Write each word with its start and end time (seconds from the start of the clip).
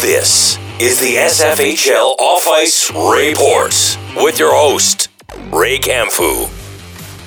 This 0.00 0.58
is 0.80 0.98
the 0.98 1.16
SFHL 1.16 2.16
Off 2.18 2.48
Ice 2.48 2.90
Report 2.90 3.98
with 4.24 4.38
your 4.38 4.52
host, 4.52 5.10
Ray 5.52 5.78
Camfu. 5.78 6.48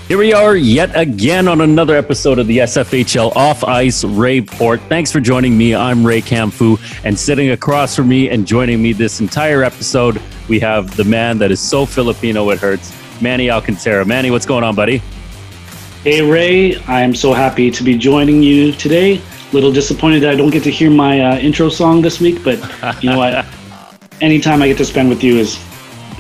Here 0.08 0.18
we 0.18 0.34
are 0.34 0.58
yet 0.58 0.92
again 0.94 1.48
on 1.48 1.62
another 1.62 1.96
episode 1.96 2.40
of 2.40 2.48
the 2.48 2.58
SFHL 2.58 3.34
Off 3.36 3.64
Ice 3.64 4.04
Report. 4.04 4.82
Thanks 4.90 5.12
for 5.12 5.20
joining 5.22 5.58
me. 5.58 5.76
I'm 5.76 6.06
Ray 6.06 6.22
Camfu, 6.22 6.78
and 7.06 7.18
sitting 7.18 7.52
across 7.52 7.96
from 7.96 8.10
me 8.10 8.30
and 8.30 8.48
joining 8.48 8.82
me 8.82 8.94
this 8.94 9.22
entire 9.22 9.64
episode, 9.64 10.20
we 10.50 10.60
have 10.60 10.98
the 10.98 11.06
man 11.06 11.38
that 11.38 11.52
is 11.52 11.62
so 11.62 11.86
Filipino 11.86 12.50
it 12.50 12.60
hurts, 12.60 12.94
Manny 13.22 13.50
Alcantara. 13.50 14.04
Manny, 14.06 14.32
what's 14.32 14.46
going 14.46 14.64
on, 14.64 14.76
buddy? 14.76 15.02
Hey 16.04 16.22
Ray, 16.22 16.76
I 16.88 17.02
am 17.02 17.16
so 17.16 17.32
happy 17.32 17.72
to 17.72 17.84
be 17.84 17.98
joining 17.98 18.44
you 18.44 18.72
today. 18.74 19.22
Little 19.54 19.72
disappointed 19.72 20.22
that 20.24 20.32
I 20.32 20.36
don't 20.36 20.50
get 20.50 20.64
to 20.64 20.72
hear 20.72 20.90
my 20.90 21.22
uh, 21.22 21.38
intro 21.38 21.70
song 21.70 22.02
this 22.02 22.20
week, 22.20 22.44
but 22.44 22.58
you 23.04 23.10
know 23.10 23.18
what? 23.18 23.46
Anytime 24.22 24.62
I 24.62 24.68
get 24.68 24.78
to 24.78 24.86
spend 24.86 25.10
with 25.10 25.24
you 25.24 25.38
is 25.38 25.60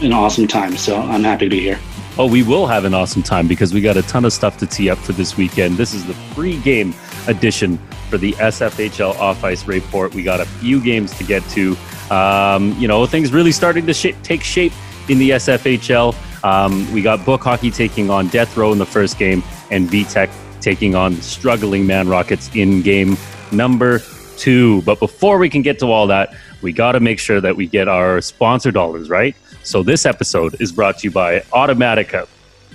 an 0.02 0.14
awesome 0.14 0.48
time, 0.48 0.78
so 0.78 0.98
I'm 0.98 1.24
happy 1.24 1.46
to 1.46 1.50
be 1.50 1.60
here. 1.60 1.80
Oh, 2.18 2.28
we 2.28 2.44
will 2.44 2.66
have 2.66 2.86
an 2.86 2.94
awesome 2.94 3.24
time 3.24 3.46
because 3.46 3.74
we 3.74 3.82
got 3.82 3.98
a 3.98 4.02
ton 4.04 4.24
of 4.24 4.32
stuff 4.32 4.58
to 4.60 4.66
tee 4.66 4.90
up 4.90 4.98
for 4.98 5.12
this 5.12 5.36
weekend. 5.36 5.76
This 5.76 5.94
is 5.94 6.06
the 6.06 6.16
pre-game 6.34 6.94
edition 7.28 7.78
for 8.10 8.18
the 8.18 8.32
SFHL 8.34 9.16
Off 9.20 9.44
Ice 9.44 9.68
Report. 9.68 10.14
We 10.14 10.24
got 10.24 10.40
a 10.40 10.46
few 10.46 10.82
games 10.82 11.18
to 11.18 11.26
get 11.26 11.44
to. 11.50 11.76
Um, 12.10 12.74
you 12.80 12.88
know, 12.88 13.06
things 13.06 13.34
really 13.34 13.52
starting 13.52 13.86
to 13.88 13.94
sh- 13.94 14.16
take 14.24 14.44
shape 14.44 14.72
in 15.10 15.18
the 15.18 15.32
SFHL. 15.32 16.16
Um, 16.46 16.90
we 16.94 17.02
got 17.02 17.26
Book 17.26 17.42
Hockey 17.42 17.72
taking 17.72 18.10
on 18.10 18.28
Death 18.28 18.56
Row 18.56 18.72
in 18.72 18.78
the 18.78 18.86
first 18.86 19.18
game, 19.18 19.44
and 19.72 19.90
VTech 19.90 20.30
taking 20.62 20.96
on 20.96 21.16
struggling 21.22 21.86
Man 21.86 22.08
Rockets 22.08 22.50
in 22.56 22.82
game 22.82 23.18
number 23.52 24.00
two. 24.38 24.82
But 24.84 25.00
before 25.00 25.38
we 25.38 25.50
can 25.50 25.62
get 25.62 25.80
to 25.80 25.88
all 25.92 26.08
that, 26.08 26.36
we 26.62 26.72
got 26.74 26.94
to 26.94 27.00
make 27.00 27.20
sure 27.20 27.42
that 27.42 27.56
we 27.56 27.68
get 27.68 27.88
our 27.88 28.22
sponsor 28.22 28.72
dollars 28.72 29.10
right. 29.10 29.36
So 29.64 29.84
this 29.84 30.06
episode 30.06 30.60
is 30.62 30.72
brought 30.72 31.00
to 31.00 31.08
you 31.08 31.12
by 31.12 31.40
Automatica, 31.52 32.28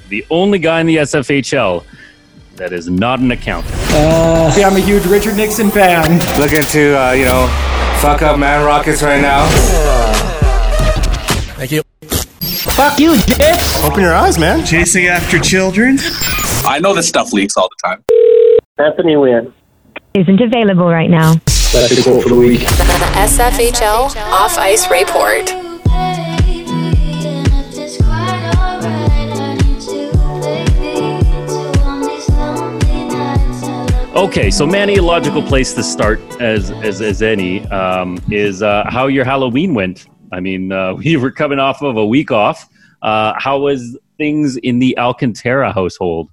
the 0.08 0.26
only 0.30 0.58
guy 0.58 0.80
in 0.80 0.86
the 0.86 0.96
SFHL 0.96 1.84
that 2.56 2.72
is 2.72 2.88
not 2.90 3.20
an 3.20 3.30
accountant. 3.30 3.74
Uh, 3.74 4.50
See, 4.50 4.62
I'm 4.64 4.76
a 4.76 4.80
huge 4.80 5.06
Richard 5.06 5.36
Nixon 5.36 5.70
fan. 5.70 6.18
Looking 6.38 6.62
to, 6.62 7.00
uh, 7.00 7.12
you 7.12 7.24
know, 7.24 7.46
fuck 8.00 8.22
up 8.22 8.38
Man 8.38 8.64
Rockets 8.64 9.02
right 9.02 9.20
now. 9.20 9.46
Thank 11.56 11.72
you. 11.72 11.82
Fuck 12.60 12.98
you, 12.98 13.16
dick! 13.22 13.56
Open 13.82 14.02
your 14.02 14.14
eyes, 14.14 14.38
man. 14.38 14.66
Chasing 14.66 15.06
after 15.06 15.38
children? 15.38 15.96
I 16.66 16.78
know 16.78 16.94
this 16.94 17.08
stuff 17.08 17.32
leaks 17.32 17.56
all 17.56 17.70
the 17.70 17.88
time. 17.88 18.04
Anthony 18.76 19.14
Nguyen. 19.14 19.50
Isn't 20.12 20.40
available 20.42 20.90
right 20.90 21.08
now. 21.08 21.36
That's 21.72 21.96
the 21.96 22.02
goal 22.04 22.20
for 22.20 22.28
the 22.28 22.34
week. 22.34 22.60
The 22.60 22.84
SFHL 23.16 24.14
Off 24.30 24.58
Ice 24.58 24.90
Report. 24.90 25.50
Okay, 34.14 34.50
so 34.50 34.66
Manny, 34.66 34.96
a 34.96 35.02
logical 35.02 35.42
place 35.42 35.72
to 35.72 35.82
start 35.82 36.20
as 36.40 36.70
as, 36.72 37.00
as 37.00 37.22
any 37.22 37.64
um, 37.68 38.18
is 38.30 38.62
uh, 38.62 38.84
how 38.90 39.06
your 39.06 39.24
Halloween 39.24 39.72
went. 39.72 40.08
I 40.32 40.40
mean, 40.40 40.72
uh, 40.72 40.94
we 41.04 41.16
were 41.16 41.30
coming 41.30 41.58
off 41.58 41.82
of 41.82 41.96
a 41.96 42.06
week 42.06 42.30
off. 42.30 42.68
Uh, 43.02 43.34
how 43.36 43.58
was 43.58 43.98
things 44.18 44.56
in 44.56 44.78
the 44.78 44.98
Alcantara 44.98 45.72
household? 45.72 46.30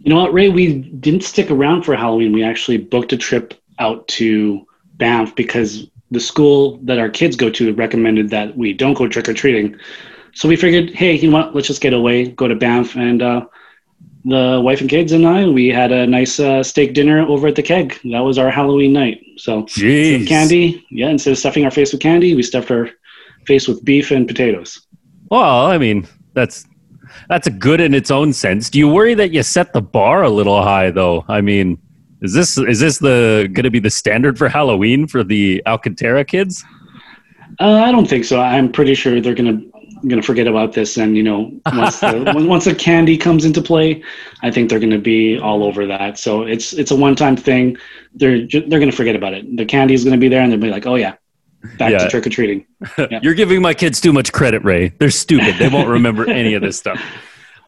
You 0.00 0.10
know 0.10 0.20
what, 0.20 0.32
Ray? 0.32 0.48
We 0.48 0.74
didn't 0.74 1.22
stick 1.22 1.50
around 1.50 1.82
for 1.82 1.94
Halloween. 1.94 2.32
We 2.32 2.42
actually 2.42 2.78
booked 2.78 3.12
a 3.12 3.16
trip 3.16 3.54
out 3.78 4.06
to 4.08 4.66
Banff 4.94 5.34
because 5.34 5.86
the 6.10 6.20
school 6.20 6.78
that 6.82 6.98
our 6.98 7.08
kids 7.08 7.36
go 7.36 7.50
to 7.50 7.72
recommended 7.74 8.30
that 8.30 8.56
we 8.56 8.72
don't 8.72 8.94
go 8.94 9.08
trick 9.08 9.28
or 9.28 9.34
treating. 9.34 9.76
So 10.34 10.48
we 10.48 10.56
figured, 10.56 10.90
hey, 10.90 11.14
you 11.14 11.30
know 11.30 11.36
what? 11.36 11.54
Let's 11.54 11.66
just 11.66 11.82
get 11.82 11.92
away, 11.92 12.28
go 12.28 12.48
to 12.48 12.54
Banff, 12.54 12.96
and 12.96 13.22
uh, 13.22 13.46
the 14.24 14.60
wife 14.62 14.80
and 14.80 14.88
kids 14.88 15.12
and 15.12 15.26
I, 15.26 15.46
we 15.48 15.68
had 15.68 15.90
a 15.90 16.06
nice 16.06 16.38
uh, 16.38 16.62
steak 16.62 16.94
dinner 16.94 17.26
over 17.26 17.48
at 17.48 17.56
the 17.56 17.62
keg. 17.62 17.98
That 18.04 18.20
was 18.20 18.38
our 18.38 18.50
Halloween 18.50 18.92
night. 18.92 19.24
So 19.36 19.64
Jeez. 19.64 20.26
candy, 20.28 20.84
yeah. 20.90 21.08
Instead 21.08 21.32
of 21.32 21.38
stuffing 21.38 21.64
our 21.64 21.70
face 21.70 21.92
with 21.92 22.00
candy, 22.00 22.34
we 22.34 22.42
stuffed 22.42 22.70
our 22.70 22.90
face 23.46 23.66
with 23.66 23.84
beef 23.84 24.10
and 24.10 24.28
potatoes. 24.28 24.86
Well, 25.30 25.66
I 25.66 25.78
mean, 25.78 26.06
that's 26.34 26.66
that's 27.28 27.46
a 27.46 27.50
good 27.50 27.80
in 27.80 27.94
its 27.94 28.10
own 28.10 28.32
sense. 28.32 28.70
Do 28.70 28.78
you 28.78 28.88
worry 28.88 29.14
that 29.14 29.32
you 29.32 29.42
set 29.42 29.72
the 29.72 29.82
bar 29.82 30.22
a 30.22 30.30
little 30.30 30.62
high, 30.62 30.90
though? 30.90 31.24
I 31.28 31.40
mean, 31.40 31.80
is 32.20 32.32
this 32.32 32.56
is 32.58 32.80
this 32.80 32.98
the 32.98 33.48
going 33.52 33.64
to 33.64 33.70
be 33.70 33.80
the 33.80 33.90
standard 33.90 34.38
for 34.38 34.48
Halloween 34.48 35.06
for 35.08 35.24
the 35.24 35.62
Alcantara 35.66 36.24
kids? 36.24 36.64
Uh, 37.60 37.82
I 37.82 37.92
don't 37.92 38.08
think 38.08 38.24
so. 38.24 38.40
I'm 38.40 38.70
pretty 38.70 38.94
sure 38.94 39.20
they're 39.20 39.34
gonna 40.02 40.10
gonna 40.10 40.22
forget 40.22 40.46
about 40.46 40.72
this, 40.72 40.96
and 40.98 41.16
you 41.16 41.22
know, 41.22 41.50
once 41.72 42.00
the, 42.00 42.44
once 42.48 42.64
the 42.64 42.74
candy 42.74 43.16
comes 43.16 43.44
into 43.44 43.62
play, 43.62 44.02
I 44.42 44.50
think 44.50 44.68
they're 44.68 44.80
gonna 44.80 44.98
be 44.98 45.38
all 45.38 45.62
over 45.64 45.86
that. 45.86 46.18
So 46.18 46.42
it's 46.42 46.72
it's 46.72 46.90
a 46.90 46.96
one 46.96 47.16
time 47.16 47.36
thing. 47.36 47.76
They're 48.14 48.46
they're 48.46 48.80
gonna 48.80 48.92
forget 48.92 49.16
about 49.16 49.34
it. 49.34 49.56
The 49.56 49.64
candy 49.64 49.94
is 49.94 50.04
gonna 50.04 50.18
be 50.18 50.28
there, 50.28 50.42
and 50.42 50.52
they'll 50.52 50.60
be 50.60 50.70
like, 50.70 50.86
oh 50.86 50.96
yeah, 50.96 51.14
back 51.78 51.92
Yeah. 51.92 51.98
to 51.98 52.08
trick 52.10 52.26
or 52.26 52.30
treating. 52.30 52.66
You're 53.22 53.34
giving 53.34 53.62
my 53.62 53.74
kids 53.74 54.00
too 54.00 54.12
much 54.12 54.32
credit, 54.32 54.62
Ray. 54.64 54.88
They're 54.98 55.10
stupid. 55.10 55.56
They 55.58 55.68
won't 55.68 55.88
remember 55.88 56.28
any 56.28 56.54
of 56.54 56.62
this 56.62 56.78
stuff. 56.78 57.00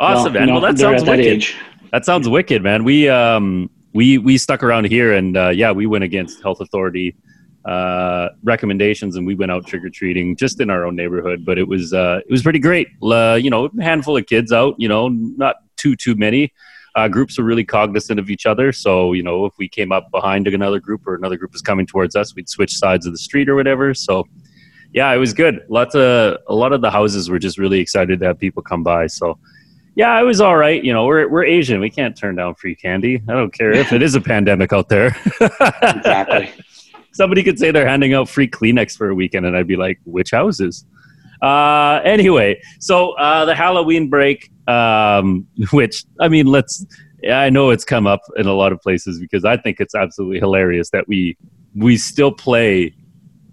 Awesome, 0.00 0.32
man. 0.32 0.50
well, 0.50 0.60
that 0.60 0.76
sounds 0.76 1.02
at 1.02 1.06
that 1.06 1.18
wicked. 1.18 1.32
age. 1.32 1.56
That 1.92 2.04
sounds 2.04 2.28
wicked, 2.28 2.62
man. 2.64 2.82
We 2.82 3.08
um 3.08 3.70
we 3.92 4.18
we 4.18 4.36
stuck 4.38 4.64
around 4.64 4.86
here, 4.86 5.12
and 5.14 5.36
uh, 5.36 5.50
yeah, 5.50 5.70
we 5.70 5.86
went 5.86 6.02
against 6.02 6.42
health 6.42 6.60
authority 6.60 7.14
uh, 7.64 8.28
recommendations, 8.42 9.16
and 9.16 9.26
we 9.26 9.34
went 9.34 9.50
out 9.50 9.66
trick 9.66 9.84
or 9.84 9.90
treating 9.90 10.36
just 10.36 10.60
in 10.60 10.70
our 10.70 10.84
own 10.84 10.96
neighborhood. 10.96 11.44
But 11.44 11.58
it 11.58 11.66
was 11.66 11.92
uh, 11.92 12.20
it 12.26 12.30
was 12.30 12.42
pretty 12.42 12.58
great. 12.58 12.88
Uh, 13.02 13.38
you 13.40 13.50
know, 13.50 13.66
a 13.66 13.82
handful 13.82 14.16
of 14.16 14.26
kids 14.26 14.52
out. 14.52 14.74
You 14.78 14.88
know, 14.88 15.08
not 15.08 15.56
too 15.76 15.96
too 15.96 16.14
many. 16.14 16.52
Uh, 16.96 17.08
groups 17.08 17.38
were 17.38 17.44
really 17.44 17.64
cognizant 17.64 18.20
of 18.20 18.30
each 18.30 18.46
other. 18.46 18.70
So 18.70 19.14
you 19.14 19.22
know, 19.22 19.46
if 19.46 19.54
we 19.58 19.68
came 19.68 19.92
up 19.92 20.10
behind 20.10 20.46
another 20.46 20.78
group 20.78 21.06
or 21.06 21.14
another 21.14 21.36
group 21.36 21.52
was 21.52 21.62
coming 21.62 21.86
towards 21.86 22.14
us, 22.14 22.34
we'd 22.34 22.48
switch 22.48 22.76
sides 22.76 23.06
of 23.06 23.12
the 23.12 23.18
street 23.18 23.48
or 23.48 23.54
whatever. 23.54 23.94
So 23.94 24.28
yeah, 24.92 25.10
it 25.12 25.18
was 25.18 25.32
good. 25.32 25.64
Lots 25.68 25.94
of 25.94 26.38
a 26.46 26.54
lot 26.54 26.72
of 26.72 26.80
the 26.80 26.90
houses 26.90 27.28
were 27.28 27.38
just 27.38 27.58
really 27.58 27.80
excited 27.80 28.20
to 28.20 28.26
have 28.26 28.38
people 28.38 28.62
come 28.62 28.82
by. 28.82 29.08
So 29.08 29.38
yeah, 29.96 30.18
it 30.20 30.24
was 30.24 30.40
all 30.40 30.56
right. 30.56 30.82
You 30.82 30.92
know, 30.92 31.06
we're 31.06 31.28
we're 31.28 31.44
Asian. 31.44 31.80
We 31.80 31.90
can't 31.90 32.16
turn 32.16 32.36
down 32.36 32.54
free 32.54 32.76
candy. 32.76 33.22
I 33.28 33.32
don't 33.32 33.52
care 33.52 33.72
if 33.72 33.92
it 33.92 34.02
is 34.02 34.14
a 34.14 34.20
pandemic 34.20 34.72
out 34.72 34.88
there. 34.88 35.16
Exactly. 35.82 36.52
Somebody 37.14 37.42
could 37.42 37.58
say 37.58 37.70
they're 37.70 37.88
handing 37.88 38.12
out 38.12 38.28
free 38.28 38.48
Kleenex 38.48 38.96
for 38.96 39.08
a 39.08 39.14
weekend, 39.14 39.46
and 39.46 39.56
I'd 39.56 39.66
be 39.68 39.76
like, 39.76 39.98
which 40.04 40.30
houses? 40.32 40.84
Uh, 41.42 42.00
anyway, 42.04 42.60
so 42.80 43.12
uh, 43.12 43.44
the 43.44 43.54
Halloween 43.54 44.08
break, 44.10 44.50
um, 44.68 45.46
which 45.72 46.04
I 46.20 46.28
mean, 46.28 46.46
let's. 46.46 46.84
I 47.30 47.48
know 47.48 47.70
it's 47.70 47.86
come 47.86 48.06
up 48.06 48.20
in 48.36 48.46
a 48.46 48.52
lot 48.52 48.72
of 48.72 48.82
places 48.82 49.18
because 49.18 49.46
I 49.46 49.56
think 49.56 49.80
it's 49.80 49.94
absolutely 49.94 50.40
hilarious 50.40 50.90
that 50.90 51.08
we 51.08 51.36
we 51.74 51.96
still 51.96 52.30
play 52.32 52.94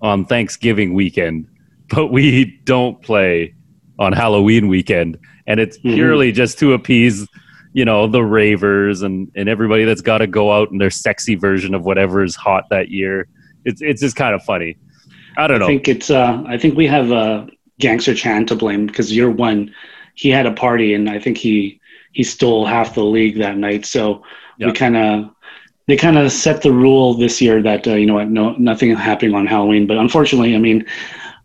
on 0.02 0.26
Thanksgiving 0.26 0.94
weekend, 0.94 1.48
but 1.90 2.08
we 2.08 2.60
don't 2.66 3.02
play 3.02 3.54
on 4.00 4.12
Halloween 4.14 4.68
weekend, 4.68 5.18
and 5.48 5.60
it's 5.60 5.78
Mhm. 5.80 5.94
purely 5.94 6.32
just 6.32 6.60
to 6.60 6.74
appease, 6.74 7.28
you 7.74 7.86
know, 7.86 8.08
the 8.08 8.24
ravers 8.24 9.04
and 9.04 9.30
and 9.36 9.48
everybody 9.48 9.86
that's 9.86 10.02
got 10.02 10.18
to 10.18 10.28
go 10.28 10.52
out 10.52 10.72
in 10.72 10.78
their 10.78 10.90
sexy 10.90 11.36
version 11.36 11.74
of 11.74 11.84
whatever 11.84 12.24
is 12.24 12.36
hot 12.36 12.66
that 12.72 12.90
year. 12.90 13.28
It's 13.66 13.82
it's 13.82 14.02
just 14.02 14.16
kind 14.16 14.34
of 14.36 14.44
funny. 14.44 14.78
I 15.38 15.48
don't 15.48 15.60
know. 15.60 15.66
I 15.66 15.70
think 15.70 15.88
it's. 15.88 16.10
Uh, 16.10 16.44
I 16.48 16.58
think 16.58 16.76
we 16.76 16.88
have 16.88 17.12
uh, 17.12 17.46
Gangster 17.80 18.14
Chan 18.14 18.48
to 18.48 18.56
blame 18.56 18.86
because 18.88 19.16
year 19.16 19.30
one, 19.30 19.74
he 20.16 20.30
had 20.30 20.46
a 20.46 20.52
party 20.52 20.94
and 20.94 21.10
I 21.10 21.20
think 21.20 21.38
he 21.38 21.80
he 22.12 22.24
stole 22.24 22.66
half 22.66 22.96
the 22.96 23.04
league 23.04 23.38
that 23.38 23.58
night. 23.58 23.86
So 23.86 24.24
Yeah. 24.58 24.68
we 24.68 24.74
kind 24.74 24.98
of 24.98 25.30
they 25.88 25.98
kind 25.98 26.18
of 26.18 26.32
set 26.32 26.62
the 26.62 26.72
rule 26.72 27.14
this 27.14 27.42
year 27.42 27.62
that 27.64 27.88
uh, 27.88 27.94
you 27.94 28.06
know 28.06 28.16
what, 28.16 28.30
no 28.30 28.54
nothing 28.58 28.96
happening 28.96 29.34
on 29.36 29.48
Halloween. 29.48 29.88
But 29.88 29.98
unfortunately, 29.98 30.56
I 30.56 30.60
mean, 30.60 30.86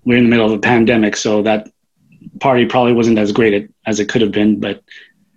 we're 0.04 0.19
in 0.19 0.24
the 0.24 0.30
middle 0.30 0.46
of 0.46 0.52
a 0.52 0.58
pandemic, 0.58 1.16
so 1.16 1.42
that 1.42 1.69
party 2.40 2.66
probably 2.66 2.92
wasn't 2.92 3.19
as 3.19 3.32
great 3.32 3.70
as 3.86 4.00
it 4.00 4.08
could 4.08 4.22
have 4.22 4.32
been. 4.32 4.60
But 4.60 4.82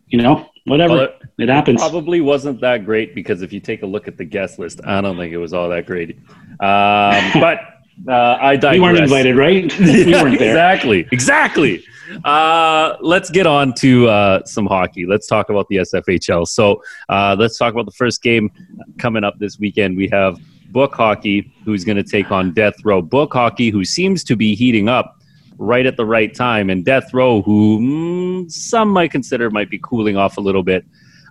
you 0.07 0.21
know, 0.21 0.48
whatever, 0.65 0.93
Well, 0.93 1.09
it, 1.37 1.49
happens. 1.49 1.81
Probably 1.81 2.21
wasn't 2.21 2.61
that 2.61 2.85
great 2.85 3.15
because 3.15 3.41
if 3.41 3.53
you 3.53 3.59
take 3.59 3.83
a 3.83 3.85
look 3.85 4.07
at 4.07 4.17
the 4.17 4.25
guest 4.25 4.59
list, 4.59 4.81
I 4.85 5.01
don't 5.01 5.17
think 5.17 5.33
it 5.33 5.37
was 5.37 5.53
all 5.53 5.69
that 5.69 5.85
great. 5.85 6.17
Um, 6.59 7.31
but 7.39 7.59
uh, 8.07 8.37
I 8.39 8.55
digress. 8.55 8.73
we 8.73 8.79
weren't 8.79 8.99
invited, 8.99 9.35
right? 9.35 9.79
we 9.79 10.11
weren't 10.11 10.39
there. 10.39 10.51
Exactly. 10.51 11.07
Exactly. 11.11 11.83
Uh, 12.23 12.95
let's 13.01 13.29
get 13.29 13.45
on 13.45 13.73
to 13.75 14.07
uh, 14.07 14.43
some 14.45 14.65
hockey. 14.65 15.05
Let's 15.05 15.27
talk 15.27 15.49
about 15.49 15.67
the 15.69 15.77
SFHL. 15.77 16.47
So 16.47 16.81
uh, 17.07 17.35
let's 17.37 17.57
talk 17.57 17.73
about 17.73 17.85
the 17.85 17.91
first 17.91 18.21
game 18.21 18.51
coming 18.97 19.23
up 19.23 19.37
this 19.39 19.59
weekend. 19.59 19.95
We 19.95 20.07
have 20.09 20.39
Book 20.71 20.95
Hockey, 20.95 21.53
who's 21.65 21.83
going 21.83 21.97
to 21.97 22.03
take 22.03 22.31
on 22.31 22.53
Death 22.53 22.75
Row. 22.83 23.01
Book 23.01 23.33
Hockey, 23.33 23.69
who 23.69 23.83
seems 23.85 24.23
to 24.25 24.35
be 24.35 24.55
heating 24.55 24.89
up 24.89 25.18
right 25.59 25.85
at 25.85 25.97
the 25.97 26.05
right 26.05 26.33
time, 26.33 26.69
and 26.71 26.83
Death 26.83 27.13
Row, 27.13 27.41
who 27.43 27.79
mm, 27.79 28.51
some 28.51 28.89
might 28.89 29.11
consider 29.11 29.51
might 29.51 29.69
be 29.69 29.79
cooling 29.83 30.17
off 30.17 30.37
a 30.37 30.41
little 30.41 30.63
bit. 30.63 30.85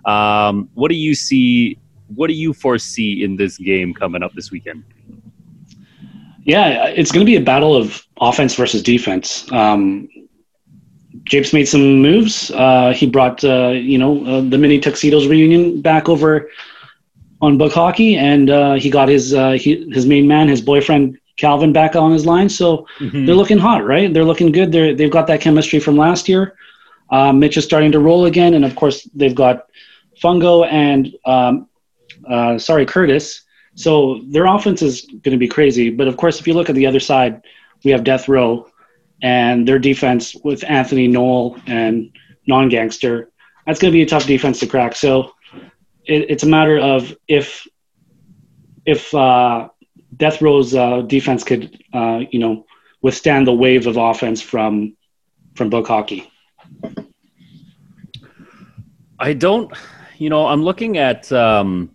Um, 0.05 0.69
what 0.75 0.89
do 0.89 0.95
you 0.95 1.13
see? 1.13 1.77
What 2.15 2.27
do 2.27 2.33
you 2.33 2.53
foresee 2.53 3.23
in 3.23 3.35
this 3.35 3.57
game 3.57 3.93
coming 3.93 4.23
up 4.23 4.33
this 4.33 4.51
weekend? 4.51 4.83
Yeah, 6.43 6.85
it's 6.87 7.11
going 7.11 7.25
to 7.25 7.29
be 7.29 7.35
a 7.35 7.41
battle 7.41 7.75
of 7.75 8.07
offense 8.21 8.55
versus 8.55 8.81
defense. 8.81 9.51
Um, 9.51 10.07
Japes 11.25 11.53
made 11.53 11.65
some 11.65 12.01
moves. 12.01 12.49
Uh, 12.51 12.93
he 12.95 13.05
brought, 13.05 13.43
uh, 13.43 13.69
you 13.69 13.97
know, 13.97 14.25
uh, 14.25 14.41
the 14.41 14.57
mini 14.57 14.79
tuxedos 14.79 15.27
reunion 15.27 15.81
back 15.81 16.09
over 16.09 16.49
on 17.41 17.57
book 17.57 17.73
hockey, 17.73 18.15
and 18.15 18.49
uh, 18.49 18.73
he 18.73 18.89
got 18.89 19.09
his 19.09 19.33
uh, 19.33 19.51
he, 19.51 19.89
his 19.91 20.05
main 20.05 20.27
man, 20.27 20.47
his 20.47 20.61
boyfriend 20.61 21.18
Calvin, 21.39 21.71
back 21.73 21.95
on 21.95 22.11
his 22.11 22.25
line. 22.25 22.49
So 22.49 22.85
Mhm. 22.99 23.25
they're 23.25 23.35
looking 23.41 23.57
hot, 23.57 23.85
right? 23.85 24.13
They're 24.13 24.29
looking 24.31 24.51
good. 24.51 24.71
They're 24.71 24.93
they've 24.93 25.15
got 25.17 25.27
that 25.27 25.41
chemistry 25.41 25.79
from 25.79 25.95
last 25.97 26.27
year. 26.29 26.55
Uh, 27.09 27.31
Mitch 27.33 27.57
is 27.57 27.63
starting 27.63 27.91
to 27.93 27.99
roll 27.99 28.25
again, 28.25 28.53
and 28.53 28.63
of 28.65 28.75
course 28.75 28.97
they've 29.15 29.35
got 29.35 29.55
Fungo 30.23 30.67
and 30.69 31.01
um, 31.25 31.67
uh, 32.29 32.57
sorry 32.57 32.85
Curtis. 32.85 33.41
So 33.75 34.21
their 34.33 34.45
offense 34.45 34.81
is 34.81 35.05
going 35.23 35.35
to 35.37 35.37
be 35.37 35.47
crazy. 35.47 35.89
But 35.89 36.07
of 36.07 36.17
course, 36.17 36.39
if 36.39 36.47
you 36.47 36.53
look 36.53 36.69
at 36.69 36.75
the 36.75 36.85
other 36.85 36.99
side, 36.99 37.41
we 37.83 37.91
have 37.91 38.03
Death 38.03 38.27
Row, 38.27 38.67
and 39.21 39.67
their 39.67 39.79
defense 39.79 40.35
with 40.43 40.63
Anthony 40.67 41.07
Noel 41.07 41.57
and 41.67 42.09
Non 42.47 42.67
Gangster. 42.69 43.29
That's 43.65 43.79
going 43.79 43.91
to 43.91 43.97
be 43.97 44.01
a 44.01 44.05
tough 44.05 44.25
defense 44.25 44.59
to 44.59 44.67
crack. 44.67 44.95
So 44.95 45.31
it, 46.05 46.29
it's 46.31 46.43
a 46.43 46.47
matter 46.47 46.77
of 46.77 47.15
if 47.27 47.65
if 48.85 49.13
uh, 49.13 49.69
Death 50.19 50.41
Row's 50.41 50.75
uh, 50.75 51.01
defense 51.01 51.43
could, 51.43 51.81
uh, 51.93 52.21
you 52.29 52.39
know, 52.39 52.65
withstand 53.01 53.47
the 53.47 53.53
wave 53.53 53.87
of 53.87 53.97
offense 53.97 54.41
from 54.41 54.95
from 55.55 55.69
Book 55.69 55.87
Hockey. 55.87 56.29
I 59.19 59.33
don't, 59.33 59.71
you 60.17 60.29
know, 60.29 60.45
I'm 60.47 60.63
looking 60.63 60.97
at 60.97 61.31
um, 61.31 61.91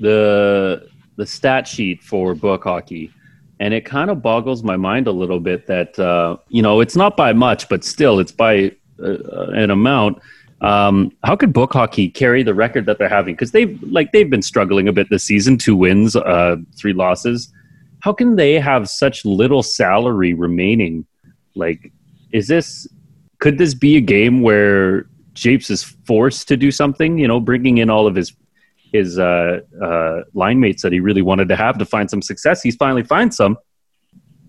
the 0.00 0.88
the 1.16 1.26
stat 1.26 1.66
sheet 1.66 2.02
for 2.02 2.34
book 2.34 2.64
hockey, 2.64 3.12
and 3.60 3.74
it 3.74 3.84
kind 3.84 4.10
of 4.10 4.22
boggles 4.22 4.62
my 4.62 4.76
mind 4.76 5.06
a 5.06 5.12
little 5.12 5.40
bit 5.40 5.66
that 5.66 5.98
uh, 5.98 6.36
you 6.48 6.62
know 6.62 6.80
it's 6.80 6.96
not 6.96 7.16
by 7.16 7.32
much, 7.32 7.68
but 7.68 7.84
still 7.84 8.18
it's 8.20 8.32
by 8.32 8.72
uh, 9.02 9.48
an 9.50 9.70
amount. 9.70 10.18
Um, 10.66 11.12
how 11.22 11.36
could 11.36 11.52
book 11.52 11.72
hockey 11.72 12.08
carry 12.08 12.42
the 12.42 12.54
record 12.54 12.86
that 12.86 12.98
they're 12.98 13.08
having? 13.08 13.34
Because 13.34 13.52
they've 13.52 13.80
like 13.82 14.12
they've 14.12 14.28
been 14.28 14.42
struggling 14.42 14.88
a 14.88 14.92
bit 14.92 15.08
this 15.10 15.24
season, 15.24 15.58
two 15.58 15.76
wins, 15.76 16.16
uh, 16.16 16.56
three 16.76 16.92
losses. 16.92 17.52
How 18.00 18.12
can 18.12 18.36
they 18.36 18.54
have 18.54 18.88
such 18.88 19.24
little 19.24 19.62
salary 19.62 20.34
remaining? 20.34 21.06
Like, 21.54 21.92
is 22.32 22.48
this 22.48 22.88
could 23.38 23.58
this 23.58 23.74
be 23.74 23.96
a 23.96 24.00
game 24.00 24.42
where 24.42 25.06
Japes 25.34 25.70
is 25.70 25.82
forced 25.82 26.48
to 26.48 26.56
do 26.56 26.70
something? 26.70 27.18
You 27.18 27.28
know, 27.28 27.38
bringing 27.40 27.78
in 27.78 27.90
all 27.90 28.06
of 28.06 28.14
his 28.14 28.32
his 28.92 29.18
uh, 29.18 29.60
uh, 29.82 30.22
line 30.34 30.58
mates 30.60 30.82
that 30.82 30.92
he 30.92 31.00
really 31.00 31.22
wanted 31.22 31.48
to 31.48 31.56
have 31.56 31.78
to 31.78 31.84
find 31.84 32.08
some 32.10 32.22
success. 32.22 32.62
He's 32.62 32.76
finally 32.76 33.02
find 33.02 33.32
some. 33.34 33.56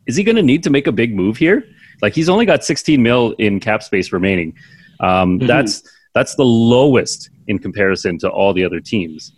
Is 0.05 0.15
he 0.15 0.23
going 0.23 0.37
to 0.37 0.43
need 0.43 0.63
to 0.63 0.69
make 0.69 0.87
a 0.87 0.91
big 0.91 1.13
move 1.13 1.37
here? 1.37 1.67
Like 2.01 2.13
he's 2.13 2.29
only 2.29 2.45
got 2.45 2.63
16 2.63 3.01
mil 3.01 3.33
in 3.39 3.59
cap 3.59 3.83
space 3.83 4.11
remaining. 4.11 4.55
Um, 4.99 5.39
Mhm. 5.39 5.47
That's 5.47 5.83
that's 6.17 6.35
the 6.35 6.45
lowest 6.45 7.29
in 7.45 7.59
comparison 7.59 8.17
to 8.17 8.29
all 8.29 8.51
the 8.51 8.65
other 8.65 8.79
teams. 8.79 9.33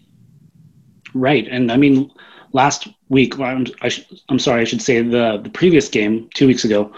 Right, 1.14 1.46
and 1.50 1.72
I 1.72 1.78
mean, 1.78 2.10
last 2.54 2.88
week, 3.10 3.38
well, 3.38 3.50
I'm, 3.50 3.66
I 3.82 3.90
I'm 4.30 4.40
sorry, 4.40 4.62
I 4.62 4.64
should 4.64 4.82
say 4.82 5.02
the 5.02 5.42
the 5.44 5.50
previous 5.50 5.90
game, 5.90 6.30
two 6.34 6.48
weeks 6.48 6.64
ago, 6.64 6.94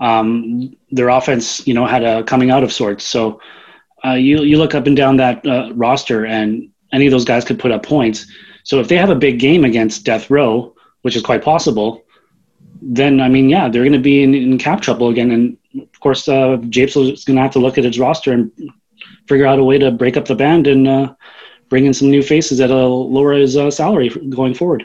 um, 0.00 0.76
their 0.90 1.08
offense, 1.08 1.66
you 1.66 1.72
know, 1.72 1.86
had 1.86 2.04
a 2.04 2.22
coming 2.24 2.50
out 2.50 2.62
of 2.62 2.72
sorts. 2.72 3.04
So 3.04 3.40
uh, 4.04 4.18
you 4.26 4.42
you 4.42 4.58
look 4.58 4.74
up 4.74 4.86
and 4.86 4.96
down 4.96 5.16
that 5.16 5.46
uh, 5.46 5.70
roster, 5.74 6.26
and 6.26 6.68
any 6.92 7.06
of 7.06 7.12
those 7.12 7.24
guys 7.24 7.44
could 7.44 7.58
put 7.58 7.72
up 7.72 7.82
points. 7.82 8.26
So 8.64 8.80
if 8.80 8.88
they 8.88 8.98
have 8.98 9.10
a 9.10 9.14
big 9.26 9.38
game 9.38 9.64
against 9.64 10.04
Death 10.04 10.28
Row, 10.28 10.74
which 11.02 11.16
is 11.16 11.22
quite 11.22 11.42
possible, 11.42 12.04
then 12.82 13.20
I 13.20 13.28
mean, 13.28 13.48
yeah, 13.48 13.68
they're 13.68 13.82
going 13.82 13.92
to 13.92 13.98
be 14.10 14.22
in, 14.22 14.34
in 14.34 14.58
cap 14.58 14.82
trouble 14.82 15.08
again. 15.08 15.30
And 15.30 15.56
of 15.82 16.00
course, 16.00 16.28
uh, 16.28 16.58
Japes 16.68 16.96
is 16.96 17.24
going 17.24 17.36
to 17.36 17.42
have 17.42 17.52
to 17.52 17.60
look 17.60 17.78
at 17.78 17.84
his 17.84 17.98
roster 17.98 18.32
and 18.32 18.52
figure 19.32 19.46
out 19.46 19.58
a 19.58 19.64
way 19.64 19.78
to 19.78 19.90
break 19.90 20.18
up 20.18 20.26
the 20.26 20.34
band 20.34 20.66
and 20.66 20.86
uh, 20.86 21.14
bring 21.70 21.86
in 21.86 21.94
some 21.94 22.10
new 22.10 22.22
faces 22.22 22.58
that'll 22.58 23.10
lower 23.10 23.32
his 23.32 23.56
uh, 23.56 23.70
salary 23.70 24.10
going 24.28 24.52
forward. 24.52 24.84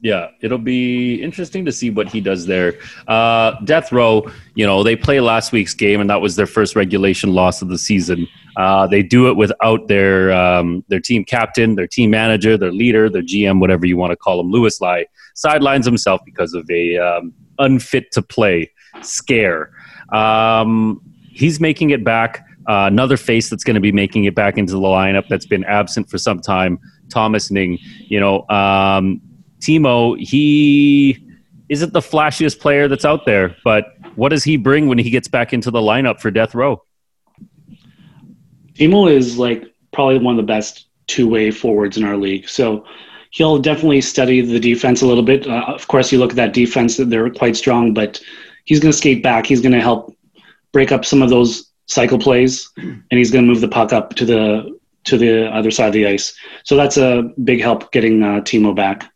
Yeah, 0.00 0.28
it'll 0.40 0.58
be 0.58 1.22
interesting 1.22 1.66
to 1.66 1.72
see 1.72 1.90
what 1.90 2.08
he 2.08 2.20
does 2.20 2.46
there. 2.46 2.78
Uh, 3.08 3.52
Death 3.64 3.92
Row, 3.92 4.30
you 4.54 4.66
know, 4.66 4.82
they 4.82 4.96
play 4.96 5.20
last 5.20 5.52
week's 5.52 5.74
game, 5.74 6.00
and 6.00 6.08
that 6.08 6.20
was 6.20 6.36
their 6.36 6.46
first 6.46 6.76
regulation 6.76 7.32
loss 7.32 7.60
of 7.62 7.68
the 7.68 7.78
season. 7.78 8.26
Uh, 8.56 8.86
they 8.86 9.02
do 9.02 9.28
it 9.28 9.36
without 9.36 9.88
their 9.88 10.32
um, 10.32 10.82
their 10.88 11.00
team 11.00 11.24
captain, 11.24 11.74
their 11.74 11.86
team 11.86 12.10
manager, 12.10 12.56
their 12.56 12.72
leader, 12.72 13.08
their 13.10 13.22
GM, 13.22 13.60
whatever 13.60 13.86
you 13.86 13.96
want 13.96 14.10
to 14.10 14.16
call 14.16 14.40
him. 14.40 14.50
Lewis 14.50 14.80
Lai 14.80 15.06
sidelines 15.34 15.86
himself 15.86 16.20
because 16.24 16.54
of 16.54 16.68
a 16.70 16.96
um, 16.98 17.32
unfit 17.58 18.12
to 18.12 18.22
play 18.22 18.70
scare. 19.00 19.70
Um, 20.10 21.00
he's 21.30 21.60
making 21.60 21.90
it 21.90 22.04
back. 22.04 22.46
Uh, 22.66 22.88
another 22.90 23.16
face 23.16 23.50
that's 23.50 23.64
going 23.64 23.74
to 23.74 23.80
be 23.80 23.92
making 23.92 24.24
it 24.24 24.34
back 24.34 24.56
into 24.56 24.72
the 24.72 24.78
lineup 24.78 25.28
that's 25.28 25.46
been 25.46 25.64
absent 25.64 26.08
for 26.08 26.18
some 26.18 26.40
time, 26.40 26.78
Thomas 27.10 27.50
Ning. 27.50 27.78
You 28.06 28.20
know, 28.20 28.48
um, 28.48 29.20
Timo, 29.60 30.18
he 30.18 31.26
isn't 31.68 31.92
the 31.92 32.00
flashiest 32.00 32.60
player 32.60 32.88
that's 32.88 33.04
out 33.04 33.26
there, 33.26 33.56
but 33.64 33.94
what 34.14 34.30
does 34.30 34.44
he 34.44 34.56
bring 34.56 34.88
when 34.88 34.98
he 34.98 35.10
gets 35.10 35.28
back 35.28 35.52
into 35.52 35.70
the 35.70 35.80
lineup 35.80 36.20
for 36.20 36.30
Death 36.30 36.54
Row? 36.54 36.82
Timo 38.74 39.10
is 39.10 39.38
like 39.38 39.64
probably 39.92 40.18
one 40.18 40.38
of 40.38 40.46
the 40.46 40.52
best 40.52 40.86
two 41.06 41.28
way 41.28 41.50
forwards 41.50 41.96
in 41.96 42.04
our 42.04 42.16
league. 42.16 42.48
So 42.48 42.84
he'll 43.30 43.58
definitely 43.58 44.00
study 44.00 44.40
the 44.40 44.60
defense 44.60 45.02
a 45.02 45.06
little 45.06 45.22
bit. 45.22 45.46
Uh, 45.46 45.64
of 45.68 45.88
course, 45.88 46.12
you 46.12 46.18
look 46.18 46.30
at 46.30 46.36
that 46.36 46.54
defense; 46.54 46.96
they're 46.96 47.30
quite 47.30 47.56
strong, 47.56 47.94
but 47.94 48.20
he's 48.64 48.80
going 48.80 48.92
to 48.92 48.98
skate 48.98 49.22
back. 49.22 49.46
He's 49.46 49.60
going 49.60 49.72
to 49.72 49.80
help 49.80 50.16
break 50.72 50.92
up 50.92 51.04
some 51.04 51.22
of 51.22 51.30
those 51.30 51.70
cycle 51.86 52.18
plays, 52.18 52.70
and 52.76 53.04
he's 53.10 53.30
going 53.30 53.44
to 53.44 53.50
move 53.50 53.60
the 53.60 53.68
puck 53.68 53.92
up 53.92 54.14
to 54.16 54.24
the 54.24 54.78
to 55.04 55.18
the 55.18 55.46
other 55.54 55.70
side 55.70 55.88
of 55.88 55.92
the 55.92 56.06
ice. 56.06 56.34
So 56.64 56.76
that's 56.76 56.96
a 56.96 57.30
big 57.44 57.60
help 57.60 57.92
getting 57.92 58.22
uh, 58.22 58.40
Timo 58.40 58.74
back. 58.74 59.12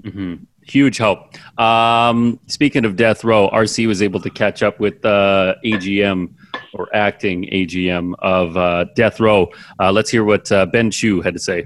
Mm-hmm. 0.00 0.44
Huge 0.62 0.98
help. 0.98 1.34
Um, 1.60 2.40
speaking 2.46 2.84
of 2.84 2.96
death 2.96 3.22
row, 3.24 3.48
RC 3.50 3.86
was 3.86 4.02
able 4.02 4.20
to 4.20 4.30
catch 4.30 4.62
up 4.64 4.78
with 4.80 5.04
uh, 5.04 5.54
AGM 5.64 6.32
or 6.74 6.88
acting 6.94 7.44
AGM 7.52 8.14
of 8.18 8.56
uh, 8.56 8.84
death 8.96 9.20
row. 9.20 9.48
Uh, 9.80 9.90
let's 9.92 10.10
hear 10.10 10.24
what 10.24 10.50
uh, 10.50 10.66
Ben 10.66 10.90
Chu 10.90 11.20
had 11.22 11.34
to 11.34 11.40
say. 11.40 11.62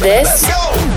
This 0.00 0.44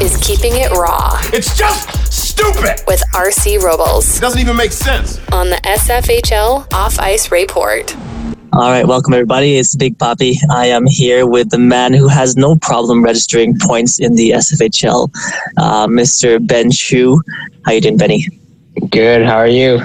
is 0.01 0.17
Keeping 0.25 0.51
It 0.55 0.71
Raw 0.71 1.19
It's 1.33 1.57
just 1.57 2.11
stupid. 2.11 2.81
with 2.87 3.01
RC 3.15 3.61
Robles 3.61 4.17
It 4.17 4.21
doesn't 4.21 4.39
even 4.41 4.55
make 4.57 4.71
sense. 4.73 5.17
on 5.31 5.50
the 5.50 5.55
SFHL 5.57 6.71
Off 6.73 7.00
Ice 7.00 7.31
Report. 7.31 7.95
All 8.53 8.70
right, 8.70 8.86
welcome 8.86 9.13
everybody. 9.13 9.55
It's 9.55 9.77
Big 9.77 9.98
Poppy. 9.98 10.38
I 10.50 10.65
am 10.65 10.86
here 10.86 11.25
with 11.25 11.51
the 11.51 11.58
man 11.58 11.93
who 11.93 12.10
has 12.10 12.36
no 12.36 12.58
problem 12.58 13.01
registering 13.01 13.58
points 13.58 13.98
in 13.98 14.15
the 14.15 14.31
SFHL, 14.31 15.10
uh, 15.55 15.88
Mr. 15.88 16.46
Ben 16.46 16.70
Chu. 16.70 17.22
How 17.63 17.72
you 17.72 17.79
doing, 17.79 17.96
Benny? 17.96 18.27
Good. 18.89 19.25
How 19.25 19.38
are 19.38 19.48
you? 19.48 19.79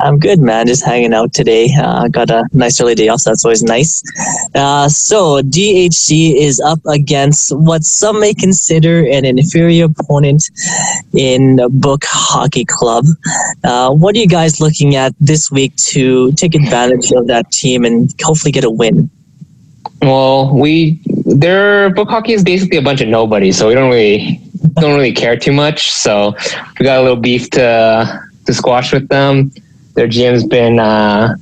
I'm 0.00 0.18
good, 0.18 0.40
man. 0.40 0.66
Just 0.66 0.84
hanging 0.84 1.14
out 1.14 1.32
today. 1.32 1.70
Uh, 1.78 2.08
got 2.08 2.30
a 2.30 2.44
nice 2.52 2.80
early 2.80 2.94
day 2.94 3.08
off, 3.08 3.20
so 3.20 3.30
that's 3.30 3.44
always 3.44 3.62
nice. 3.62 4.02
Uh, 4.54 4.88
so 4.88 5.40
DHC 5.42 6.34
is 6.36 6.60
up 6.60 6.80
against 6.86 7.56
what 7.56 7.84
some 7.84 8.20
may 8.20 8.34
consider 8.34 9.06
an 9.06 9.24
inferior 9.24 9.86
opponent 9.86 10.44
in 11.12 11.60
Book 11.80 12.02
Hockey 12.04 12.64
Club. 12.64 13.06
Uh, 13.62 13.90
what 13.90 14.14
are 14.16 14.18
you 14.18 14.26
guys 14.26 14.60
looking 14.60 14.96
at 14.96 15.14
this 15.20 15.50
week 15.50 15.74
to 15.76 16.32
take 16.32 16.54
advantage 16.54 17.12
of 17.12 17.26
that 17.28 17.50
team 17.52 17.84
and 17.84 18.12
hopefully 18.22 18.52
get 18.52 18.64
a 18.64 18.70
win? 18.70 19.08
Well, 20.02 20.52
we 20.54 21.00
their 21.24 21.90
book 21.90 22.10
hockey 22.10 22.32
is 22.32 22.44
basically 22.44 22.76
a 22.76 22.82
bunch 22.82 23.00
of 23.00 23.08
nobodies, 23.08 23.56
so 23.56 23.68
we 23.68 23.74
don't 23.74 23.90
really 23.90 24.40
don't 24.74 24.94
really 24.94 25.12
care 25.12 25.36
too 25.36 25.52
much. 25.52 25.90
So 25.90 26.34
we 26.78 26.84
got 26.84 26.98
a 26.98 27.02
little 27.02 27.16
beef 27.16 27.48
to 27.50 28.20
to 28.46 28.52
squash 28.52 28.92
with 28.92 29.08
them. 29.08 29.50
Their 29.94 30.08
GM's 30.08 30.44
been 30.44 30.78
uh, 30.78 31.36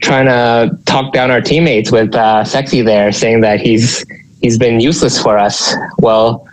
trying 0.00 0.26
to 0.26 0.78
talk 0.86 1.12
down 1.12 1.30
our 1.30 1.40
teammates 1.40 1.90
with 1.90 2.14
uh, 2.14 2.44
Sexy 2.44 2.82
there, 2.82 3.12
saying 3.12 3.40
that 3.42 3.60
he's 3.60 4.04
he's 4.40 4.58
been 4.58 4.80
useless 4.80 5.20
for 5.20 5.38
us. 5.38 5.74
Well, 5.98 6.46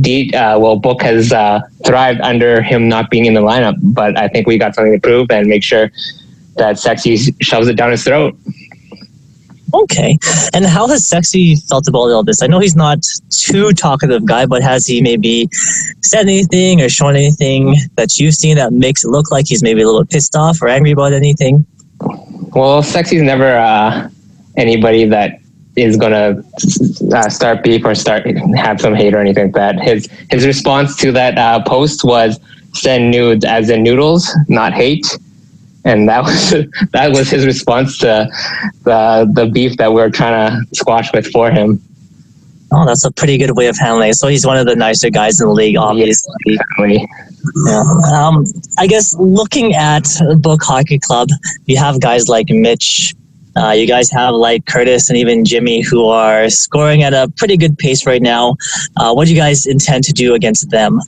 D, 0.00 0.32
uh, 0.34 0.58
well, 0.58 0.76
Book 0.76 1.02
has 1.02 1.32
uh, 1.32 1.60
thrived 1.84 2.20
under 2.20 2.62
him 2.62 2.88
not 2.88 3.10
being 3.10 3.26
in 3.26 3.34
the 3.34 3.40
lineup, 3.40 3.76
but 3.82 4.18
I 4.18 4.28
think 4.28 4.46
we 4.46 4.58
got 4.58 4.74
something 4.74 4.92
to 4.92 5.00
prove 5.00 5.30
and 5.30 5.46
make 5.46 5.62
sure 5.62 5.90
that 6.56 6.78
Sexy 6.78 7.16
shoves 7.40 7.68
it 7.68 7.76
down 7.76 7.90
his 7.90 8.04
throat. 8.04 8.36
Okay. 9.74 10.18
And 10.52 10.64
how 10.64 10.86
has 10.86 11.08
Sexy 11.08 11.56
felt 11.56 11.88
about 11.88 12.10
all 12.10 12.22
this? 12.22 12.42
I 12.42 12.46
know 12.46 12.60
he's 12.60 12.76
not 12.76 12.98
too 13.30 13.72
talkative 13.72 14.24
guy, 14.24 14.46
but 14.46 14.62
has 14.62 14.86
he 14.86 15.02
maybe 15.02 15.48
said 16.00 16.22
anything 16.22 16.80
or 16.80 16.88
shown 16.88 17.16
anything 17.16 17.74
that 17.96 18.16
you've 18.18 18.34
seen 18.34 18.56
that 18.56 18.72
makes 18.72 19.04
it 19.04 19.08
look 19.08 19.30
like 19.32 19.46
he's 19.48 19.62
maybe 19.62 19.82
a 19.82 19.86
little 19.86 20.04
pissed 20.04 20.36
off 20.36 20.62
or 20.62 20.68
angry 20.68 20.92
about 20.92 21.12
anything? 21.12 21.66
Well, 22.54 22.82
Sexy's 22.82 23.22
never 23.22 23.56
uh, 23.56 24.08
anybody 24.56 25.06
that 25.06 25.40
is 25.76 25.96
gonna 25.96 26.40
uh, 27.12 27.28
start 27.28 27.64
beef 27.64 27.84
or 27.84 27.96
start 27.96 28.24
have 28.54 28.80
some 28.80 28.94
hate 28.94 29.12
or 29.12 29.18
anything 29.18 29.46
like 29.46 29.54
that. 29.54 29.80
His 29.80 30.08
his 30.30 30.46
response 30.46 30.94
to 30.98 31.10
that 31.12 31.36
uh, 31.36 31.64
post 31.64 32.04
was 32.04 32.38
send 32.74 33.10
nudes 33.10 33.44
as 33.44 33.70
in 33.70 33.82
noodles, 33.82 34.32
not 34.48 34.72
hate. 34.72 35.06
And 35.84 36.08
that 36.08 36.24
was 36.24 36.50
that 36.92 37.10
was 37.12 37.30
his 37.30 37.46
response 37.46 37.98
to 37.98 38.28
the 38.84 39.30
the 39.32 39.46
beef 39.46 39.76
that 39.76 39.90
we 39.92 40.00
were 40.00 40.10
trying 40.10 40.50
to 40.50 40.74
squash 40.74 41.12
with 41.12 41.26
for 41.26 41.50
him. 41.50 41.80
Oh, 42.72 42.84
that's 42.84 43.04
a 43.04 43.12
pretty 43.12 43.38
good 43.38 43.56
way 43.56 43.68
of 43.68 43.78
handling 43.78 44.10
it. 44.10 44.14
So 44.14 44.26
he's 44.26 44.44
one 44.44 44.56
of 44.56 44.66
the 44.66 44.74
nicer 44.74 45.08
guys 45.08 45.40
in 45.40 45.46
the 45.46 45.52
league, 45.52 45.76
obviously. 45.76 46.34
Exactly. 46.46 47.06
Yeah. 47.66 47.84
Um, 48.12 48.44
I 48.78 48.86
guess 48.86 49.14
looking 49.14 49.74
at 49.74 50.08
Book 50.38 50.60
Hockey 50.62 50.98
Club, 50.98 51.28
you 51.66 51.76
have 51.76 52.00
guys 52.00 52.28
like 52.28 52.48
Mitch. 52.48 53.14
Uh, 53.56 53.70
you 53.70 53.86
guys 53.86 54.10
have 54.10 54.34
like 54.34 54.66
Curtis 54.66 55.08
and 55.08 55.16
even 55.16 55.44
Jimmy 55.44 55.82
who 55.82 56.06
are 56.06 56.50
scoring 56.50 57.04
at 57.04 57.14
a 57.14 57.32
pretty 57.36 57.56
good 57.56 57.78
pace 57.78 58.06
right 58.06 58.22
now. 58.22 58.56
Uh, 58.96 59.14
what 59.14 59.26
do 59.26 59.32
you 59.32 59.38
guys 59.38 59.66
intend 59.66 60.02
to 60.04 60.12
do 60.12 60.34
against 60.34 60.70
them? 60.70 61.00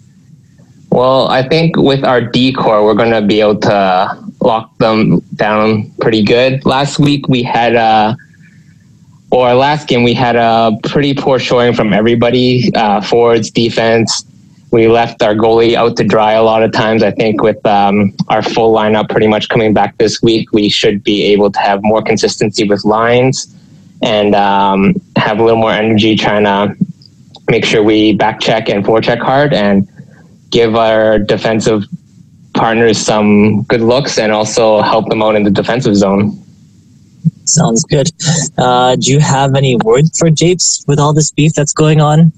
Well, 0.90 1.26
I 1.28 1.46
think 1.48 1.76
with 1.76 2.04
our 2.04 2.20
decor, 2.20 2.84
we're 2.84 2.94
going 2.94 3.10
to 3.10 3.22
be 3.22 3.40
able 3.40 3.58
to 3.60 4.25
lock 4.46 4.78
them 4.78 5.20
down 5.34 5.90
pretty 6.00 6.22
good. 6.22 6.64
Last 6.64 6.98
week 6.98 7.28
we 7.28 7.42
had 7.42 7.74
a, 7.74 8.16
or 9.30 9.52
last 9.54 9.88
game 9.88 10.04
we 10.04 10.14
had 10.14 10.36
a 10.36 10.72
pretty 10.84 11.12
poor 11.12 11.38
showing 11.38 11.74
from 11.74 11.92
everybody, 11.92 12.72
uh, 12.74 13.00
forwards, 13.00 13.50
defense. 13.50 14.24
We 14.70 14.88
left 14.88 15.22
our 15.22 15.34
goalie 15.34 15.74
out 15.74 15.96
to 15.96 16.04
dry 16.04 16.32
a 16.32 16.42
lot 16.42 16.62
of 16.62 16.72
times. 16.72 17.02
I 17.02 17.10
think 17.10 17.42
with 17.42 17.64
um, 17.66 18.14
our 18.28 18.42
full 18.42 18.72
lineup 18.74 19.08
pretty 19.08 19.26
much 19.26 19.48
coming 19.48 19.74
back 19.74 19.98
this 19.98 20.22
week, 20.22 20.52
we 20.52 20.68
should 20.68 21.02
be 21.02 21.24
able 21.24 21.50
to 21.50 21.58
have 21.58 21.80
more 21.82 22.02
consistency 22.02 22.64
with 22.64 22.84
lines 22.84 23.52
and 24.02 24.34
um, 24.34 24.94
have 25.16 25.38
a 25.40 25.44
little 25.44 25.58
more 25.58 25.72
energy 25.72 26.14
trying 26.16 26.44
to 26.44 26.76
make 27.48 27.64
sure 27.64 27.82
we 27.82 28.12
back 28.12 28.40
check 28.40 28.68
and 28.68 28.84
forecheck 28.84 29.20
hard 29.20 29.52
and 29.52 29.88
give 30.50 30.76
our 30.76 31.18
defensive 31.18 31.84
partners 32.56 32.98
some 32.98 33.62
good 33.64 33.80
looks 33.80 34.18
and 34.18 34.32
also 34.32 34.82
help 34.82 35.08
them 35.08 35.22
out 35.22 35.36
in 35.36 35.44
the 35.44 35.50
defensive 35.50 35.96
zone. 35.96 36.42
Sounds 37.44 37.84
good. 37.84 38.10
Uh, 38.58 38.96
do 38.96 39.12
you 39.12 39.20
have 39.20 39.54
any 39.54 39.76
words 39.76 40.18
for 40.18 40.30
Japes 40.30 40.84
with 40.88 40.98
all 40.98 41.12
this 41.12 41.30
beef 41.30 41.52
that's 41.54 41.72
going 41.72 42.00
on? 42.00 42.32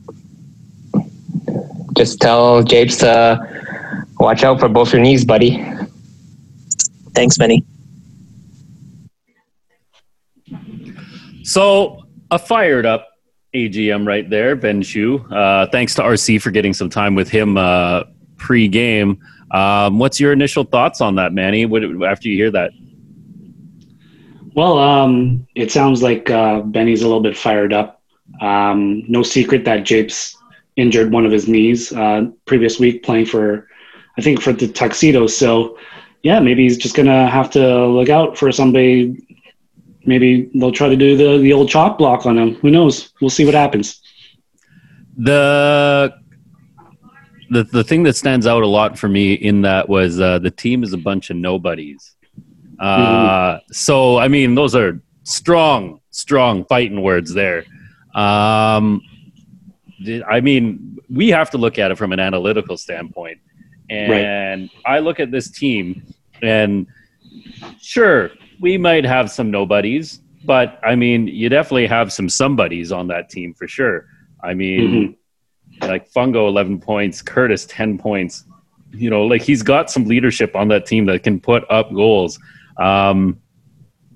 Just 1.96 2.20
tell 2.20 2.62
Japes 2.62 2.98
to 2.98 3.38
watch 4.18 4.44
out 4.44 4.60
for 4.60 4.68
both 4.68 4.92
your 4.92 5.00
knees, 5.00 5.24
buddy. 5.24 5.64
Thanks, 7.14 7.38
Benny. 7.38 7.64
So, 11.42 12.04
a 12.30 12.38
fired 12.38 12.84
up 12.84 13.08
AGM 13.54 14.06
right 14.06 14.28
there, 14.28 14.54
Ben 14.54 14.82
Chu. 14.82 15.18
Uh, 15.30 15.66
thanks 15.72 15.94
to 15.94 16.02
RC 16.02 16.42
for 16.42 16.50
getting 16.50 16.74
some 16.74 16.90
time 16.90 17.14
with 17.14 17.30
him 17.30 17.56
uh, 17.56 18.04
pre 18.36 18.68
game. 18.68 19.18
Um, 19.50 19.98
what's 19.98 20.20
your 20.20 20.32
initial 20.32 20.64
thoughts 20.64 21.00
on 21.00 21.14
that, 21.16 21.32
Manny? 21.32 21.66
What, 21.66 21.82
after 22.04 22.28
you 22.28 22.36
hear 22.36 22.50
that? 22.50 22.72
Well, 24.54 24.78
um, 24.78 25.46
it 25.54 25.70
sounds 25.70 26.02
like 26.02 26.30
uh, 26.30 26.60
Benny's 26.62 27.02
a 27.02 27.06
little 27.06 27.22
bit 27.22 27.36
fired 27.36 27.72
up. 27.72 28.02
Um, 28.40 29.04
no 29.08 29.22
secret 29.22 29.64
that 29.64 29.84
Japes 29.84 30.36
injured 30.76 31.12
one 31.12 31.24
of 31.24 31.32
his 31.32 31.48
knees 31.48 31.92
uh, 31.92 32.26
previous 32.44 32.78
week 32.78 33.02
playing 33.02 33.26
for, 33.26 33.68
I 34.16 34.20
think, 34.20 34.42
for 34.42 34.52
the 34.52 34.68
Tuxedos. 34.68 35.36
So, 35.36 35.78
yeah, 36.22 36.40
maybe 36.40 36.64
he's 36.64 36.76
just 36.76 36.96
gonna 36.96 37.28
have 37.28 37.50
to 37.52 37.86
look 37.86 38.08
out 38.08 38.36
for 38.36 38.50
somebody. 38.52 39.24
Maybe 40.04 40.50
they'll 40.54 40.72
try 40.72 40.88
to 40.88 40.96
do 40.96 41.16
the 41.16 41.38
the 41.38 41.52
old 41.52 41.68
chop 41.68 41.98
block 41.98 42.26
on 42.26 42.36
him. 42.36 42.54
Who 42.56 42.70
knows? 42.70 43.12
We'll 43.20 43.30
see 43.30 43.44
what 43.44 43.54
happens. 43.54 44.00
The 45.16 46.17
the 47.50 47.64
the 47.64 47.84
thing 47.84 48.02
that 48.04 48.14
stands 48.14 48.46
out 48.46 48.62
a 48.62 48.66
lot 48.66 48.98
for 48.98 49.08
me 49.08 49.34
in 49.34 49.62
that 49.62 49.88
was 49.88 50.20
uh, 50.20 50.38
the 50.38 50.50
team 50.50 50.82
is 50.82 50.92
a 50.92 50.98
bunch 50.98 51.30
of 51.30 51.36
nobodies. 51.36 52.14
Uh, 52.78 52.96
mm-hmm. 52.98 53.72
So 53.72 54.18
I 54.18 54.28
mean, 54.28 54.54
those 54.54 54.74
are 54.74 55.00
strong, 55.24 56.00
strong 56.10 56.64
fighting 56.66 57.02
words 57.02 57.32
there. 57.32 57.64
Um, 58.14 59.02
I 60.28 60.40
mean, 60.40 60.98
we 61.10 61.28
have 61.28 61.50
to 61.50 61.58
look 61.58 61.78
at 61.78 61.90
it 61.90 61.98
from 61.98 62.12
an 62.12 62.20
analytical 62.20 62.76
standpoint, 62.76 63.38
and 63.90 64.70
right. 64.84 64.96
I 64.96 64.98
look 65.00 65.20
at 65.20 65.30
this 65.30 65.50
team, 65.50 66.02
and 66.42 66.86
sure, 67.80 68.30
we 68.60 68.78
might 68.78 69.04
have 69.04 69.30
some 69.30 69.50
nobodies, 69.50 70.20
but 70.44 70.78
I 70.84 70.94
mean, 70.94 71.26
you 71.26 71.48
definitely 71.48 71.86
have 71.86 72.12
some 72.12 72.28
somebodies 72.28 72.92
on 72.92 73.08
that 73.08 73.30
team 73.30 73.54
for 73.54 73.66
sure. 73.66 74.06
I 74.42 74.54
mean. 74.54 74.80
Mm-hmm 74.80 75.12
like 75.82 76.10
Fungo 76.10 76.48
11 76.48 76.80
points, 76.80 77.22
Curtis 77.22 77.66
10 77.66 77.98
points. 77.98 78.44
You 78.90 79.10
know, 79.10 79.24
like 79.24 79.42
he's 79.42 79.62
got 79.62 79.90
some 79.90 80.04
leadership 80.04 80.56
on 80.56 80.68
that 80.68 80.86
team 80.86 81.06
that 81.06 81.22
can 81.22 81.40
put 81.40 81.64
up 81.70 81.92
goals. 81.92 82.38
Um, 82.78 83.40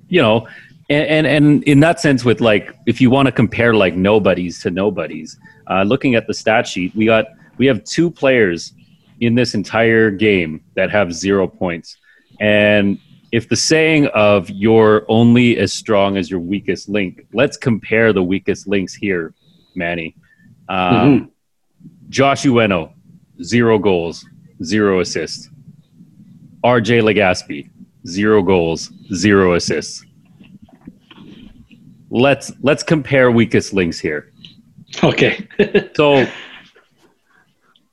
you 0.09 0.23
know, 0.23 0.49
and, 0.89 1.27
and, 1.27 1.27
and 1.27 1.63
in 1.65 1.81
that 1.81 2.01
sense, 2.01 2.25
with 2.25 2.41
like 2.41 2.75
if 2.87 3.01
you 3.01 3.11
want 3.11 3.27
to 3.27 3.33
compare 3.33 3.75
like 3.75 3.95
nobodies 3.95 4.61
to 4.63 4.71
nobodies, 4.71 5.39
uh, 5.71 5.83
looking 5.83 6.15
at 6.15 6.27
the 6.27 6.35
stat 6.35 6.67
sheet, 6.67 6.95
we 6.95 7.07
got 7.07 7.27
we 7.59 7.67
have 7.67 7.85
two 7.85 8.11
players 8.11 8.73
in 9.21 9.35
this 9.35 9.55
entire 9.55 10.11
game 10.11 10.63
that 10.75 10.91
have 10.91 11.13
zero 11.13 11.47
points, 11.47 11.97
and 12.41 12.99
if 13.33 13.49
the 13.49 13.57
saying 13.57 14.07
of 14.09 14.51
you're 14.51 15.07
only 15.09 15.57
as 15.57 15.73
strong 15.73 16.19
as 16.19 16.31
your 16.31 16.41
weakest 16.41 16.89
link, 16.89 17.27
let's 17.33 17.57
compare 17.57 18.13
the 18.13 18.23
weakest 18.23 18.69
links 18.69 18.93
here, 18.93 19.33
Manny. 19.75 20.15
Um, 20.69 20.79
mm-hmm. 20.79 21.25
Josh 22.13 22.45
Ueno, 22.45 22.93
zero 23.43 23.79
goals, 23.79 24.27
zero 24.63 25.01
assists. 25.01 25.49
RJ 26.63 27.01
Legaspi, 27.03 27.71
zero 28.07 28.43
goals, 28.43 28.93
zero 29.15 29.55
assists. 29.55 30.05
Let's 32.11 32.53
let's 32.61 32.83
compare 32.83 33.31
weakest 33.31 33.73
links 33.73 33.99
here. 33.99 34.31
Okay. 35.03 35.49
so 35.95 36.27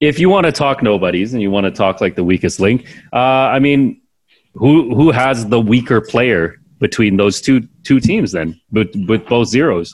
if 0.01 0.19
you 0.19 0.27
want 0.27 0.47
to 0.47 0.51
talk 0.51 0.83
nobodies 0.83 1.31
and 1.31 1.41
you 1.41 1.49
want 1.49 1.63
to 1.63 1.71
talk 1.71 2.01
like 2.01 2.15
the 2.15 2.23
weakest 2.25 2.59
link, 2.59 2.93
uh, 3.13 3.47
I 3.55 3.59
mean, 3.59 4.01
who 4.53 4.93
who 4.95 5.11
has 5.11 5.47
the 5.47 5.61
weaker 5.61 6.01
player 6.01 6.57
between 6.79 7.15
those 7.15 7.39
two 7.39 7.61
two 7.83 8.01
teams 8.01 8.33
then, 8.33 8.59
with 8.73 8.93
with 9.07 9.25
both 9.27 9.47
zeros? 9.47 9.93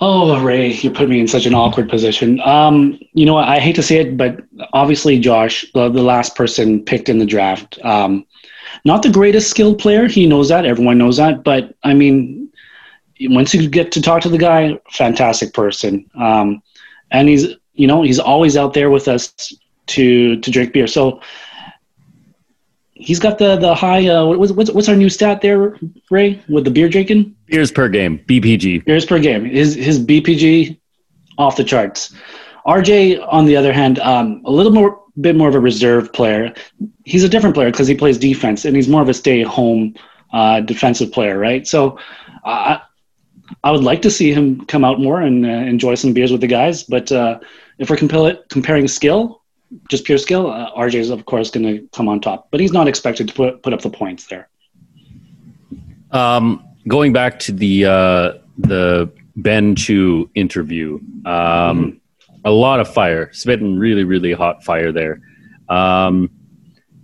Oh, 0.00 0.42
Ray, 0.42 0.72
you 0.72 0.90
put 0.90 1.08
me 1.08 1.20
in 1.20 1.28
such 1.28 1.46
an 1.46 1.54
awkward 1.54 1.88
position. 1.88 2.38
Um, 2.40 2.98
you 3.14 3.24
know? 3.24 3.38
I 3.38 3.58
hate 3.58 3.76
to 3.76 3.82
say 3.82 3.96
it, 3.96 4.16
but 4.16 4.40
obviously, 4.74 5.18
Josh, 5.18 5.64
the, 5.72 5.88
the 5.88 6.02
last 6.02 6.34
person 6.36 6.84
picked 6.84 7.08
in 7.08 7.18
the 7.18 7.24
draft, 7.24 7.78
um, 7.82 8.26
not 8.84 9.02
the 9.02 9.10
greatest 9.10 9.48
skilled 9.48 9.78
player. 9.78 10.06
He 10.06 10.26
knows 10.26 10.50
that. 10.50 10.66
Everyone 10.66 10.98
knows 10.98 11.16
that. 11.16 11.42
But 11.44 11.74
I 11.82 11.94
mean, 11.94 12.50
once 13.20 13.54
you 13.54 13.68
get 13.68 13.90
to 13.92 14.02
talk 14.02 14.20
to 14.22 14.28
the 14.28 14.38
guy, 14.38 14.78
fantastic 14.90 15.54
person. 15.54 16.10
Um, 16.18 16.62
and 17.10 17.28
he's, 17.28 17.46
you 17.74 17.86
know, 17.86 18.02
he's 18.02 18.18
always 18.18 18.56
out 18.56 18.74
there 18.74 18.90
with 18.90 19.08
us 19.08 19.32
to 19.86 20.38
to 20.40 20.50
drink 20.50 20.72
beer. 20.72 20.86
So 20.86 21.20
he's 22.94 23.18
got 23.18 23.38
the 23.38 23.56
the 23.56 23.74
high. 23.74 24.06
Uh, 24.08 24.26
what's 24.26 24.70
what's 24.72 24.88
our 24.88 24.96
new 24.96 25.08
stat 25.08 25.40
there, 25.40 25.78
Ray, 26.10 26.42
with 26.48 26.64
the 26.64 26.70
beer 26.70 26.88
drinking? 26.88 27.35
Beers 27.46 27.70
per 27.70 27.88
game, 27.88 28.18
BPG. 28.26 28.84
Beers 28.84 29.04
per 29.04 29.18
game. 29.18 29.44
His 29.44 29.74
his 29.74 29.98
BPG 29.98 30.78
off 31.38 31.56
the 31.56 31.64
charts. 31.64 32.14
RJ, 32.66 33.24
on 33.30 33.46
the 33.46 33.56
other 33.56 33.72
hand, 33.72 34.00
um, 34.00 34.42
a 34.44 34.50
little 34.50 34.72
more 34.72 35.00
bit 35.20 35.36
more 35.36 35.48
of 35.48 35.54
a 35.54 35.60
reserve 35.60 36.12
player. 36.12 36.52
He's 37.04 37.22
a 37.22 37.28
different 37.28 37.54
player 37.54 37.70
because 37.70 37.86
he 37.86 37.94
plays 37.94 38.18
defense 38.18 38.64
and 38.64 38.74
he's 38.74 38.88
more 38.88 39.02
of 39.02 39.08
a 39.08 39.14
stay 39.14 39.42
home 39.42 39.94
uh, 40.32 40.60
defensive 40.60 41.12
player, 41.12 41.38
right? 41.38 41.66
So. 41.66 41.98
Uh, 42.44 42.78
I 43.62 43.70
would 43.70 43.84
like 43.84 44.02
to 44.02 44.10
see 44.10 44.32
him 44.32 44.64
come 44.66 44.84
out 44.84 45.00
more 45.00 45.20
and 45.20 45.44
uh, 45.44 45.48
enjoy 45.48 45.94
some 45.94 46.12
beers 46.12 46.32
with 46.32 46.40
the 46.40 46.46
guys, 46.46 46.82
but 46.82 47.10
uh, 47.12 47.38
if 47.78 47.90
we're 47.90 47.96
comparing 47.96 48.88
skill, 48.88 49.42
just 49.90 50.04
pure 50.04 50.18
skill, 50.18 50.50
uh, 50.50 50.72
RJ 50.72 50.94
is 50.94 51.10
of 51.10 51.24
course 51.26 51.50
going 51.50 51.66
to 51.66 51.88
come 51.92 52.08
on 52.08 52.20
top, 52.20 52.48
but 52.50 52.60
he's 52.60 52.72
not 52.72 52.88
expected 52.88 53.28
to 53.28 53.34
put 53.34 53.62
put 53.62 53.72
up 53.72 53.80
the 53.82 53.90
points 53.90 54.26
there. 54.26 54.48
Um, 56.10 56.65
going 56.88 57.12
back 57.12 57.38
to 57.40 57.52
the 57.52 57.86
uh, 57.86 58.32
the 58.58 59.10
Ben 59.36 59.74
Chu 59.74 60.30
interview, 60.34 60.94
um, 61.24 61.24
mm-hmm. 61.24 62.36
a 62.44 62.50
lot 62.50 62.80
of 62.80 62.92
fire, 62.92 63.32
spitting 63.32 63.78
really 63.78 64.04
really 64.04 64.32
hot 64.32 64.64
fire 64.64 64.92
there. 64.92 65.20
Um, 65.68 66.30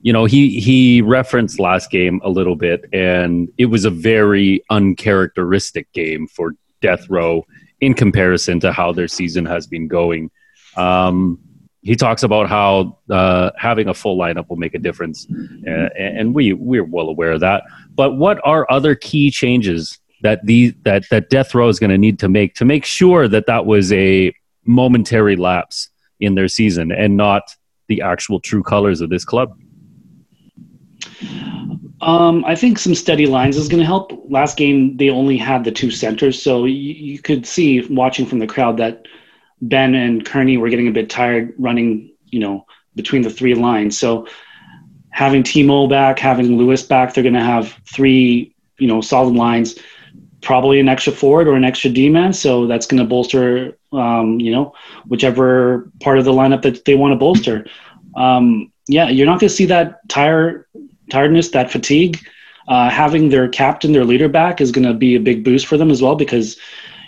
you 0.03 0.13
know, 0.13 0.25
he 0.25 0.61
he 0.61 1.01
referenced 1.03 1.61
last 1.61 1.91
game 1.91 2.21
a 2.25 2.31
little 2.31 2.57
bit, 2.57 2.85
and 2.93 3.49
it 3.59 3.67
was 3.67 3.85
a 3.85 3.91
very 3.91 4.65
uncharacteristic 4.71 5.91
game 5.93 6.27
for 6.27 6.55
Death 6.81 7.09
Row 7.09 7.47
in 7.81 7.95
comparison 7.95 8.61
to 8.61 8.73
how 8.73 8.93
their 8.93 9.09
season 9.09 9.45
has 9.47 9.67
been 9.67 9.89
going. 9.89 10.31
Um, 10.77 11.39
he 11.83 11.97
talks 11.97 12.23
about 12.23 12.49
how 12.49 12.99
uh, 13.11 13.51
having 13.57 13.89
a 13.89 13.95
full 13.95 14.17
lineup 14.17 14.49
will 14.49 14.57
make 14.57 14.75
a 14.75 14.79
difference, 14.79 15.27
and, 15.27 15.91
and 15.97 16.35
we 16.35 16.53
we're 16.53 16.85
well 16.85 17.09
aware 17.09 17.33
of 17.33 17.41
that. 17.41 17.65
But 17.95 18.13
what 18.13 18.41
are 18.45 18.67
other 18.71 18.95
key 18.95 19.31
changes 19.31 19.99
that 20.23 20.47
the 20.47 20.75
that 20.85 21.05
that 21.11 21.29
Death 21.29 21.55
Row 21.55 21.69
is 21.69 21.79
going 21.79 21.91
to 21.91 21.99
need 21.99 22.19
to 22.21 22.29
make 22.29 22.55
to 22.55 22.65
make 22.65 22.85
sure 22.85 23.29
that 23.29 23.47
that 23.47 23.67
was 23.67 23.93
a 23.93 24.33
momentary 24.65 25.37
lapse 25.37 25.89
in 26.21 26.37
their 26.37 26.49
season 26.49 26.93
and 26.93 27.17
not 27.17 27.43
the 27.89 28.01
actual 28.01 28.39
true 28.39 28.63
colors 28.63 29.01
of 29.01 29.11
this 29.11 29.25
club? 29.25 29.59
Um, 32.01 32.45
I 32.45 32.57
think 32.57 32.79
some 32.79 32.95
steady 32.95 33.27
lines 33.27 33.57
is 33.57 33.69
going 33.69 33.81
to 33.81 33.87
help. 33.87 34.13
Last 34.29 34.57
game, 34.57 34.97
they 34.97 35.11
only 35.11 35.37
had 35.37 35.63
the 35.65 35.71
two 35.71 35.91
centers, 35.91 36.41
so 36.41 36.65
you, 36.65 36.95
you 36.95 37.19
could 37.21 37.47
see 37.47 37.81
watching 37.87 38.27
from 38.27 38.41
the 38.41 38.47
crowd 38.47 38.77
that 38.79 39.07
Ben 39.63 39.95
and 39.95 40.25
Kearney 40.27 40.57
were 40.59 40.69
getting 40.69 40.89
a 40.89 40.93
bit 40.93 41.09
tired 41.09 41.55
running, 41.59 42.13
you 42.27 42.41
know, 42.41 42.67
between 42.95 43.23
the 43.23 43.31
three 43.31 43.55
lines. 43.55 43.99
So 43.99 44.27
having 45.11 45.43
Timo 45.43 45.89
back, 45.89 46.19
having 46.19 46.59
Lewis 46.59 46.83
back, 46.83 47.15
they're 47.15 47.23
going 47.23 47.35
to 47.35 47.41
have 47.41 47.79
three, 47.87 48.55
you 48.79 48.89
know, 48.89 49.01
solid 49.01 49.35
lines, 49.35 49.79
probably 50.41 50.81
an 50.81 50.89
extra 50.89 51.13
forward 51.13 51.47
or 51.47 51.55
an 51.55 51.65
extra 51.65 51.91
D 51.91 52.09
man. 52.09 52.33
So 52.33 52.67
that's 52.67 52.87
going 52.87 53.03
to 53.03 53.09
bolster, 53.09 53.79
um, 53.93 54.41
you 54.41 54.51
know, 54.51 54.75
whichever 55.07 55.91
part 56.01 56.19
of 56.19 56.25
the 56.25 56.33
lineup 56.33 56.63
that 56.63 56.85
they 56.85 56.95
want 56.95 57.13
to 57.13 57.17
bolster. 57.17 57.67
Um, 58.17 58.73
yeah, 58.89 59.09
you're 59.09 59.27
not 59.27 59.39
going 59.39 59.49
to 59.49 59.55
see 59.55 59.67
that 59.67 60.07
tire 60.09 60.67
tiredness, 61.11 61.51
that 61.51 61.71
fatigue. 61.71 62.19
Uh, 62.69 62.89
having 62.89 63.29
their 63.29 63.49
captain, 63.49 63.93
their 63.93 64.05
leader 64.05 64.29
back 64.29 64.61
is 64.61 64.71
going 64.71 64.87
to 64.87 64.95
be 64.95 65.17
a 65.17 65.21
big 65.21 65.45
boost 65.45 65.67
for 65.67 65.77
them 65.77 65.91
as 65.91 66.01
well 66.01 66.15
because, 66.15 66.57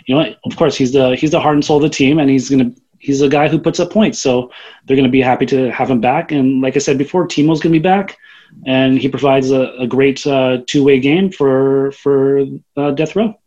you 0.05 0.15
know, 0.15 0.33
of 0.45 0.55
course 0.55 0.75
he's 0.75 0.93
the 0.93 1.15
he's 1.15 1.31
the 1.31 1.39
heart 1.39 1.55
and 1.55 1.65
soul 1.65 1.77
of 1.77 1.83
the 1.83 1.89
team, 1.89 2.19
and 2.19 2.29
he's 2.29 2.49
to 2.49 2.81
he's 2.99 3.21
a 3.21 3.29
guy 3.29 3.47
who 3.47 3.59
puts 3.59 3.79
up 3.79 3.91
points. 3.91 4.19
So 4.19 4.51
they're 4.85 4.95
to 5.05 5.11
be 5.11 5.21
happy 5.21 5.45
to 5.47 5.71
have 5.71 5.89
him 5.89 6.01
back. 6.01 6.31
And 6.31 6.61
like 6.61 6.75
I 6.75 6.79
said 6.79 6.97
before, 6.97 7.27
Timo's 7.27 7.59
to 7.73 7.79
be 7.79 7.79
back, 7.79 8.17
and 8.65 8.97
he 8.97 9.07
provides 9.07 9.51
a, 9.51 9.73
a 9.79 9.87
great 9.87 10.25
uh, 10.25 10.59
two 10.65 10.83
way 10.83 10.99
game 10.99 11.31
for 11.31 11.91
for 11.93 12.45
uh, 12.77 12.91
Death 12.91 13.15
Row. 13.15 13.39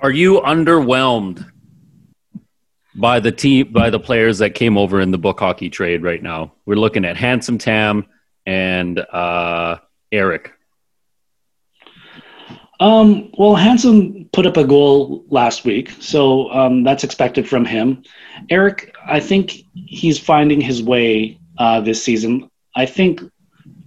Are 0.00 0.10
you 0.10 0.40
underwhelmed 0.40 1.48
by 2.94 3.20
the 3.20 3.32
team 3.32 3.72
by 3.72 3.90
the 3.90 4.00
players 4.00 4.38
that 4.38 4.54
came 4.54 4.76
over 4.76 5.00
in 5.00 5.10
the 5.10 5.18
book 5.18 5.40
hockey 5.40 5.70
trade 5.70 6.02
right 6.02 6.22
now? 6.22 6.52
We're 6.66 6.76
looking 6.76 7.04
at 7.04 7.16
Handsome 7.16 7.58
Tam 7.58 8.06
and 8.46 8.98
uh, 8.98 9.78
Eric. 10.10 10.52
Um, 12.80 13.30
well, 13.38 13.54
Handsome 13.54 14.28
put 14.32 14.46
up 14.46 14.56
a 14.56 14.64
goal 14.64 15.24
last 15.28 15.64
week, 15.64 15.90
so 16.00 16.50
um, 16.50 16.82
that's 16.82 17.04
expected 17.04 17.48
from 17.48 17.64
him. 17.64 18.02
Eric, 18.50 18.94
I 19.06 19.20
think 19.20 19.62
he's 19.74 20.18
finding 20.18 20.60
his 20.60 20.82
way 20.82 21.38
uh, 21.58 21.80
this 21.80 22.02
season. 22.02 22.50
I 22.74 22.86
think 22.86 23.20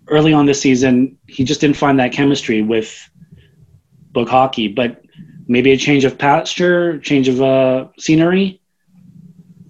early 0.08 0.34
on 0.34 0.46
this 0.46 0.62
season, 0.62 1.18
he 1.27 1.44
just 1.44 1.62
didn't 1.62 1.77
find 1.77 2.00
that 2.00 2.12
chemistry 2.12 2.62
with 2.62 3.10
book 4.12 4.30
hockey, 4.30 4.68
but 4.68 5.04
maybe 5.48 5.72
a 5.72 5.77
change 5.77 6.06
of 6.06 6.18
pasture, 6.18 7.00
change 7.00 7.27
of 7.27 7.42
uh, 7.42 7.88
scenery, 8.00 8.62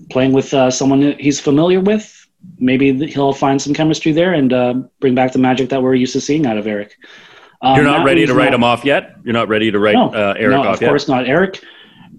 playing 0.09 0.33
with 0.33 0.53
uh, 0.53 0.69
someone 0.69 1.15
he's 1.19 1.39
familiar 1.39 1.79
with. 1.79 2.11
Maybe 2.59 3.07
he'll 3.07 3.33
find 3.33 3.61
some 3.61 3.73
chemistry 3.73 4.11
there 4.11 4.33
and 4.33 4.53
uh, 4.53 4.73
bring 4.99 5.15
back 5.15 5.33
the 5.33 5.39
magic 5.39 5.69
that 5.69 5.81
we're 5.81 5.95
used 5.95 6.13
to 6.13 6.21
seeing 6.21 6.45
out 6.45 6.57
of 6.57 6.67
Eric. 6.67 6.95
Um, 7.65 7.75
You're 7.77 7.85
not 7.85 8.05
ready 8.05 8.27
to 8.27 8.33
write 8.35 8.51
not, 8.51 8.53
him 8.53 8.63
off 8.63 8.85
yet. 8.85 9.15
You're 9.23 9.33
not 9.33 9.47
ready 9.47 9.71
to 9.71 9.79
write 9.79 9.95
no, 9.95 10.13
uh, 10.13 10.35
Eric 10.37 10.55
no, 10.55 10.61
off 10.61 10.81
yet. 10.81 10.83
Of 10.83 10.91
course 10.91 11.07
not. 11.07 11.25
Eric, 11.25 11.63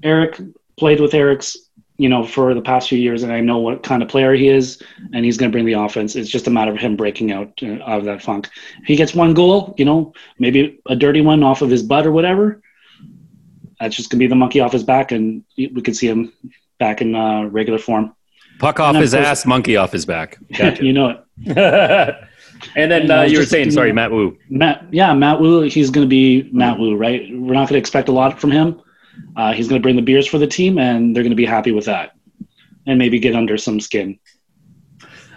Eric 0.02 0.40
played 0.76 0.98
with 0.98 1.14
Eric's, 1.14 1.56
you 1.98 2.08
know, 2.08 2.26
for 2.26 2.52
the 2.52 2.60
past 2.60 2.88
few 2.88 2.98
years, 2.98 3.22
and 3.22 3.32
I 3.32 3.38
know 3.40 3.58
what 3.58 3.84
kind 3.84 4.02
of 4.02 4.08
player 4.08 4.34
he 4.34 4.48
is, 4.48 4.82
and 5.12 5.24
he's 5.24 5.36
going 5.36 5.48
to 5.48 5.54
bring 5.54 5.64
the 5.64 5.74
offense. 5.74 6.16
It's 6.16 6.28
just 6.28 6.48
a 6.48 6.50
matter 6.50 6.72
of 6.72 6.78
him 6.78 6.96
breaking 6.96 7.30
out 7.30 7.52
uh, 7.62 7.74
out 7.84 8.00
of 8.00 8.04
that 8.06 8.22
funk. 8.22 8.50
If 8.80 8.86
he 8.86 8.96
gets 8.96 9.14
one 9.14 9.34
goal, 9.34 9.72
you 9.78 9.84
know, 9.84 10.12
maybe 10.40 10.80
a 10.86 10.96
dirty 10.96 11.20
one 11.20 11.44
off 11.44 11.62
of 11.62 11.70
his 11.70 11.84
butt 11.84 12.06
or 12.06 12.12
whatever. 12.12 12.60
That's 13.78 13.94
just 13.94 14.10
going 14.10 14.18
to 14.18 14.24
be 14.24 14.28
the 14.28 14.34
monkey 14.34 14.58
off 14.58 14.72
his 14.72 14.82
back, 14.82 15.12
and 15.12 15.44
we 15.56 15.80
could 15.80 15.96
see 15.96 16.08
him 16.08 16.32
back 16.80 17.02
in 17.02 17.14
uh, 17.14 17.44
regular 17.44 17.78
form. 17.78 18.16
Puck 18.58 18.80
off 18.80 18.96
his 18.96 19.12
course, 19.12 19.24
ass, 19.24 19.46
monkey 19.46 19.76
off 19.76 19.92
his 19.92 20.06
back. 20.06 20.38
Gotcha. 20.58 20.84
you 20.84 20.92
know 20.92 21.22
it. 21.38 22.14
And 22.74 22.90
then 22.90 23.10
uh, 23.10 23.22
you 23.22 23.38
were 23.38 23.46
saying, 23.46 23.70
sorry, 23.70 23.92
Matt 23.92 24.10
Wu. 24.10 24.36
Matt, 24.48 24.86
yeah, 24.92 25.14
Matt 25.14 25.40
Wu. 25.40 25.62
He's 25.62 25.90
going 25.90 26.06
to 26.06 26.08
be 26.08 26.48
Matt 26.52 26.78
Wu, 26.78 26.96
right? 26.96 27.22
We're 27.30 27.54
not 27.54 27.68
going 27.68 27.74
to 27.74 27.78
expect 27.78 28.08
a 28.08 28.12
lot 28.12 28.40
from 28.40 28.50
him. 28.50 28.80
Uh, 29.36 29.52
he's 29.52 29.68
going 29.68 29.80
to 29.80 29.82
bring 29.82 29.96
the 29.96 30.02
beers 30.02 30.26
for 30.26 30.38
the 30.38 30.46
team, 30.46 30.78
and 30.78 31.14
they're 31.14 31.22
going 31.22 31.30
to 31.30 31.36
be 31.36 31.46
happy 31.46 31.72
with 31.72 31.86
that, 31.86 32.12
and 32.86 32.98
maybe 32.98 33.18
get 33.18 33.34
under 33.34 33.56
some 33.56 33.80
skin. 33.80 34.18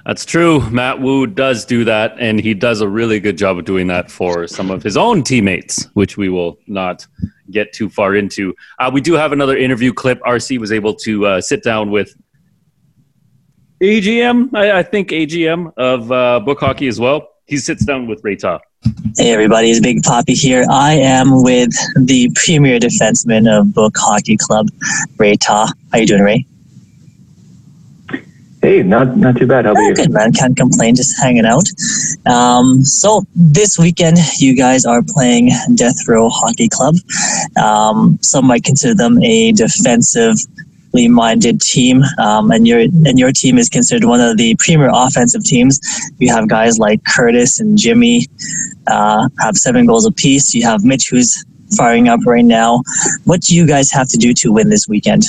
That's 0.06 0.26
true. 0.26 0.68
Matt 0.70 1.02
Wu 1.02 1.28
does 1.28 1.66
do 1.66 1.84
that, 1.86 2.16
and 2.20 2.40
he 2.40 2.54
does 2.54 2.82
a 2.82 2.88
really 2.88 3.20
good 3.20 3.38
job 3.38 3.58
of 3.58 3.66
doing 3.66 3.88
that 3.88 4.10
for 4.10 4.48
some 4.48 4.72
of 4.72 4.82
his 4.82 4.98
own 4.98 5.24
teammates, 5.24 5.88
which 5.94 6.18
we 6.18 6.30
will 6.30 6.58
not 6.68 7.06
get 7.52 7.74
too 7.74 7.90
far 7.90 8.16
into. 8.16 8.56
Uh, 8.80 8.90
we 8.94 9.02
do 9.02 9.14
have 9.14 9.32
another 9.32 9.58
interview 9.58 9.94
clip. 9.94 10.20
RC 10.22 10.60
was 10.60 10.72
able 10.72 10.96
to 10.96 11.26
uh, 11.26 11.42
sit 11.42 11.64
down 11.64 11.92
with 11.92 12.16
AGM, 13.82 14.54
I, 14.54 14.80
I 14.80 14.84
think 14.84 15.10
AGM 15.10 15.72
of 15.78 16.12
uh, 16.12 16.42
book 16.42 16.60
hockey 16.60 16.88
as 16.88 17.00
well. 17.00 17.30
He 17.46 17.58
sits 17.58 17.86
down 17.86 18.08
with 18.08 18.20
Ray 18.24 18.36
Ta. 18.36 18.60
Hey 19.18 19.32
everybody, 19.32 19.72
it's 19.72 19.80
Big 19.80 20.04
Poppy 20.04 20.34
here. 20.34 20.66
I 20.70 20.94
am 20.96 21.44
with 21.44 21.72
the 21.96 22.30
premier 22.36 22.78
defenseman 22.80 23.50
of 23.50 23.74
Book 23.74 23.96
Hockey 23.98 24.36
Club, 24.38 24.68
Ray 25.18 25.36
Ta. 25.36 25.72
How 25.94 25.98
you 25.98 26.06
doing, 26.06 26.24
Ray? 26.24 26.46
Hey, 28.62 28.84
not 28.84 29.16
not 29.16 29.38
too 29.38 29.48
bad. 29.48 29.64
How 29.64 29.72
about 29.72 29.82
oh, 29.82 29.88
you? 29.88 29.96
Good 29.96 30.12
man, 30.12 30.34
can't 30.34 30.58
complain. 30.58 30.96
Just 30.96 31.18
hanging 31.18 31.46
out. 31.46 31.64
Um, 32.26 32.84
so 32.84 33.24
this 33.34 33.78
weekend, 33.80 34.18
you 34.40 34.58
guys 34.58 34.86
are 34.86 35.02
playing 35.08 35.52
Death 35.76 36.06
Row 36.06 36.28
Hockey 36.28 36.68
Club. 36.68 36.96
Um, 37.62 38.20
some 38.22 38.46
might 38.46 38.66
consider 38.66 38.94
them 38.94 39.24
a 39.24 39.54
defensive 39.54 40.36
minded 40.94 41.62
team, 41.62 42.04
um, 42.18 42.52
and 42.52 42.68
your 42.68 42.80
and 42.80 43.20
your 43.20 43.32
team 43.32 43.58
is 43.58 43.70
considered 43.70 44.08
one 44.08 44.20
of 44.20 44.38
the 44.38 44.56
premier 44.60 44.90
offensive 44.92 45.44
teams. 45.44 45.80
You 46.18 46.34
have 46.34 46.48
guys 46.48 46.78
like 46.80 47.04
Curtis 47.06 47.60
and 47.60 47.78
Jimmy 47.78 48.26
uh, 48.88 49.30
have 49.40 49.56
seven 49.56 49.86
goals 49.86 50.06
apiece. 50.06 50.54
You 50.54 50.66
have 50.66 50.84
Mitch 50.84 51.10
who's 51.10 51.46
firing 51.78 52.08
up 52.08 52.22
right 52.26 52.46
now. 52.46 52.82
What 53.26 53.42
do 53.42 53.56
you 53.56 53.68
guys 53.68 53.92
have 53.92 54.08
to 54.10 54.18
do 54.18 54.34
to 54.36 54.52
win 54.52 54.70
this 54.70 54.88
weekend? 54.88 55.24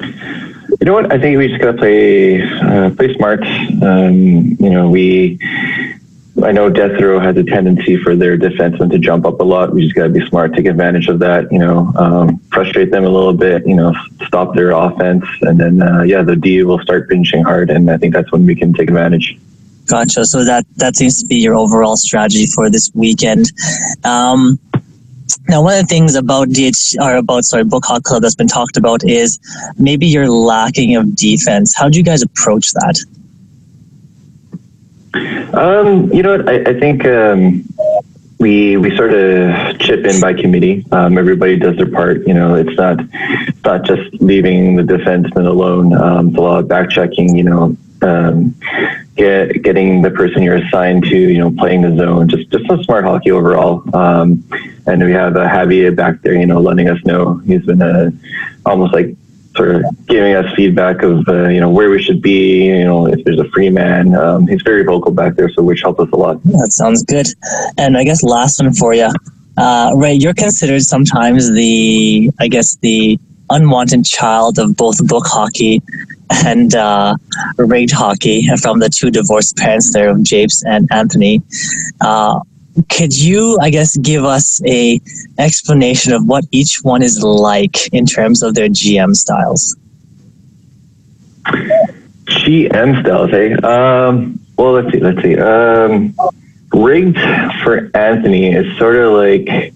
You 0.00 0.86
know 0.86 0.94
what? 0.94 1.12
I 1.12 1.18
think 1.18 1.38
we 1.38 1.48
just 1.48 1.60
gotta 1.60 1.78
play 1.78 2.42
uh, 2.42 2.90
play 2.90 3.14
smart. 3.14 3.42
Um, 3.82 4.56
you 4.60 4.70
know, 4.70 4.90
we 4.90 5.38
I 6.42 6.50
know 6.50 6.68
Death 6.68 7.00
Row 7.00 7.20
has 7.20 7.36
a 7.36 7.44
tendency 7.44 7.96
for 7.96 8.16
their 8.16 8.36
defensemen 8.36 8.90
to 8.90 8.98
jump 8.98 9.24
up 9.24 9.38
a 9.38 9.44
lot. 9.44 9.72
We 9.72 9.84
just 9.84 9.94
got 9.94 10.04
to 10.04 10.08
be 10.10 10.26
smart, 10.26 10.54
take 10.54 10.66
advantage 10.66 11.06
of 11.06 11.20
that. 11.20 11.50
You 11.52 11.60
know, 11.60 11.92
um, 11.96 12.38
frustrate 12.52 12.90
them 12.90 13.04
a 13.04 13.08
little 13.08 13.34
bit. 13.34 13.64
You 13.66 13.76
know, 13.76 13.94
stop 14.26 14.54
their 14.54 14.72
offense, 14.72 15.24
and 15.42 15.60
then 15.60 15.80
uh, 15.80 16.02
yeah, 16.02 16.22
the 16.22 16.34
D 16.34 16.64
will 16.64 16.80
start 16.80 17.08
pinching 17.08 17.44
hard, 17.44 17.70
and 17.70 17.88
I 17.88 17.98
think 17.98 18.14
that's 18.14 18.32
when 18.32 18.44
we 18.46 18.56
can 18.56 18.72
take 18.72 18.88
advantage. 18.88 19.38
Gotcha. 19.86 20.24
So 20.24 20.44
that 20.44 20.66
that 20.76 20.96
seems 20.96 21.20
to 21.22 21.26
be 21.26 21.36
your 21.36 21.54
overall 21.54 21.96
strategy 21.96 22.46
for 22.46 22.68
this 22.68 22.90
weekend. 22.94 23.52
Um, 24.02 24.58
now, 25.48 25.62
one 25.62 25.78
of 25.78 25.80
the 25.80 25.86
things 25.86 26.16
about 26.16 26.48
DH 26.48 27.00
or 27.00 27.16
about 27.16 27.44
sorry 27.44 27.64
Book 27.64 27.84
Hockey 27.84 28.02
Club 28.02 28.22
that's 28.22 28.34
been 28.34 28.48
talked 28.48 28.76
about 28.76 29.04
is 29.04 29.38
maybe 29.78 30.06
you're 30.06 30.28
lacking 30.28 30.96
of 30.96 31.14
defense. 31.14 31.74
How 31.76 31.88
do 31.88 31.98
you 31.98 32.04
guys 32.04 32.22
approach 32.22 32.72
that? 32.72 32.98
Um, 35.56 36.12
you 36.12 36.22
know 36.22 36.36
what? 36.36 36.48
I, 36.48 36.70
I 36.70 36.80
think 36.80 37.04
um, 37.06 37.64
we 38.38 38.76
we 38.76 38.96
sort 38.96 39.14
of 39.14 39.78
chip 39.78 40.04
in 40.04 40.20
by 40.20 40.34
committee. 40.34 40.84
Um, 40.92 41.16
everybody 41.18 41.56
does 41.56 41.76
their 41.76 41.90
part. 41.90 42.26
You 42.26 42.34
know, 42.34 42.54
it's 42.54 42.76
not 42.76 42.98
it's 43.00 43.64
not 43.64 43.84
just 43.84 44.14
leaving 44.20 44.76
the 44.76 44.82
defenseman 44.82 45.46
alone. 45.46 45.94
Um, 45.94 46.28
it's 46.28 46.36
a 46.36 46.40
lot 46.40 46.60
of 46.60 46.68
back 46.68 46.90
checking. 46.90 47.36
You 47.36 47.44
know, 47.44 47.76
um, 48.02 48.54
get, 49.16 49.62
getting 49.62 50.02
the 50.02 50.10
person 50.10 50.42
you're 50.42 50.56
assigned 50.56 51.04
to. 51.04 51.16
You 51.16 51.38
know, 51.38 51.50
playing 51.52 51.82
the 51.82 51.96
zone. 51.96 52.28
Just 52.28 52.50
just 52.50 52.66
some 52.66 52.82
smart 52.82 53.04
hockey 53.04 53.30
overall. 53.30 53.82
Um, 53.94 54.44
and 54.86 55.02
we 55.02 55.12
have 55.12 55.36
a 55.36 55.46
Javier 55.46 55.94
back 55.94 56.20
there. 56.22 56.34
You 56.34 56.46
know, 56.46 56.60
letting 56.60 56.88
us 56.88 57.02
know 57.04 57.38
he's 57.38 57.64
been 57.64 57.82
a, 57.82 58.12
almost 58.66 58.92
like 58.92 59.16
sort 59.56 59.76
of 59.76 60.06
giving 60.06 60.34
us 60.34 60.52
feedback 60.54 61.02
of 61.02 61.28
uh, 61.28 61.48
you 61.48 61.60
know 61.60 61.70
where 61.70 61.90
we 61.90 62.02
should 62.02 62.20
be. 62.20 62.66
You 62.66 62.84
know, 62.84 63.06
if 63.06 63.24
there's 63.24 63.38
a 63.38 63.48
free 63.50 63.70
man, 63.70 64.14
um, 64.14 64.46
he's 64.46 64.62
very 64.62 64.84
vocal 64.84 65.12
back 65.12 65.36
there, 65.36 65.48
so 65.48 65.62
which 65.62 65.82
helps 65.82 66.00
us 66.00 66.08
a 66.12 66.16
lot. 66.16 66.42
That 66.44 66.70
sounds 66.72 67.02
good. 67.04 67.26
And 67.78 67.96
I 67.96 68.04
guess 68.04 68.22
last 68.22 68.60
one 68.60 68.72
for 68.74 68.94
you, 68.94 69.10
uh, 69.56 69.92
Ray. 69.96 70.14
You're 70.14 70.34
considered 70.34 70.82
sometimes 70.82 71.52
the 71.52 72.30
I 72.38 72.48
guess 72.48 72.76
the 72.76 73.18
unwanted 73.50 74.04
child 74.04 74.58
of 74.58 74.76
both 74.76 75.06
book 75.06 75.24
hockey 75.26 75.82
and 76.30 76.74
uh, 76.74 77.14
rigged 77.58 77.92
hockey 77.92 78.48
from 78.56 78.78
the 78.80 78.88
two 78.88 79.10
divorced 79.10 79.56
parents 79.56 79.92
there 79.92 80.08
of 80.08 80.22
Japes 80.22 80.62
and 80.64 80.88
Anthony. 80.90 81.42
Uh, 82.00 82.40
could 82.88 83.16
you 83.16 83.58
i 83.60 83.70
guess 83.70 83.96
give 83.98 84.24
us 84.24 84.60
a 84.66 85.00
explanation 85.38 86.12
of 86.12 86.26
what 86.26 86.44
each 86.50 86.78
one 86.82 87.02
is 87.02 87.22
like 87.22 87.92
in 87.92 88.04
terms 88.04 88.42
of 88.42 88.54
their 88.54 88.68
gm 88.68 89.14
styles 89.14 89.76
gm 92.26 93.00
styles 93.00 93.32
eh 93.32 93.54
um, 93.66 94.38
well 94.56 94.72
let's 94.72 94.90
see 94.92 95.00
let's 95.00 95.22
see 95.22 95.38
um, 95.38 96.14
rigged 96.72 97.18
for 97.62 97.90
anthony 97.94 98.52
is 98.52 98.76
sort 98.78 98.96
of 98.96 99.12
like 99.12 99.72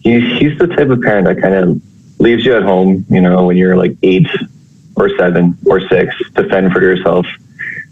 he's, 0.00 0.38
he's 0.38 0.58
the 0.58 0.66
type 0.68 0.88
of 0.88 1.00
parent 1.02 1.26
that 1.26 1.40
kind 1.40 1.54
of 1.54 1.82
leaves 2.20 2.44
you 2.44 2.56
at 2.56 2.62
home 2.62 3.04
you 3.10 3.20
know 3.20 3.46
when 3.46 3.56
you're 3.56 3.76
like 3.76 3.96
eight 4.02 4.28
or 4.96 5.10
seven 5.16 5.56
or 5.66 5.86
six 5.88 6.14
to 6.34 6.48
fend 6.48 6.72
for 6.72 6.80
yourself 6.80 7.26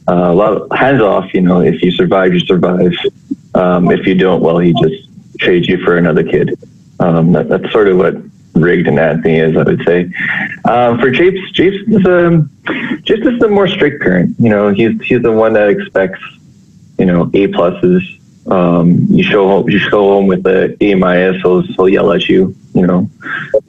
uh, 0.09 0.31
a 0.31 0.35
lot 0.35 0.53
of 0.53 0.79
hands 0.79 1.03
off. 1.03 1.33
You 1.35 1.41
know, 1.41 1.61
if 1.61 1.83
you 1.83 1.91
survive, 1.91 2.33
you 2.33 2.41
survive. 2.41 2.93
Um, 3.57 3.91
if 3.91 4.07
you 4.07 4.15
don't, 4.15 4.43
well, 4.43 4.59
he 4.59 4.73
just 4.75 5.09
trades 5.39 5.69
you 5.69 5.83
for 5.85 5.97
another 5.97 6.23
kid. 6.23 6.59
Um, 7.01 7.33
that, 7.33 7.49
that's 7.49 7.71
sort 7.73 7.89
of 7.89 7.97
what 7.99 8.17
rigged 8.55 8.89
and 8.89 8.99
Anthony 8.99 9.39
is, 9.39 9.57
I 9.57 9.63
would 9.63 9.83
say. 9.85 10.13
Um, 10.65 10.99
for 10.99 11.11
Japes, 11.11 11.51
Japes 11.53 11.77
is 11.89 12.07
a 12.07 12.47
Japes 13.03 13.27
is 13.27 13.39
the 13.39 13.49
more 13.49 13.69
strict 13.69 14.03
parent. 14.03 14.37
You 14.39 14.51
know, 14.51 14.71
he's 14.71 15.01
he's 15.03 15.23
the 15.23 15.33
one 15.33 15.53
that 15.55 15.69
expects 15.69 16.21
you 16.99 17.07
know 17.07 17.23
A 17.35 17.49
pluses. 17.49 18.03
Um, 18.51 19.07
you 19.11 19.25
show 19.25 19.49
home, 19.49 19.69
you 19.69 19.79
show 19.79 20.03
home 20.03 20.29
with 20.29 20.45
the 20.45 20.77
A 20.81 20.95
minus, 20.95 21.43
he'll, 21.43 21.63
he'll 21.63 21.89
yell 21.89 22.13
at 22.13 22.29
you. 22.29 22.55
You 22.75 22.87
know, 22.87 23.11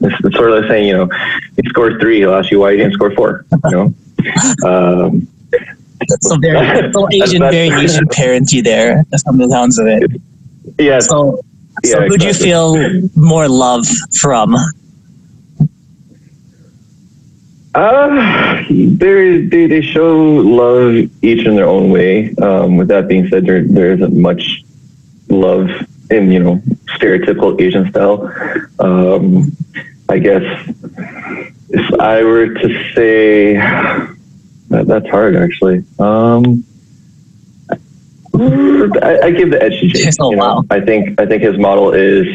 it's, 0.02 0.24
it's 0.24 0.36
sort 0.36 0.52
of 0.52 0.62
like 0.62 0.70
saying, 0.70 0.88
you 0.88 0.94
know, 0.94 1.10
he 1.56 1.68
scored 1.70 2.00
three, 2.00 2.20
he'll 2.20 2.36
ask 2.36 2.52
you 2.52 2.60
why 2.60 2.72
you 2.72 2.78
didn't 2.78 2.94
score 2.94 3.12
four. 3.12 3.46
You 3.66 3.72
know, 3.72 3.94
um, 4.68 5.28
so 6.22 6.38
very 6.42 6.92
so 6.94 7.08
Asian 7.12 7.42
variation 7.42 8.08
parenty 8.08 8.62
there, 8.62 9.04
from 9.24 9.38
the 9.38 9.50
sounds 9.50 9.78
of 9.78 9.88
it. 9.88 10.22
Yeah. 10.80 11.00
So, 11.00 11.40
Yeah, 11.84 11.92
so 11.92 12.08
who 12.08 12.18
do 12.18 12.28
you 12.28 12.34
feel 12.34 13.10
more 13.16 13.48
love 13.48 13.86
from? 14.20 14.56
Uh, 17.76 18.64
they 18.70 19.42
they 19.42 19.68
they 19.68 19.82
show 19.82 20.18
love 20.18 20.96
each 21.22 21.46
in 21.46 21.56
their 21.56 21.68
own 21.68 21.92
way. 21.92 22.34
Um, 22.36 22.78
with 22.78 22.88
that 22.88 23.08
being 23.08 23.28
said, 23.28 23.46
there 23.46 23.62
there 23.62 23.94
isn't 23.94 24.16
much 24.18 24.64
love 25.30 25.70
in 26.10 26.32
you 26.32 26.40
know 26.40 26.56
stereotypical 26.98 27.60
Asian 27.62 27.90
style. 27.92 28.32
Um, 28.80 29.56
I 30.10 30.18
guess 30.20 30.44
if 31.70 32.00
I 32.00 32.24
were 32.24 32.48
to 32.48 32.94
say 32.96 33.58
that, 34.70 34.88
that's 34.88 35.08
hard 35.10 35.36
actually. 35.36 35.84
Um, 36.00 36.64
I, 38.34 39.20
I 39.24 39.32
give 39.32 39.50
the 39.52 39.60
edge 39.62 39.80
to 39.80 39.88
Japes. 39.88 40.18
Oh, 40.22 40.30
you 40.32 40.38
know? 40.38 40.44
wow. 40.44 40.64
I 40.70 40.80
think 40.80 41.20
I 41.20 41.26
think 41.26 41.42
his 41.44 41.58
model 41.58 41.92
is 41.94 42.28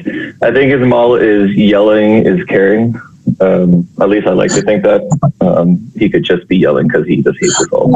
I 0.43 0.51
think 0.53 0.73
his 0.73 0.87
model 0.87 1.17
is 1.17 1.55
yelling 1.55 2.27
is 2.27 2.45
caring. 2.45 2.95
Um, 3.41 3.89
at 4.01 4.09
least 4.09 4.27
I 4.27 4.33
like 4.33 4.53
to 4.53 4.63
think 4.63 4.83
that 4.83 5.03
um, 5.41 5.91
he 5.97 6.09
could 6.11 6.25
just 6.25 6.49
be 6.49 6.57
yelling 6.57 6.89
because 6.89 7.07
he 7.07 7.23
just 7.23 7.39
hates 7.41 7.61
it 7.61 7.73
all. 7.73 7.95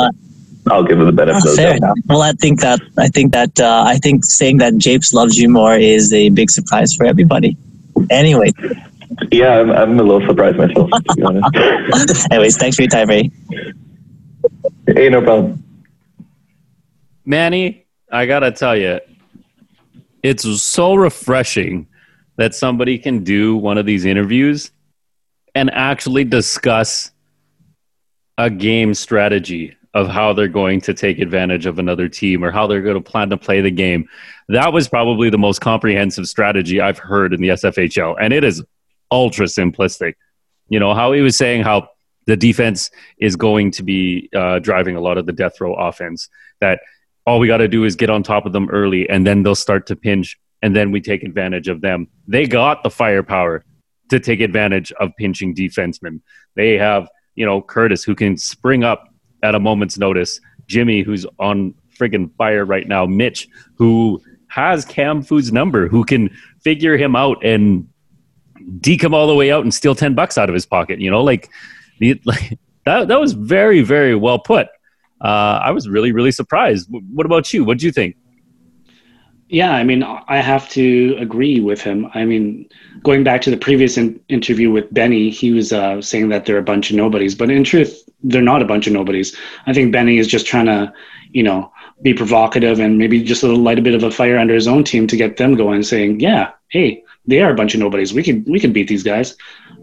I'll 0.68 0.85
give 0.85 0.99
him 1.01 1.07
the 1.07 1.12
benefit 1.12 1.42
Oh, 1.44 1.51
of 1.51 1.57
the 1.57 1.62
fair 1.62 1.79
doubt. 1.79 1.96
Well, 2.07 2.22
I 2.22 2.33
think 2.33 2.61
that 2.61 2.81
I 2.99 3.09
think 3.09 3.33
that 3.33 3.59
uh, 3.59 3.85
I 3.87 3.96
think 3.99 4.25
saying 4.25 4.59
that 4.59 4.77
Japes 4.79 5.12
loves 5.12 5.37
you 5.37 5.49
more 5.49 5.75
is 5.75 6.12
a 6.12 6.29
big 6.29 6.51
surprise 6.51 6.94
for 6.94 7.07
everybody. 7.07 7.57
Anyway, 8.11 8.51
Yeah, 9.33 9.59
I'm, 9.61 9.70
I'm 9.70 9.99
a 9.99 10.03
little 10.03 10.27
surprised 10.29 10.59
myself, 10.59 10.90
to 10.90 11.14
be 11.16 11.22
honest. 11.22 12.29
anyways, 12.33 12.57
thanks 12.57 12.77
for 12.77 12.83
your 12.83 12.90
time, 12.90 13.09
Ray. 13.09 13.31
Hey, 14.96 15.11
no 15.11 15.20
problem. 15.20 15.62
Manny, 17.24 17.87
I 18.11 18.24
gotta 18.24 18.50
tell 18.50 18.76
you, 18.76 19.00
it's 20.22 20.62
so 20.62 20.94
refreshing 20.94 21.87
that 22.37 22.54
somebody 22.54 22.98
can 22.98 23.22
do 23.22 23.56
one 23.56 23.78
of 23.78 23.85
these 23.85 24.04
interviews 24.04 24.70
and 25.54 25.70
actually 25.70 26.24
discuss 26.24 27.11
a 28.38 28.48
game 28.48 28.94
strategy 28.94 29.76
of 29.94 30.09
how 30.09 30.32
they're 30.32 30.48
going 30.48 30.80
to 30.82 30.92
take 30.92 31.18
advantage 31.18 31.66
of 31.66 31.78
another 31.78 32.09
team 32.09 32.44
or 32.44 32.50
how 32.50 32.66
they're 32.66 32.82
going 32.82 33.02
to 33.02 33.11
plan 33.11 33.30
to 33.30 33.37
play 33.37 33.61
the 33.61 33.70
game. 33.70 34.09
That 34.48 34.72
was 34.72 34.88
probably 34.88 35.30
the 35.30 35.38
most 35.38 35.61
comprehensive 35.61 36.26
strategy 36.26 36.80
I've 36.80 36.98
heard 36.98 37.32
in 37.32 37.40
the 37.40 37.48
SFHL, 37.48 38.16
and 38.20 38.32
it 38.32 38.44
is 38.44 38.62
ultra 39.11 39.46
simplistic. 39.46 40.14
You 40.68 40.80
know, 40.80 40.94
how 40.94 41.12
he 41.12 41.20
was 41.20 41.37
saying 41.37 41.62
how 41.62 41.88
the 42.26 42.36
defense 42.36 42.90
is 43.18 43.36
going 43.36 43.70
to 43.72 43.82
be 43.82 44.28
uh, 44.34 44.58
driving 44.58 44.96
a 44.96 45.00
lot 45.00 45.16
of 45.18 45.26
the 45.26 45.32
death 45.32 45.60
row 45.60 45.74
offense, 45.74 46.28
that 46.60 46.80
all 47.26 47.38
we 47.38 47.46
got 47.46 47.58
to 47.58 47.68
do 47.68 47.84
is 47.84 47.96
get 47.96 48.10
on 48.10 48.22
top 48.22 48.46
of 48.46 48.52
them 48.52 48.68
early 48.70 49.08
and 49.08 49.26
then 49.26 49.42
they'll 49.42 49.54
start 49.54 49.86
to 49.86 49.96
pinch 49.96 50.38
and 50.62 50.74
then 50.74 50.90
we 50.90 51.00
take 51.00 51.22
advantage 51.22 51.68
of 51.68 51.80
them. 51.80 52.08
They 52.26 52.46
got 52.46 52.82
the 52.82 52.90
firepower 52.90 53.64
to 54.10 54.20
take 54.20 54.40
advantage 54.40 54.92
of 54.92 55.10
pinching 55.18 55.54
defensemen. 55.54 56.20
They 56.54 56.74
have, 56.78 57.08
you 57.34 57.44
know, 57.44 57.60
Curtis 57.60 58.04
who 58.04 58.14
can 58.14 58.36
spring 58.36 58.84
up 58.84 59.08
at 59.42 59.54
a 59.54 59.60
moment's 59.60 59.98
notice, 59.98 60.40
Jimmy 60.66 61.02
who's 61.02 61.26
on 61.38 61.74
friggin' 61.98 62.34
fire 62.36 62.64
right 62.64 62.86
now, 62.86 63.06
Mitch 63.06 63.48
who 63.74 64.22
has 64.48 64.86
Camfu's 64.86 65.52
number, 65.52 65.88
who 65.88 66.04
can 66.04 66.30
figure 66.62 66.96
him 66.96 67.14
out 67.16 67.44
and 67.44 67.88
deke 68.80 69.02
him 69.02 69.14
all 69.14 69.26
the 69.26 69.34
way 69.34 69.50
out 69.50 69.62
and 69.62 69.74
steal 69.74 69.94
10 69.94 70.14
bucks 70.14 70.38
out 70.38 70.48
of 70.48 70.54
his 70.54 70.66
pocket, 70.66 71.00
you 71.00 71.10
know, 71.10 71.22
like, 71.22 71.50
the, 71.98 72.20
like 72.24 72.59
that, 72.85 73.09
that 73.09 73.20
was 73.20 73.32
very, 73.32 73.82
very 73.82 74.14
well 74.14 74.38
put. 74.38 74.68
Uh, 75.20 75.61
I 75.62 75.70
was 75.70 75.88
really, 75.88 76.12
really 76.12 76.32
surprised. 76.32 76.88
What 76.90 77.26
about 77.26 77.52
you? 77.52 77.64
What 77.64 77.78
do 77.78 77.87
you 77.87 77.92
think? 77.92 78.16
Yeah, 79.48 79.72
I 79.72 79.85
mean, 79.85 80.02
I 80.02 80.38
have 80.38 80.68
to 80.70 81.16
agree 81.20 81.61
with 81.61 81.80
him. 81.80 82.11
I 82.14 82.24
mean, 82.24 82.68
going 83.04 83.22
back 83.22 83.42
to 83.42 83.50
the 83.50 83.56
previous 83.56 83.96
in- 83.96 84.18
interview 84.28 84.72
with 84.72 84.92
Benny, 84.92 85.30
he 85.30 85.52
was 85.52 85.72
uh, 85.72 86.02
saying 86.02 86.30
that 86.30 86.46
they're 86.46 86.59
a 86.59 86.62
bunch 86.62 86.90
of 86.90 86.96
nobodies, 86.96 87.37
but 87.37 87.48
in 87.48 87.62
truth, 87.62 88.02
they're 88.24 88.42
not 88.42 88.61
a 88.61 88.66
bunch 88.66 88.88
of 88.88 88.92
nobodies. 88.92 89.37
I 89.66 89.72
think 89.72 89.92
Benny 89.92 90.18
is 90.18 90.26
just 90.26 90.46
trying 90.46 90.66
to, 90.66 90.92
you 91.30 91.44
know, 91.44 91.72
be 92.02 92.12
provocative 92.12 92.80
and 92.80 92.98
maybe 92.98 93.22
just 93.22 93.44
a 93.44 93.46
little 93.46 93.62
light 93.62 93.78
a 93.78 93.82
bit 93.82 93.94
of 93.94 94.02
a 94.02 94.11
fire 94.11 94.37
under 94.37 94.54
his 94.54 94.66
own 94.66 94.82
team 94.82 95.06
to 95.06 95.16
get 95.16 95.37
them 95.37 95.54
going, 95.54 95.85
saying, 95.85 96.20
"Yeah, 96.20 96.50
hey, 96.68 97.04
they 97.26 97.42
are 97.42 97.52
a 97.52 97.54
bunch 97.54 97.74
of 97.74 97.80
nobodies. 97.80 98.14
We 98.14 98.22
can 98.22 98.44
we 98.46 98.60
could 98.60 98.72
beat 98.72 98.88
these 98.88 99.02
guys." 99.02 99.36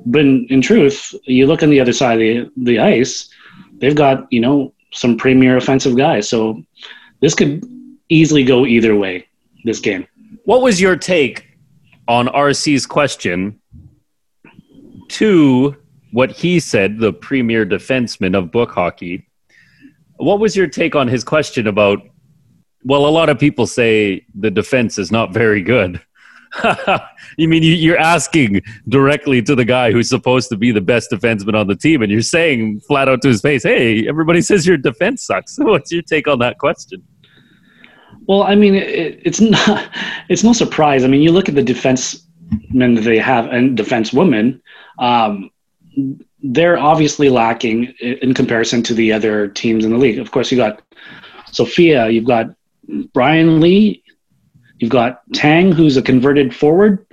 But 0.06 0.22
in, 0.22 0.48
in 0.50 0.62
truth, 0.62 1.14
you 1.26 1.48
look 1.48 1.64
on 1.64 1.70
the 1.70 1.80
other 1.80 1.94
side 1.94 2.14
of 2.14 2.20
the, 2.20 2.52
the 2.58 2.80
ice, 2.80 3.30
they've 3.78 3.96
got 3.96 4.32
you 4.32 4.40
know 4.40 4.74
some 4.92 5.18
premier 5.18 5.58
offensive 5.58 5.98
guys. 5.98 6.30
So 6.30 6.64
this 7.22 7.34
could 7.34 7.64
easily 8.10 8.44
go 8.44 8.66
either 8.66 8.96
way. 8.96 9.28
This 9.64 9.80
game. 9.80 10.06
What 10.46 10.62
was 10.62 10.82
your 10.82 10.98
take 10.98 11.58
on 12.08 12.28
RC's 12.28 12.86
question 12.86 13.60
to 15.10 15.76
what 16.12 16.32
he 16.32 16.60
said, 16.60 17.00
the 17.00 17.14
premier 17.14 17.66
defenseman 17.66 18.38
of 18.38 18.52
book 18.52 18.72
hockey? 18.72 19.28
What 20.18 20.40
was 20.40 20.56
your 20.56 20.68
take 20.68 20.96
on 20.96 21.08
his 21.08 21.24
question 21.24 21.68
about? 21.68 22.02
Well, 22.84 23.08
a 23.08 23.10
lot 23.10 23.30
of 23.30 23.40
people 23.40 23.66
say 23.66 24.26
the 24.36 24.52
defense 24.52 24.98
is 24.98 25.12
not 25.12 25.34
very 25.34 25.62
good. 25.62 26.02
you 27.38 27.48
mean 27.48 27.64
you- 27.64 27.74
you're 27.74 27.98
asking 27.98 28.62
directly 28.90 29.42
to 29.42 29.56
the 29.56 29.66
guy 29.66 29.92
who's 29.92 30.10
supposed 30.10 30.50
to 30.50 30.58
be 30.58 30.72
the 30.72 30.82
best 30.82 31.12
defenseman 31.12 31.56
on 31.56 31.68
the 31.68 31.76
team, 31.76 32.02
and 32.02 32.12
you're 32.12 32.22
saying 32.22 32.80
flat 32.82 33.08
out 33.10 33.22
to 33.24 33.28
his 33.30 33.42
face, 33.42 33.64
"Hey, 33.64 34.08
everybody 34.08 34.42
says 34.42 34.66
your 34.68 34.78
defense 34.78 35.24
sucks." 35.26 35.56
What's 35.60 35.92
your 35.92 36.02
take 36.04 36.28
on 36.28 36.40
that 36.40 36.58
question? 36.60 37.02
Well, 38.28 38.44
I 38.44 38.56
mean, 38.56 38.76
it, 38.76 39.20
it's 39.26 39.42
not. 39.42 39.90
It's 40.30 40.44
no 40.44 40.54
surprise. 40.54 41.04
I 41.04 41.08
mean, 41.08 41.22
you 41.22 41.32
look 41.32 41.50
at 41.50 41.56
the 41.56 41.62
defensemen 41.62 42.96
that 42.96 43.02
they 43.04 43.18
have 43.18 43.48
and 43.48 43.76
defense 43.76 44.14
women. 44.14 44.62
Um, 45.00 45.50
they're 46.42 46.78
obviously 46.78 47.30
lacking 47.30 47.86
in 48.00 48.34
comparison 48.34 48.84
to 48.84 48.94
the 48.94 49.12
other 49.14 49.48
teams 49.48 49.86
in 49.86 49.92
the 49.92 49.98
league. 49.98 50.20
Of 50.20 50.32
course, 50.32 50.52
you 50.52 50.58
got 50.58 50.82
Sophia, 51.52 52.10
you've 52.10 52.26
got 52.26 52.48
Brian 53.14 53.60
Lee, 53.62 54.03
you've 54.84 54.92
got 54.92 55.22
Tang, 55.34 55.72
who's 55.72 55.98
a 55.98 56.02
converted 56.02 56.54
forward, 56.54 57.06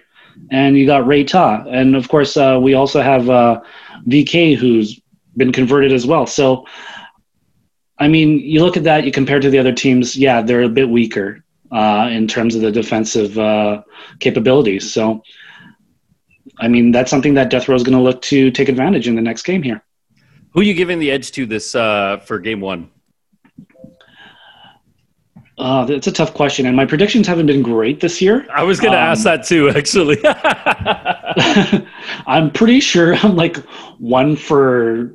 and 0.51 0.77
you 0.77 0.87
got 0.87 1.07
Ray 1.07 1.25
Ta, 1.25 1.65
and 1.69 1.95
of 1.95 2.09
course, 2.09 2.37
uh, 2.37 2.59
we 2.61 2.75
also 2.75 3.01
have 3.01 3.31
uh, 3.31 3.61
VK, 4.09 4.57
who's 4.57 5.01
been 5.37 5.53
converted 5.53 5.93
as 5.93 6.07
well. 6.07 6.27
So. 6.27 6.67
I 8.03 8.09
mean, 8.09 8.39
you 8.39 8.65
look 8.65 8.79
at 8.79 8.85
that, 8.85 9.05
you 9.05 9.13
compare 9.13 9.41
to 9.41 9.51
the 9.51 9.59
other 9.59 9.75
teams, 9.75 10.17
yeah, 10.17 10.41
they're 10.41 10.63
a 10.63 10.71
bit 10.71 10.89
weaker 10.89 11.45
uh, 11.71 12.09
in 12.11 12.27
terms 12.27 12.55
of 12.55 12.63
the 12.63 12.73
defensive 12.73 13.39
uh, 13.39 13.83
capabilities. 14.21 14.91
So, 14.91 15.23
I 16.59 16.69
mean, 16.69 16.93
that's 16.93 17.11
something 17.11 17.35
that 17.35 17.51
Death 17.51 17.69
Row 17.69 17.77
is 17.77 17.83
going 17.83 17.99
to 17.99 18.03
look 18.03 18.23
to 18.23 18.51
take 18.51 18.71
advantage 18.71 19.07
in 19.07 19.17
the 19.17 19.23
next 19.23 19.43
game 19.43 19.63
here. 19.63 19.85
Who 20.53 20.61
are 20.61 20.65
you 20.65 20.75
giving 20.75 20.99
the 20.99 21.11
edge 21.11 21.31
to 21.33 21.47
this 21.47 21.75
uh, 21.75 22.19
for 22.25 22.39
game 22.39 22.61
one? 22.61 22.91
Uh, 25.61 25.85
that's 25.85 26.07
a 26.07 26.13
tough 26.13 26.33
question, 26.33 26.65
and 26.65 26.75
my 26.75 26.87
predictions 26.87 27.27
haven't 27.27 27.45
been 27.45 27.61
great 27.61 28.01
this 28.01 28.23
year. 28.23 28.47
I 28.51 28.63
was 28.63 28.81
going 28.81 28.93
to 28.93 28.99
Um, 28.99 29.11
ask 29.13 29.25
that 29.25 29.45
too, 29.45 29.69
actually. 29.69 30.17
I'm 32.27 32.51
pretty 32.51 32.81
sure 32.81 33.15
I'm 33.15 33.37
like 33.37 33.59
one 33.99 34.37
for 34.37 35.15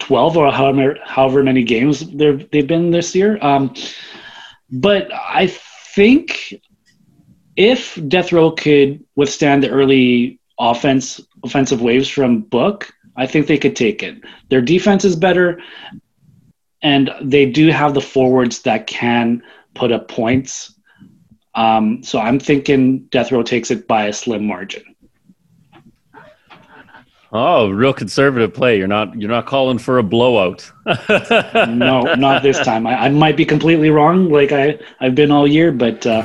12 0.00 0.36
or 0.36 0.50
however, 0.50 0.96
however 1.04 1.44
many 1.44 1.62
games 1.62 2.00
they've, 2.10 2.50
they've 2.50 2.66
been 2.66 2.90
this 2.90 3.14
year. 3.14 3.38
Um, 3.40 3.72
but 4.68 5.12
I 5.12 5.46
think 5.94 6.54
if 7.54 7.96
Death 8.08 8.32
Row 8.32 8.50
could 8.50 9.04
withstand 9.14 9.62
the 9.62 9.70
early 9.70 10.40
offense 10.58 11.20
offensive 11.44 11.82
waves 11.82 12.08
from 12.08 12.40
Book, 12.40 12.92
I 13.16 13.26
think 13.28 13.46
they 13.46 13.58
could 13.58 13.76
take 13.76 14.02
it. 14.02 14.16
Their 14.48 14.60
defense 14.60 15.04
is 15.04 15.14
better, 15.14 15.60
and 16.82 17.10
they 17.22 17.46
do 17.46 17.68
have 17.70 17.94
the 17.94 18.00
forwards 18.00 18.62
that 18.62 18.88
can 18.88 19.40
put 19.74 19.92
up 19.92 20.08
points. 20.08 20.74
Um, 21.54 22.02
so 22.02 22.18
I'm 22.18 22.40
thinking 22.40 23.00
Death 23.06 23.30
Row 23.30 23.42
takes 23.42 23.70
it 23.70 23.86
by 23.86 24.06
a 24.06 24.12
slim 24.12 24.46
margin. 24.46 24.82
Oh, 27.36 27.68
real 27.68 27.92
conservative 27.92 28.54
play. 28.54 28.78
You're 28.78 28.86
not 28.86 29.20
you're 29.20 29.30
not 29.30 29.44
calling 29.46 29.78
for 29.78 29.98
a 29.98 30.04
blowout. 30.04 30.70
no, 31.68 32.02
not 32.14 32.44
this 32.44 32.60
time. 32.60 32.86
I, 32.86 33.06
I, 33.06 33.08
might 33.08 33.36
be 33.36 33.44
completely 33.44 33.90
wrong, 33.90 34.30
like 34.30 34.52
I 34.52 34.78
I've 35.00 35.16
been 35.16 35.32
all 35.32 35.46
year, 35.46 35.72
but 35.72 36.06
uh, 36.06 36.24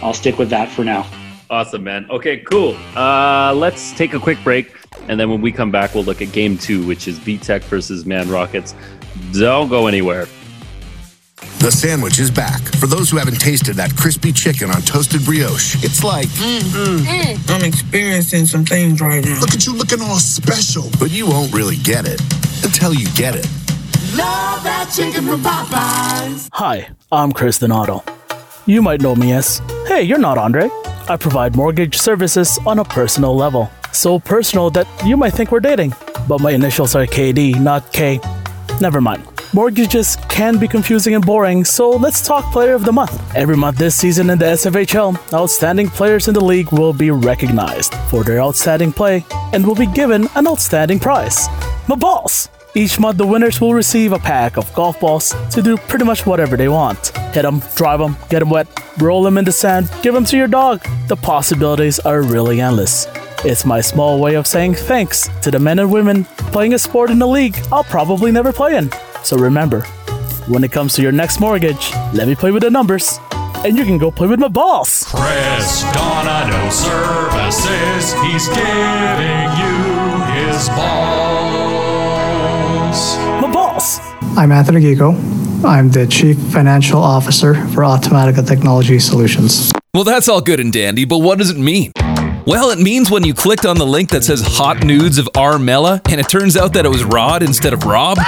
I'll 0.00 0.14
stick 0.14 0.38
with 0.38 0.50
that 0.50 0.70
for 0.70 0.84
now. 0.84 1.10
Awesome, 1.50 1.82
man. 1.82 2.06
Okay, 2.08 2.38
cool. 2.38 2.76
Uh, 2.96 3.52
let's 3.52 3.92
take 3.92 4.14
a 4.14 4.20
quick 4.20 4.38
break, 4.44 4.76
and 5.08 5.18
then 5.18 5.28
when 5.28 5.40
we 5.40 5.50
come 5.50 5.72
back, 5.72 5.92
we'll 5.92 6.04
look 6.04 6.22
at 6.22 6.30
game 6.30 6.56
two, 6.56 6.86
which 6.86 7.08
is 7.08 7.18
VTech 7.18 7.62
versus 7.64 8.06
Man 8.06 8.30
Rockets. 8.30 8.76
Don't 9.32 9.68
go 9.68 9.88
anywhere. 9.88 10.28
The 11.58 11.70
sandwich 11.70 12.18
is 12.18 12.30
back. 12.30 12.60
For 12.76 12.86
those 12.86 13.10
who 13.10 13.16
haven't 13.16 13.40
tasted 13.40 13.76
that 13.76 13.96
crispy 13.96 14.32
chicken 14.32 14.70
on 14.70 14.82
toasted 14.82 15.24
brioche, 15.24 15.82
it's 15.82 16.04
like. 16.04 16.28
Mm, 16.28 16.60
mm, 16.60 16.98
mm. 16.98 17.50
I'm 17.50 17.64
experiencing 17.64 18.46
some 18.46 18.64
things 18.64 19.00
right 19.00 19.24
now. 19.24 19.40
Look 19.40 19.54
at 19.54 19.66
you 19.66 19.74
looking 19.74 20.00
all 20.00 20.18
special. 20.18 20.84
But 20.98 21.10
you 21.10 21.26
won't 21.26 21.52
really 21.54 21.76
get 21.76 22.06
it 22.06 22.20
until 22.64 22.92
you 22.92 23.06
get 23.14 23.34
it. 23.34 23.46
Love 24.16 24.62
that 24.64 24.92
chicken 24.94 25.24
from 25.24 25.42
Popeyes. 25.42 26.48
Hi, 26.52 26.88
I'm 27.10 27.32
Chris 27.32 27.58
Donato. 27.58 28.04
You 28.66 28.80
might 28.80 29.00
know 29.00 29.14
me 29.14 29.32
as, 29.32 29.60
hey, 29.86 30.02
you're 30.02 30.18
not 30.18 30.38
Andre. 30.38 30.68
I 31.08 31.16
provide 31.16 31.56
mortgage 31.56 31.98
services 31.98 32.58
on 32.66 32.78
a 32.78 32.84
personal 32.84 33.34
level. 33.36 33.70
So 33.92 34.18
personal 34.18 34.70
that 34.70 34.86
you 35.04 35.16
might 35.16 35.34
think 35.34 35.50
we're 35.52 35.60
dating. 35.60 35.94
But 36.28 36.40
my 36.40 36.52
initials 36.52 36.94
are 36.94 37.06
KD, 37.06 37.60
not 37.60 37.92
K. 37.92 38.20
Never 38.80 39.00
mind. 39.00 39.33
Mortgages 39.54 40.16
can 40.28 40.58
be 40.58 40.66
confusing 40.66 41.14
and 41.14 41.24
boring, 41.24 41.64
so 41.64 41.90
let's 41.90 42.26
talk 42.26 42.50
Player 42.50 42.74
of 42.74 42.84
the 42.84 42.90
Month. 42.90 43.36
Every 43.36 43.56
month 43.56 43.78
this 43.78 43.94
season 43.94 44.28
in 44.30 44.36
the 44.36 44.46
SFHL, 44.46 45.32
outstanding 45.32 45.88
players 45.88 46.26
in 46.26 46.34
the 46.34 46.44
league 46.44 46.72
will 46.72 46.92
be 46.92 47.12
recognized 47.12 47.94
for 48.10 48.24
their 48.24 48.40
outstanding 48.40 48.92
play 48.92 49.24
and 49.52 49.64
will 49.64 49.76
be 49.76 49.86
given 49.86 50.26
an 50.34 50.48
outstanding 50.48 50.98
prize. 50.98 51.46
My 51.86 51.94
balls! 51.94 52.48
Each 52.74 52.98
month, 52.98 53.16
the 53.16 53.26
winners 53.28 53.60
will 53.60 53.74
receive 53.74 54.12
a 54.12 54.18
pack 54.18 54.56
of 54.56 54.74
golf 54.74 54.98
balls 54.98 55.32
to 55.52 55.62
do 55.62 55.76
pretty 55.76 56.04
much 56.04 56.26
whatever 56.26 56.56
they 56.56 56.68
want. 56.68 57.16
Hit 57.32 57.42
them, 57.42 57.62
drive 57.76 58.00
them, 58.00 58.16
get 58.30 58.40
them 58.40 58.50
wet, 58.50 58.66
roll 58.98 59.22
them 59.22 59.38
in 59.38 59.44
the 59.44 59.52
sand, 59.52 59.88
give 60.02 60.14
them 60.14 60.24
to 60.24 60.36
your 60.36 60.48
dog. 60.48 60.84
The 61.06 61.14
possibilities 61.14 62.00
are 62.00 62.22
really 62.22 62.60
endless. 62.60 63.06
It's 63.44 63.64
my 63.64 63.80
small 63.80 64.18
way 64.18 64.34
of 64.34 64.48
saying 64.48 64.74
thanks 64.74 65.28
to 65.42 65.52
the 65.52 65.60
men 65.60 65.78
and 65.78 65.92
women 65.92 66.24
playing 66.50 66.74
a 66.74 66.78
sport 66.78 67.10
in 67.10 67.20
the 67.20 67.28
league 67.28 67.56
I'll 67.70 67.84
probably 67.84 68.32
never 68.32 68.52
play 68.52 68.76
in. 68.76 68.90
So 69.24 69.38
remember, 69.38 69.80
when 70.48 70.62
it 70.64 70.70
comes 70.70 70.92
to 70.96 71.02
your 71.02 71.10
next 71.10 71.40
mortgage, 71.40 71.94
let 72.12 72.28
me 72.28 72.34
play 72.34 72.50
with 72.50 72.62
the 72.62 72.70
numbers, 72.70 73.18
and 73.64 73.74
you 73.74 73.84
can 73.84 73.96
go 73.96 74.10
play 74.10 74.28
with 74.28 74.38
my 74.38 74.48
balls. 74.48 75.04
Chris 75.08 75.82
Donato 75.94 76.68
Services, 76.68 78.12
he's 78.20 78.46
giving 78.48 79.48
you 79.56 79.76
his 80.34 80.68
balls. 80.68 81.16
My 83.40 83.50
balls. 83.50 83.98
I'm 84.36 84.52
Anthony 84.52 84.82
Gigo. 84.82 85.14
I'm 85.64 85.90
the 85.90 86.06
Chief 86.06 86.36
Financial 86.52 87.00
Officer 87.02 87.54
for 87.68 87.80
Automatica 87.80 88.46
Technology 88.46 88.98
Solutions. 88.98 89.72
Well, 89.94 90.04
that's 90.04 90.28
all 90.28 90.42
good 90.42 90.60
and 90.60 90.70
dandy, 90.70 91.06
but 91.06 91.20
what 91.20 91.38
does 91.38 91.48
it 91.48 91.56
mean? 91.56 91.92
Well, 92.46 92.68
it 92.68 92.78
means 92.78 93.10
when 93.10 93.24
you 93.24 93.32
clicked 93.32 93.64
on 93.64 93.78
the 93.78 93.86
link 93.86 94.10
that 94.10 94.22
says 94.22 94.42
Hot 94.44 94.84
Nudes 94.84 95.16
of 95.16 95.30
Armella, 95.32 96.02
and 96.12 96.20
it 96.20 96.28
turns 96.28 96.58
out 96.58 96.74
that 96.74 96.84
it 96.84 96.90
was 96.90 97.02
Rod 97.04 97.42
instead 97.42 97.72
of 97.72 97.84
Rob. 97.84 98.18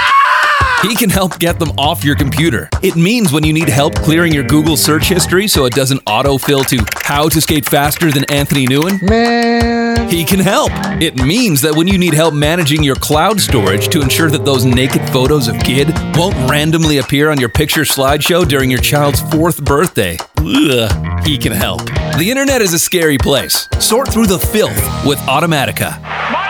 He 0.81 0.93
can 0.95 1.09
help 1.09 1.39
get 1.39 1.57
them 1.57 1.71
off 1.77 2.03
your 2.03 2.15
computer. 2.15 2.69
It 2.83 2.95
means 2.95 3.33
when 3.33 3.43
you 3.43 3.51
need 3.51 3.67
help 3.67 3.95
clearing 3.95 4.31
your 4.31 4.43
Google 4.43 4.77
search 4.77 5.09
history 5.09 5.47
so 5.47 5.65
it 5.65 5.73
doesn't 5.73 6.05
autofill 6.05 6.67
to 6.67 6.85
how 7.03 7.29
to 7.29 7.41
skate 7.41 7.65
faster 7.65 8.11
than 8.11 8.25
Anthony 8.25 8.67
Nguyen. 8.67 9.01
Man. 9.09 10.07
He 10.07 10.23
can 10.23 10.39
help. 10.39 10.69
It 11.01 11.15
means 11.15 11.61
that 11.61 11.75
when 11.75 11.87
you 11.87 11.97
need 11.97 12.13
help 12.13 12.35
managing 12.35 12.83
your 12.83 12.95
cloud 12.95 13.41
storage 13.41 13.87
to 13.89 14.01
ensure 14.01 14.29
that 14.29 14.45
those 14.45 14.65
naked 14.65 15.09
photos 15.09 15.47
of 15.47 15.57
kid 15.61 15.87
won't 16.15 16.35
randomly 16.49 16.99
appear 16.99 17.31
on 17.31 17.39
your 17.39 17.49
picture 17.49 17.81
slideshow 17.81 18.47
during 18.47 18.69
your 18.69 18.79
child's 18.79 19.21
fourth 19.31 19.63
birthday. 19.63 20.15
Ugh, 20.37 21.25
he 21.25 21.39
can 21.39 21.53
help. 21.53 21.85
The 22.19 22.27
internet 22.29 22.61
is 22.61 22.73
a 22.73 22.79
scary 22.79 23.17
place. 23.17 23.67
Sort 23.79 24.09
through 24.09 24.27
the 24.27 24.39
filth 24.39 24.77
with 25.05 25.17
Automatica. 25.21 26.46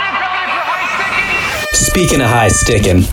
Speaking 1.77 2.21
of 2.21 2.27
high 2.27 2.47
sticking, 2.47 3.03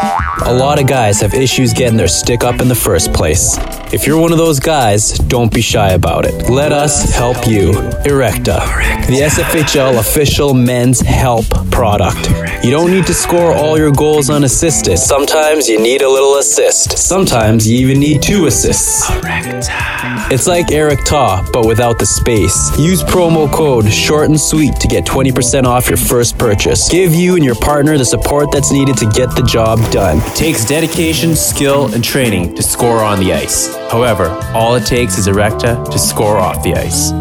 a 0.47 0.53
lot 0.53 0.81
of 0.81 0.87
guys 0.87 1.21
have 1.21 1.35
issues 1.35 1.75
getting 1.75 1.99
their 1.99 2.09
stick 2.09 2.45
up 2.45 2.63
in 2.63 2.69
the 2.69 2.75
first 2.75 3.13
place. 3.13 3.59
If 3.95 4.09
you're 4.09 4.21
one 4.21 4.33
of 4.33 4.39
those 4.39 4.59
guys, 4.59 5.13
don't 5.13 5.55
be 5.55 5.61
shy 5.61 5.91
about 5.91 6.27
it. 6.27 6.51
Let 6.51 6.73
us 6.73 7.15
help 7.15 7.47
you. 7.47 7.71
Erecta, 8.05 8.59
the 9.07 9.21
SFHL 9.21 10.01
official 10.01 10.53
men's 10.53 10.99
help 10.99 11.47
product. 11.71 12.29
You 12.65 12.73
don't 12.73 12.91
need 12.91 13.07
to 13.07 13.15
score 13.15 13.55
all 13.55 13.79
your 13.79 13.93
goals 13.93 14.31
unassisted. 14.31 14.99
Sometimes 14.99 15.69
you 15.69 15.81
need 15.81 16.03
a 16.03 16.09
little 16.09 16.39
assist. 16.39 16.99
Sometimes 16.99 17.69
you 17.69 17.87
even 17.87 18.01
need 18.01 18.21
two 18.21 18.47
assists. 18.47 19.09
Erecta. 19.11 19.95
It's 20.33 20.49
like 20.49 20.69
Erecta, 20.69 21.53
but 21.53 21.65
without 21.65 21.99
the 22.01 22.07
space. 22.07 22.77
Use 22.77 23.03
promo 23.05 23.51
code 23.53 23.89
short 23.93 24.29
and 24.29 24.41
sweet 24.41 24.75
to 24.77 24.89
get 24.89 25.05
20% 25.05 25.65
off 25.65 25.87
your 25.87 25.99
first 25.99 26.37
purchase. 26.37 26.89
Give 26.89 27.15
you 27.15 27.37
and 27.37 27.45
your 27.45 27.55
partner 27.55 27.97
the 27.97 28.05
support 28.05 28.51
that's 28.51 28.73
needed 28.73 28.97
to 28.97 29.07
get 29.11 29.37
the 29.37 29.43
job 29.43 29.79
done. 29.93 30.19
It 30.19 30.35
takes 30.35 30.65
dedication, 30.65 31.37
skill, 31.37 31.95
and 31.95 32.03
training 32.03 32.57
to 32.57 32.63
score 32.63 33.05
on 33.05 33.21
the 33.21 33.33
ice. 33.33 33.84
However, 33.95 34.27
all 34.55 34.75
it 34.75 34.85
takes 34.85 35.19
is 35.19 35.29
Erecta 35.29 35.89
to 35.89 35.99
score 36.01 36.37
off 36.37 36.65
the 36.65 36.75
ice. 36.75 37.13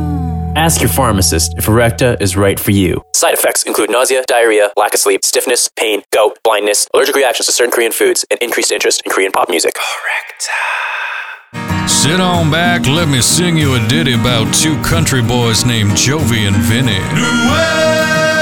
Ask 0.56 0.82
your 0.82 0.90
pharmacist 0.90 1.54
if 1.56 1.68
Erecta 1.68 2.20
is 2.20 2.36
right 2.36 2.60
for 2.60 2.72
you. 2.72 3.04
Side 3.14 3.36
effects 3.36 3.62
include 3.62 3.92
nausea, 3.92 4.24
diarrhea, 4.26 4.72
lack 4.76 4.96
of 4.96 5.00
sleep, 5.00 5.24
stiffness, 5.24 5.70
pain, 5.78 6.02
gout, 6.12 6.40
blindness, 6.44 6.88
allergic 6.92 7.16
reactions 7.16 7.46
to 7.46 7.52
certain 7.52 7.72
Korean 7.72 7.92
foods, 7.92 8.26
and 8.32 8.42
increased 8.42 8.72
interest 8.72 9.04
in 9.06 9.12
Korean 9.12 9.32
pop 9.32 9.50
music. 9.50 9.76
Erecta. 9.76 11.88
Sit 11.88 12.20
on 12.20 12.50
back, 12.50 12.88
let 12.88 13.08
me 13.08 13.22
sing 13.22 13.56
you 13.56 13.76
a 13.76 13.88
ditty 13.88 14.16
about 14.16 14.52
two 14.52 14.76
country 14.82 15.22
boys 15.22 15.66
named 15.66 15.92
Jovi 15.92 16.48
and 16.48 16.56
Vinny. 16.56 16.98
Scott. 16.98 18.33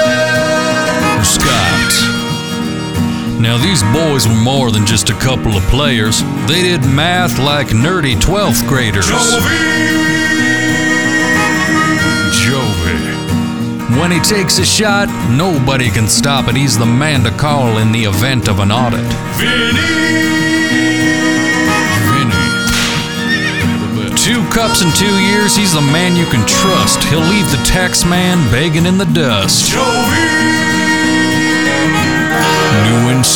Now, 3.41 3.57
these 3.57 3.81
boys 3.91 4.27
were 4.27 4.35
more 4.35 4.69
than 4.69 4.85
just 4.85 5.09
a 5.09 5.15
couple 5.15 5.57
of 5.57 5.63
players. 5.63 6.21
They 6.45 6.61
did 6.61 6.81
math 6.81 7.39
like 7.39 7.69
nerdy 7.69 8.13
12th 8.13 8.67
graders. 8.67 9.07
Jovi. 9.07 9.57
Jovi. 12.37 13.99
When 13.99 14.11
he 14.11 14.19
takes 14.19 14.59
a 14.59 14.65
shot, 14.65 15.09
nobody 15.35 15.89
can 15.89 16.07
stop 16.07 16.49
it. 16.49 16.55
He's 16.55 16.77
the 16.77 16.85
man 16.85 17.23
to 17.23 17.31
call 17.31 17.79
in 17.79 17.91
the 17.91 18.03
event 18.03 18.47
of 18.47 18.59
an 18.59 18.71
audit. 18.71 19.09
Two 24.17 24.47
cups 24.53 24.83
in 24.83 24.91
two 24.93 25.17
years, 25.25 25.55
he's 25.55 25.73
the 25.73 25.81
man 25.81 26.15
you 26.15 26.25
can 26.25 26.45
trust. 26.47 27.03
He'll 27.05 27.21
leave 27.21 27.49
the 27.49 27.61
tax 27.65 28.05
man 28.05 28.37
begging 28.51 28.85
in 28.85 28.99
the 28.99 29.05
dust. 29.05 29.73
Nguyen 29.73 30.50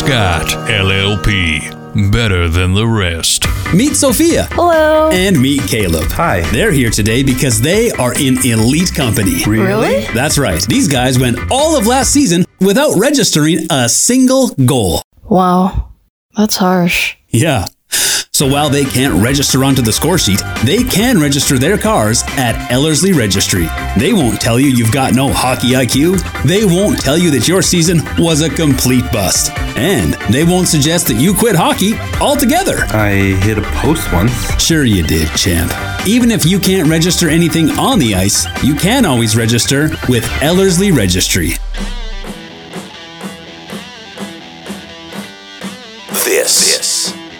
Scott, 0.05 0.45
LLP. 0.69 2.11
Better 2.11 2.47
than 2.47 2.75
the 2.75 2.85
rest. 2.85 3.45
Meet 3.73 3.95
Sophia. 3.95 4.47
Hello. 4.51 5.09
And 5.11 5.41
meet 5.41 5.63
Caleb. 5.63 6.11
Hi. 6.11 6.41
They're 6.51 6.71
here 6.71 6.91
today 6.91 7.23
because 7.23 7.59
they 7.59 7.89
are 7.93 8.13
in 8.13 8.37
elite 8.45 8.93
company. 8.93 9.43
Really? 9.47 10.05
That's 10.13 10.37
right. 10.37 10.61
These 10.61 10.89
guys 10.89 11.17
went 11.17 11.39
all 11.49 11.75
of 11.75 11.87
last 11.87 12.13
season 12.13 12.45
without 12.61 12.95
registering 12.99 13.65
a 13.71 13.89
single 13.89 14.49
goal. 14.49 15.01
Wow. 15.23 15.89
That's 16.37 16.57
harsh. 16.57 17.15
Yeah. 17.29 17.65
So 18.35 18.45
while 18.45 18.69
they 18.69 18.83
can't 18.83 19.23
register 19.23 19.63
onto 19.63 19.81
the 19.81 19.93
score 19.93 20.17
sheet, 20.17 20.41
they 20.65 20.83
can 20.83 21.17
register 21.17 21.57
their 21.57 21.77
cars 21.77 22.21
at 22.31 22.69
Ellerslie 22.69 23.13
Registry. 23.13 23.65
They 23.97 24.11
won't 24.11 24.41
tell 24.41 24.59
you 24.59 24.67
you've 24.67 24.91
got 24.91 25.13
no 25.13 25.31
hockey 25.31 25.69
IQ. 25.69 26.43
They 26.43 26.65
won't 26.65 26.99
tell 26.99 27.17
you 27.17 27.31
that 27.31 27.47
your 27.47 27.61
season 27.61 28.01
was 28.17 28.41
a 28.41 28.49
complete 28.49 29.09
bust. 29.09 29.57
And 29.77 30.15
they 30.33 30.43
won't 30.43 30.67
suggest 30.67 31.07
that 31.07 31.13
you 31.13 31.33
quit 31.33 31.55
hockey 31.55 31.93
altogether. 32.19 32.79
I 32.89 33.13
hit 33.39 33.57
a 33.57 33.61
post 33.61 34.11
once. 34.11 34.61
Sure 34.61 34.83
you 34.83 35.03
did, 35.03 35.29
champ. 35.29 35.71
Even 36.05 36.29
if 36.29 36.45
you 36.45 36.59
can't 36.59 36.89
register 36.89 37.29
anything 37.29 37.69
on 37.79 37.99
the 37.99 38.15
ice, 38.15 38.45
you 38.61 38.75
can 38.75 39.05
always 39.05 39.37
register 39.37 39.91
with 40.09 40.29
Ellerslie 40.41 40.91
Registry. 40.91 41.51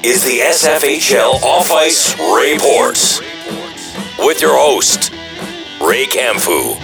Is 0.05 0.23
the 0.23 0.37
SFHL 0.37 1.41
Off 1.41 1.71
Ice 1.71 2.13
Report 2.19 2.95
with 4.19 4.39
your 4.39 4.55
host, 4.55 5.09
Ray 5.81 6.05
Camfu. 6.05 6.75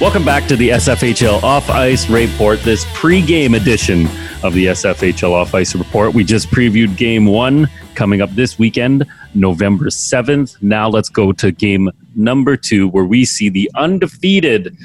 Welcome 0.00 0.24
back 0.24 0.48
to 0.48 0.56
the 0.56 0.70
SFHL 0.70 1.40
Off 1.44 1.70
Ice 1.70 2.10
Report, 2.10 2.58
this 2.62 2.84
pre-game 2.94 3.54
edition 3.54 4.06
of 4.42 4.54
the 4.54 4.66
SFHL 4.66 5.30
Off 5.30 5.54
Ice 5.54 5.76
Report. 5.76 6.12
We 6.12 6.24
just 6.24 6.48
previewed 6.48 6.96
game 6.96 7.26
one 7.26 7.68
coming 7.94 8.22
up 8.22 8.30
this 8.30 8.58
weekend, 8.58 9.06
November 9.34 9.84
7th. 9.84 10.60
Now 10.62 10.88
let's 10.88 11.08
go 11.08 11.30
to 11.30 11.52
game 11.52 11.88
number 12.16 12.56
two, 12.56 12.88
where 12.88 13.04
we 13.04 13.24
see 13.24 13.48
the 13.48 13.70
undefeated 13.76 14.76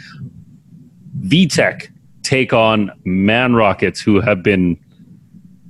VTech 1.21 1.89
take 2.27 2.51
on 2.53 2.91
Man 3.05 3.53
Rockets, 3.55 4.01
who 4.01 4.19
have 4.19 4.43
been 4.43 4.77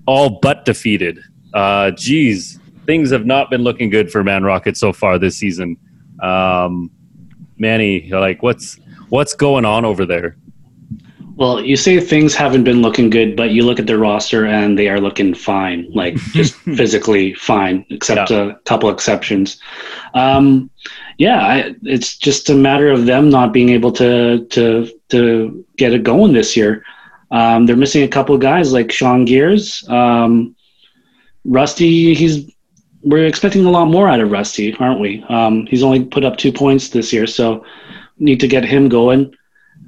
all 0.08 0.40
but 0.42 0.66
defeated. 0.66 1.20
Uh, 1.54 1.92
geez, 1.92 2.60
things 2.86 3.12
have 3.12 3.26
not 3.26 3.50
been 3.50 3.62
looking 3.62 3.90
good 3.90 4.12
for 4.12 4.24
Man 4.24 4.44
Rockets 4.44 4.80
so 4.80 4.92
far 4.92 5.20
this 5.20 5.38
season. 5.38 5.78
Um, 6.22 6.90
Manny, 7.58 8.10
like, 8.12 8.42
what's 8.44 8.80
what's 9.10 9.34
going 9.36 9.66
on 9.66 9.86
over 9.86 10.06
there? 10.06 10.38
Well, 11.36 11.62
you 11.64 11.76
say 11.78 12.00
things 12.00 12.34
haven't 12.34 12.64
been 12.64 12.82
looking 12.82 13.12
good, 13.12 13.36
but 13.36 13.52
you 13.52 13.62
look 13.64 13.78
at 13.80 13.86
their 13.86 14.00
roster 14.00 14.48
and 14.48 14.78
they 14.78 14.90
are 14.90 15.00
looking 15.00 15.36
fine, 15.36 15.88
like 15.94 16.16
just 16.34 16.56
physically 16.76 17.36
fine, 17.36 17.86
except 17.92 18.32
Yeah. 18.32 18.54
a 18.54 18.56
couple 18.66 18.90
exceptions. 18.90 19.62
Um, 20.16 20.72
yeah, 21.18 21.42
I, 21.42 21.76
it's 21.84 22.16
just 22.18 22.50
a 22.50 22.56
matter 22.56 22.92
of 22.92 23.06
them 23.06 23.30
not 23.30 23.54
being 23.54 23.70
able 23.70 23.92
to 23.94 24.46
to 24.46 24.92
to 25.10 25.66
get 25.78 25.94
it 25.94 26.04
going 26.04 26.34
this 26.34 26.56
year. 26.56 26.84
Um, 27.32 27.66
they're 27.66 27.76
missing 27.76 28.04
a 28.04 28.08
couple 28.08 28.36
of 28.36 28.42
guys 28.42 28.72
like 28.72 28.92
Sean 28.92 29.26
Gears, 29.26 29.88
um, 29.90 30.56
Rusty. 31.44 32.14
He's 32.14 32.50
we're 33.02 33.26
expecting 33.26 33.66
a 33.66 33.72
lot 33.72 33.86
more 33.86 34.08
out 34.08 34.20
of 34.20 34.32
Rusty, 34.32 34.76
aren't 34.76 35.00
we? 35.00 35.24
Um, 35.30 35.66
he's 35.66 35.84
only 35.84 36.06
put 36.06 36.24
up 36.24 36.38
two 36.38 36.52
points 36.52 36.90
this 36.90 37.12
year, 37.12 37.26
so 37.26 37.66
need 38.20 38.40
to 38.40 38.48
get 38.48 38.66
him 38.66 38.90
going. 38.90 39.34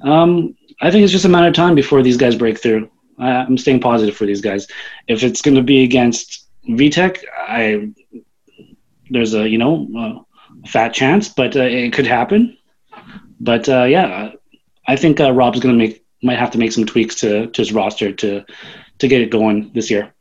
Um, 0.02 0.56
I 0.80 0.90
think 0.90 1.04
it's 1.04 1.12
just 1.12 1.24
a 1.24 1.28
matter 1.28 1.48
of 1.48 1.54
time 1.54 1.74
before 1.74 2.02
these 2.02 2.16
guys 2.16 2.34
break 2.34 2.60
through. 2.60 2.90
I, 3.18 3.30
I'm 3.30 3.58
staying 3.58 3.80
positive 3.80 4.16
for 4.16 4.26
these 4.26 4.40
guys. 4.40 4.66
If 5.06 5.22
it's 5.22 5.42
going 5.42 5.56
to 5.56 5.62
be 5.62 5.84
against 5.84 6.46
VTech, 6.68 7.18
I 7.36 7.90
there's 9.10 9.34
a 9.34 9.48
you 9.48 9.58
know 9.58 9.88
a 9.96 10.29
fat 10.66 10.92
chance, 10.92 11.28
but 11.28 11.56
uh, 11.56 11.62
it 11.62 11.92
could 11.92 12.06
happen. 12.06 12.56
But 13.40 13.68
uh, 13.68 13.84
yeah, 13.84 14.32
I 14.86 14.96
think 14.96 15.20
uh, 15.20 15.32
Rob's 15.32 15.60
going 15.60 15.78
to 15.78 15.78
make 15.78 16.04
might 16.22 16.38
have 16.38 16.50
to 16.50 16.58
make 16.58 16.72
some 16.72 16.84
tweaks 16.84 17.14
to, 17.16 17.46
to 17.46 17.62
his 17.62 17.72
roster 17.72 18.12
to 18.12 18.44
to 18.98 19.08
get 19.08 19.22
it 19.22 19.30
going 19.30 19.70
this 19.74 19.90
year. 19.90 20.12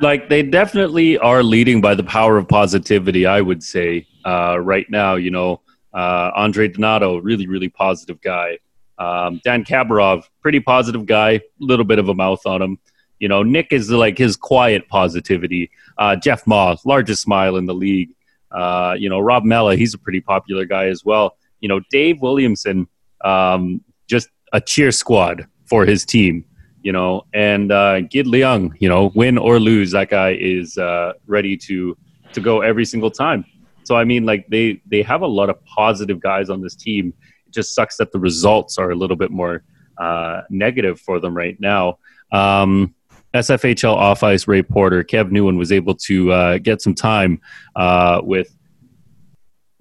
like 0.00 0.28
they 0.28 0.42
definitely 0.42 1.16
are 1.18 1.42
leading 1.42 1.80
by 1.80 1.94
the 1.94 2.04
power 2.04 2.36
of 2.36 2.46
positivity 2.46 3.24
i 3.26 3.40
would 3.40 3.62
say. 3.62 4.06
Uh, 4.24 4.58
right 4.58 4.86
now 4.90 5.14
you 5.14 5.30
know 5.30 5.60
uh, 5.94 6.30
andre 6.34 6.68
donato 6.68 7.18
really 7.18 7.46
really 7.46 7.68
positive 7.68 8.20
guy. 8.20 8.58
Um, 8.98 9.40
dan 9.44 9.64
kabarov 9.64 10.24
pretty 10.42 10.60
positive 10.60 11.06
guy 11.06 11.40
little 11.60 11.84
bit 11.84 11.98
of 11.98 12.08
a 12.08 12.14
mouth 12.14 12.44
on 12.44 12.60
him. 12.60 12.78
You 13.20 13.28
know 13.28 13.42
nick 13.42 13.72
is 13.72 13.90
like 13.90 14.18
his 14.18 14.36
quiet 14.36 14.88
positivity. 14.88 15.70
Uh, 15.96 16.16
jeff 16.16 16.46
ma 16.46 16.76
largest 16.84 17.22
smile 17.22 17.56
in 17.56 17.64
the 17.64 17.74
league 17.74 18.10
uh, 18.52 18.94
you 18.98 19.08
know 19.08 19.20
rob 19.20 19.44
mella 19.44 19.76
he's 19.76 19.94
a 19.94 19.98
pretty 19.98 20.20
popular 20.20 20.64
guy 20.64 20.86
as 20.86 21.04
well 21.04 21.36
you 21.60 21.68
know 21.68 21.80
dave 21.90 22.20
williamson 22.20 22.86
um, 23.24 23.80
just 24.06 24.28
a 24.52 24.60
cheer 24.60 24.92
squad 24.92 25.46
for 25.64 25.84
his 25.84 26.04
team 26.04 26.44
you 26.86 26.92
know, 26.92 27.26
and 27.34 27.72
uh, 27.72 27.98
Gid 28.02 28.26
Leung, 28.26 28.72
you 28.78 28.88
know, 28.88 29.10
win 29.16 29.38
or 29.38 29.58
lose, 29.58 29.90
that 29.90 30.08
guy 30.08 30.36
is 30.38 30.78
uh, 30.78 31.14
ready 31.26 31.56
to 31.56 31.98
to 32.32 32.40
go 32.40 32.60
every 32.60 32.84
single 32.84 33.10
time. 33.10 33.44
So 33.82 33.96
I 33.96 34.04
mean, 34.04 34.24
like 34.24 34.46
they 34.46 34.80
they 34.86 35.02
have 35.02 35.22
a 35.22 35.26
lot 35.26 35.50
of 35.50 35.56
positive 35.64 36.20
guys 36.20 36.48
on 36.48 36.60
this 36.60 36.76
team. 36.76 37.12
It 37.48 37.52
just 37.52 37.74
sucks 37.74 37.96
that 37.96 38.12
the 38.12 38.20
results 38.20 38.78
are 38.78 38.90
a 38.90 38.94
little 38.94 39.16
bit 39.16 39.32
more 39.32 39.64
uh, 39.98 40.42
negative 40.48 41.00
for 41.00 41.18
them 41.18 41.36
right 41.36 41.58
now. 41.58 41.98
Um, 42.30 42.94
SFHL 43.36 43.94
off 43.94 44.22
ice 44.22 44.48
Ray 44.48 44.62
Porter, 44.62 45.04
Kev 45.04 45.30
Nguyen 45.30 45.58
was 45.58 45.72
able 45.72 45.94
to 45.94 46.32
uh, 46.32 46.58
get 46.58 46.82
some 46.82 46.94
time 46.94 47.40
uh, 47.74 48.20
with 48.22 48.54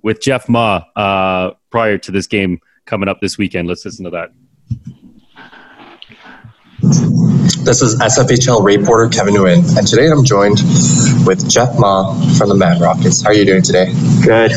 with 0.02 0.22
Jeff 0.22 0.48
Ma 0.48 0.84
uh, 0.96 1.52
prior 1.72 1.98
to 1.98 2.12
this 2.12 2.28
game 2.28 2.60
coming 2.86 3.10
up 3.10 3.20
this 3.22 3.38
weekend. 3.38 3.68
Let's 3.68 3.84
listen 3.84 4.06
to 4.06 4.12
that. 4.12 4.30
This 7.64 7.82
is 7.82 8.00
SFHL 8.00 8.64
reporter 8.64 9.10
Kevin 9.10 9.34
Nguyen, 9.34 9.78
and 9.78 9.88
today 9.88 10.08
I'm 10.08 10.24
joined 10.24 10.60
with 11.26 11.50
Jeff 11.50 11.78
Ma 11.80 12.14
from 12.38 12.50
the 12.50 12.56
Mad 12.56 12.82
Rockets. 12.82 13.22
How 13.24 13.30
are 13.30 13.34
you 13.34 13.46
doing 13.46 13.62
today? 13.62 13.92
Good, 14.24 14.52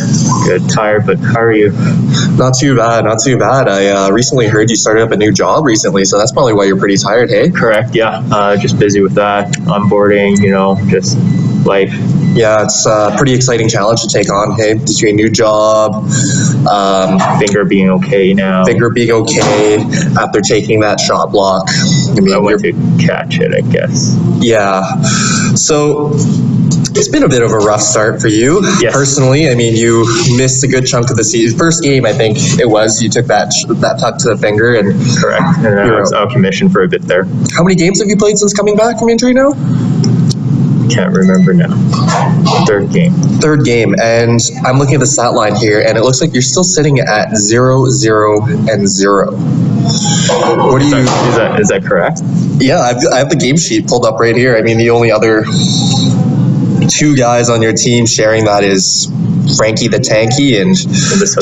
good. 0.44 0.68
Tired, 0.68 1.06
but 1.06 1.18
how 1.18 1.40
are 1.40 1.52
you? 1.52 1.72
Not 2.36 2.54
too 2.58 2.76
bad, 2.76 3.04
not 3.04 3.18
too 3.22 3.38
bad. 3.38 3.68
I 3.68 3.86
uh, 3.88 4.10
recently 4.10 4.46
heard 4.46 4.70
you 4.70 4.76
started 4.76 5.02
up 5.02 5.10
a 5.10 5.16
new 5.16 5.32
job 5.32 5.64
recently, 5.64 6.04
so 6.04 6.18
that's 6.18 6.32
probably 6.32 6.54
why 6.54 6.64
you're 6.64 6.78
pretty 6.78 6.96
tired, 6.96 7.30
hey? 7.30 7.50
Correct, 7.50 7.94
yeah. 7.94 8.22
Uh, 8.30 8.56
just 8.56 8.78
busy 8.78 9.00
with 9.00 9.14
that, 9.14 9.52
onboarding, 9.66 10.40
you 10.42 10.50
know, 10.50 10.76
just 10.88 11.16
life. 11.64 11.92
Yeah, 12.34 12.62
it's 12.62 12.86
a 12.86 13.14
pretty 13.16 13.34
exciting 13.34 13.68
challenge 13.68 14.02
to 14.02 14.08
take 14.08 14.30
on, 14.30 14.56
hey? 14.56 14.74
Between 14.74 15.16
new 15.16 15.30
job, 15.30 15.94
um, 16.68 17.38
finger 17.38 17.64
being 17.64 17.90
okay 17.90 18.32
now. 18.34 18.64
Finger 18.64 18.90
being 18.90 19.10
okay 19.10 19.78
after 20.18 20.40
taking 20.40 20.80
that 20.80 21.00
shot 21.00 21.32
block. 21.32 21.68
I 21.68 22.20
mean, 22.20 22.34
I 22.34 22.38
went 22.38 22.60
to 22.60 22.72
catch 23.04 23.40
it, 23.40 23.52
I 23.54 23.68
guess. 23.70 24.16
Yeah. 24.40 25.02
So 25.54 26.12
it's 26.98 27.08
been 27.08 27.22
a 27.22 27.28
bit 27.28 27.42
of 27.42 27.52
a 27.52 27.58
rough 27.58 27.80
start 27.80 28.20
for 28.20 28.28
you 28.28 28.60
personally. 28.90 29.48
I 29.48 29.54
mean, 29.54 29.76
you 29.76 30.04
missed 30.36 30.62
a 30.64 30.68
good 30.68 30.86
chunk 30.86 31.10
of 31.10 31.16
the 31.16 31.24
season. 31.24 31.58
First 31.58 31.82
game, 31.82 32.04
I 32.04 32.12
think 32.12 32.38
it 32.58 32.68
was. 32.68 33.02
You 33.02 33.08
took 33.08 33.26
that 33.26 33.52
that 33.80 33.98
tuck 34.00 34.18
to 34.18 34.28
the 34.30 34.36
finger, 34.36 34.74
and 34.74 34.92
correct. 35.18 35.58
And 35.58 35.78
I 35.78 36.00
was 36.00 36.12
out 36.12 36.28
of 36.28 36.32
commission 36.32 36.68
for 36.68 36.82
a 36.82 36.88
bit 36.88 37.02
there. 37.02 37.24
How 37.54 37.62
many 37.62 37.74
games 37.74 38.00
have 38.00 38.08
you 38.08 38.16
played 38.16 38.38
since 38.38 38.52
coming 38.52 38.76
back 38.76 38.98
from 38.98 39.08
injury 39.08 39.32
now? 39.32 39.52
Can't 40.90 41.14
remember 41.14 41.52
now. 41.52 41.74
Third 42.66 42.90
game. 42.92 43.12
Third 43.40 43.64
game, 43.64 43.94
and 44.02 44.40
I'm 44.64 44.78
looking 44.78 44.94
at 44.94 45.00
the 45.00 45.06
stat 45.06 45.34
line 45.34 45.54
here, 45.56 45.84
and 45.86 45.96
it 45.98 46.02
looks 46.02 46.20
like 46.20 46.32
you're 46.32 46.42
still 46.42 46.64
sitting 46.64 46.98
at 47.00 47.36
zero, 47.36 47.86
zero, 47.88 48.44
and 48.44 48.88
zero. 48.88 49.32
What 49.32 50.80
do 50.80 50.88
you? 50.88 50.96
Is 50.96 51.36
that 51.36 51.60
is 51.60 51.68
that 51.68 51.84
correct? 51.84 52.20
Yeah, 52.60 52.80
I've, 52.80 52.96
I 53.12 53.18
have 53.18 53.30
the 53.30 53.36
game 53.36 53.56
sheet 53.56 53.86
pulled 53.86 54.04
up 54.04 54.18
right 54.20 54.36
here. 54.36 54.56
I 54.56 54.62
mean, 54.62 54.78
the 54.78 54.90
only 54.90 55.10
other 55.10 55.44
two 56.88 57.16
guys 57.16 57.48
on 57.50 57.62
your 57.62 57.72
team 57.72 58.06
sharing 58.06 58.44
that 58.44 58.64
is 58.64 59.08
Frankie 59.56 59.88
the 59.88 59.98
Tanky 59.98 60.60
and 60.60 60.76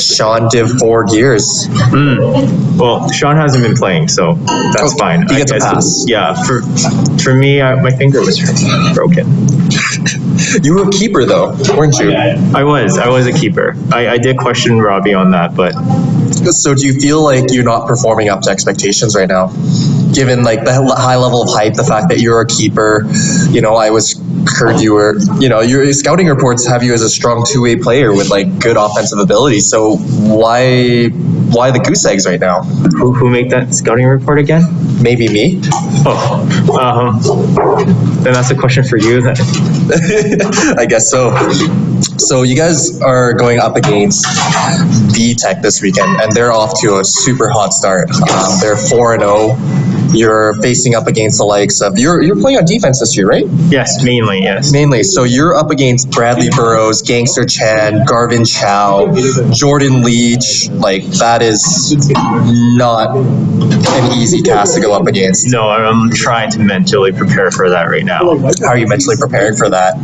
Sean 0.03 0.49
Div 0.49 0.71
Four 0.79 1.05
Gears. 1.05 1.69
Mm. 1.91 2.79
Well, 2.79 3.11
Sean 3.11 3.37
hasn't 3.37 3.65
been 3.65 3.75
playing, 3.77 4.09
so 4.09 4.35
that's 4.77 4.95
fine. 4.95 5.23
he 5.29 5.37
gets 5.37 5.53
a 5.53 5.59
pass. 5.59 6.05
Yeah, 6.07 6.35
for 6.45 6.63
for 7.23 7.35
me, 7.35 7.61
I, 7.61 7.81
my 7.81 7.91
finger 7.91 8.21
was 8.21 8.39
broken. 8.95 9.27
You 10.63 10.75
were 10.75 10.89
a 10.89 10.91
keeper 10.91 11.25
though, 11.25 11.57
weren't 11.77 11.99
you? 11.99 12.13
I 12.13 12.63
was. 12.63 12.99
I 12.99 13.09
was 13.09 13.27
a 13.27 13.33
keeper. 13.33 13.75
I, 13.93 14.09
I 14.09 14.19
did 14.19 14.37
question 14.39 14.79
Robbie 14.79 15.15
on 15.15 15.31
that, 15.33 15.55
but 15.55 15.73
So 16.53 16.75
do 16.75 16.87
you 16.87 17.01
feel 17.01 17.23
like 17.23 17.53
you're 17.53 17.65
not 17.65 17.87
performing 17.89 18.29
up 18.29 18.43
to 18.43 18.51
expectations 18.51 19.17
right 19.17 19.29
now? 19.29 19.49
Given 20.17 20.45
like 20.45 20.65
the 20.65 20.73
high 20.97 21.17
level 21.17 21.43
of 21.43 21.51
hype, 21.51 21.75
the 21.75 21.85
fact 21.85 22.09
that 22.09 22.21
you're 22.21 22.41
a 22.41 22.47
keeper, 22.47 23.05
you 23.51 23.61
know, 23.61 23.75
I 23.77 23.91
was 23.91 24.19
heard 24.49 24.81
you 24.81 24.95
were, 24.95 25.19
you 25.39 25.49
know, 25.51 25.61
your 25.61 25.93
scouting 25.93 26.27
reports 26.27 26.67
have 26.67 26.83
you 26.83 26.95
as 26.95 27.03
a 27.03 27.11
strong 27.11 27.45
two 27.47 27.61
way 27.61 27.77
player 27.77 28.15
with 28.15 28.31
like 28.31 28.59
good 28.59 28.79
offensive 28.79 29.19
ability. 29.19 29.61
So 29.61 29.97
why 29.97 31.09
why 31.53 31.71
the 31.71 31.81
goose 31.81 32.05
eggs 32.07 32.27
right 32.27 32.41
now? 32.41 32.63
Who 32.63 33.13
who 33.13 33.29
made 33.29 33.51
that 33.51 33.75
scouting 33.75 34.07
report 34.07 34.39
again? 34.39 34.63
Maybe 35.03 35.29
me. 35.29 35.61
Oh, 36.09 36.79
um, 36.81 37.21
then 38.23 38.33
that's 38.33 38.51
a 38.51 38.55
question 38.55 38.85
for 38.85 38.97
you 38.97 39.21
then. 39.21 39.37
I 40.79 40.87
guess 40.87 41.11
so. 41.11 41.37
So 42.19 42.43
you 42.43 42.57
guys 42.57 43.01
are 43.03 43.33
going 43.35 43.59
up 43.59 43.77
against 43.77 44.25
VTech 45.15 45.63
this 45.63 45.83
weekend, 45.83 46.21
and 46.21 46.33
they're 46.33 46.53
off 46.53 46.81
to 46.81 46.99
a 46.99 47.05
super 47.05 47.49
hot 47.49 47.75
start. 47.75 48.11
Um, 48.11 48.59
they're 48.61 48.77
four 48.77 49.15
and 49.15 49.23
zero. 49.23 49.57
You're 50.13 50.55
facing 50.63 50.95
up 50.95 51.07
against 51.07 51.39
the 51.39 51.45
likes 51.45 51.81
of 51.81 51.99
you're 51.99 52.23
you're 52.23 52.41
playing 52.41 52.59
on 52.59 52.65
defense 52.65 53.01
this 53.01 53.17
year, 53.17 53.29
right? 53.29 53.45
Yes, 53.69 54.03
mainly 54.05 54.43
yes. 54.43 54.73
Mainly. 54.73 55.03
So 55.03 55.25
you're 55.25 55.55
up 55.55 55.71
against 55.71 56.11
Bradley 56.11 56.49
Burrows, 56.51 57.03
Gangster 57.03 57.45
Chan, 57.45 58.05
Garvin 58.07 58.45
Chow, 58.45 59.13
Jordan 59.53 60.03
Leach. 60.03 60.69
Like 60.71 61.05
that 61.19 61.43
is 61.43 61.95
not 62.77 63.17
an 63.17 64.19
easy 64.19 64.43
task 64.43 64.75
to 64.75 64.81
go 64.81 64.93
up 64.93 65.07
against. 65.07 65.51
No, 65.51 65.69
I'm 65.69 66.11
trying 66.11 66.51
to 66.53 66.61
mentally 66.61 67.13
prepare 67.13 67.51
for 67.51 67.71
that 67.71 67.85
right 67.85 68.05
now. 68.05 68.39
How 68.61 68.69
are 68.69 68.79
you 68.79 68.87
mentally 68.87 69.17
preparing 69.19 69.57
for 69.57 69.69
that? 69.71 69.95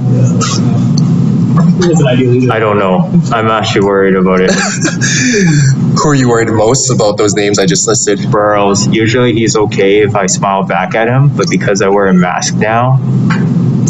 I 2.50 2.58
don't 2.58 2.78
know. 2.78 3.10
I'm 3.32 3.48
actually 3.48 3.86
worried 3.86 4.14
about 4.14 4.40
it. 4.40 4.50
Who 6.02 6.08
are 6.08 6.14
you 6.14 6.28
worried 6.28 6.48
most 6.48 6.90
about 6.90 7.16
those 7.16 7.34
names 7.34 7.58
I 7.58 7.66
just 7.66 7.86
listed? 7.86 8.30
Burrows. 8.30 8.86
Usually 8.88 9.32
he's 9.32 9.56
okay 9.56 10.00
if 10.02 10.14
I 10.14 10.26
smile 10.26 10.64
back 10.64 10.94
at 10.94 11.08
him, 11.08 11.34
but 11.36 11.48
because 11.50 11.82
I 11.82 11.88
wear 11.88 12.06
a 12.08 12.14
mask 12.14 12.56
now 12.56 12.98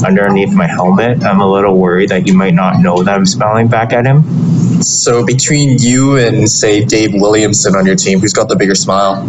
underneath 0.05 0.53
my 0.53 0.67
helmet, 0.67 1.23
I'm 1.25 1.41
a 1.41 1.51
little 1.51 1.79
worried 1.79 2.11
that 2.11 2.27
he 2.27 2.33
might 2.33 2.55
not 2.55 2.81
know 2.81 3.03
that 3.03 3.15
I'm 3.15 3.27
smiling 3.27 3.69
back 3.69 3.93
at 3.93 4.05
him. 4.05 4.23
So 4.83 5.25
between 5.25 5.79
you 5.79 6.19
and 6.19 6.49
say 6.51 6.85
Dave 6.85 7.13
Williamson 7.15 7.77
on 7.77 7.87
your 7.87 7.97
team, 7.97 8.21
who's 8.21 8.33
got 8.33 8.49
the 8.49 8.57
bigger 8.57 8.75
smile? 8.75 9.25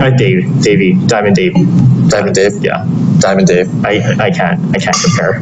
Uh, 0.00 0.10
Dave, 0.10 0.62
Davey, 0.62 0.94
Diamond 1.06 1.36
Dave. 1.36 1.54
Diamond 2.08 2.34
Dave. 2.34 2.62
Yeah, 2.62 2.84
Diamond 3.18 3.46
Dave. 3.46 3.68
I 3.84 4.00
I 4.18 4.30
can't 4.30 4.60
I 4.74 4.78
can't 4.78 4.96
compare. 4.96 5.40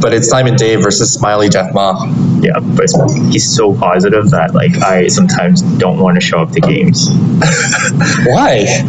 But 0.00 0.14
it's 0.14 0.28
Diamond 0.28 0.56
Dave 0.58 0.82
versus 0.82 1.12
Smiley 1.12 1.48
Jeff 1.48 1.74
Ma. 1.74 2.04
Yeah, 2.40 2.58
but 2.60 2.90
he's 3.30 3.54
so 3.54 3.74
positive 3.74 4.30
that 4.30 4.54
like 4.54 4.76
I 4.82 5.08
sometimes 5.08 5.62
don't 5.78 5.98
want 5.98 6.16
to 6.16 6.20
show 6.20 6.38
up 6.38 6.50
to 6.52 6.60
games. 6.60 7.08
Why? 8.26 8.82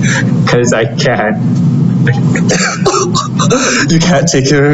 Because 0.43 0.73
I 0.73 0.85
can't. 0.95 1.37
you 3.91 3.99
can't 3.99 4.27
take 4.27 4.49
care. 4.49 4.71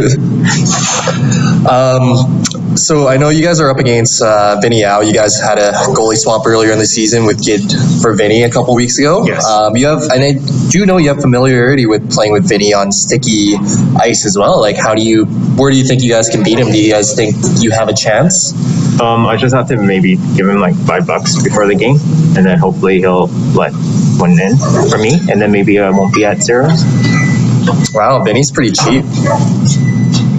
Um, 1.67 2.43
so 2.78 3.07
I 3.07 3.17
know 3.17 3.30
you 3.30 3.43
guys 3.43 3.59
are 3.59 3.69
up 3.69 3.78
against 3.78 4.21
uh, 4.21 4.57
Vinny 4.61 4.82
Yao. 4.82 5.01
You 5.01 5.13
guys 5.13 5.39
had 5.39 5.57
a 5.57 5.71
goalie 5.95 6.15
swap 6.15 6.45
earlier 6.45 6.71
in 6.71 6.80
the 6.80 6.86
season 6.86 7.25
with 7.25 7.43
Gid 7.43 7.61
for 8.01 8.13
Vinny 8.13 8.43
a 8.43 8.49
couple 8.49 8.75
weeks 8.75 8.97
ago. 8.99 9.25
Yes. 9.25 9.45
Um, 9.45 9.75
you 9.75 9.88
have, 9.88 10.03
and 10.13 10.23
I 10.23 10.34
do 10.69 10.86
know 10.86 10.97
you 10.97 11.09
have 11.09 11.21
familiarity 11.21 11.86
with 11.86 12.11
playing 12.11 12.32
with 12.32 12.47
Vinny 12.47 12.73
on 12.73 12.91
sticky 12.91 13.55
ice 13.99 14.25
as 14.25 14.38
well. 14.38 14.59
Like, 14.61 14.78
how 14.78 14.95
do 14.95 15.01
you? 15.01 15.25
Where 15.57 15.71
do 15.71 15.78
you 15.78 15.84
think 15.84 16.01
you 16.03 16.09
guys 16.11 16.30
can 16.30 16.43
beat 16.43 16.59
him? 16.59 16.67
Do 16.71 16.82
you 16.82 16.91
guys 16.91 17.15
think 17.15 17.36
you 17.59 17.71
have 17.71 17.89
a 17.89 17.93
chance? 17.93 18.53
Um, 19.01 19.25
I 19.28 19.38
just 19.38 19.53
have 19.55 19.67
to 19.69 19.78
maybe 19.78 20.15
give 20.36 20.47
him 20.47 20.59
like 20.59 20.75
five 20.86 21.05
bucks 21.05 21.41
before 21.41 21.67
the 21.67 21.75
game, 21.75 21.97
and 22.36 22.45
then 22.45 22.57
hopefully 22.57 22.99
he'll 22.99 23.28
let 23.53 23.73
one 24.17 24.39
in 24.39 24.57
for 24.89 24.97
me, 24.97 25.13
and 25.32 25.41
then 25.41 25.51
maybe 25.51 25.80
I 25.80 25.89
won't 25.89 26.13
be 26.13 26.25
at 26.25 26.41
zero. 26.41 26.69
Wow, 27.93 28.23
Vinny's 28.23 28.51
pretty 28.51 28.71
cheap. 28.71 29.03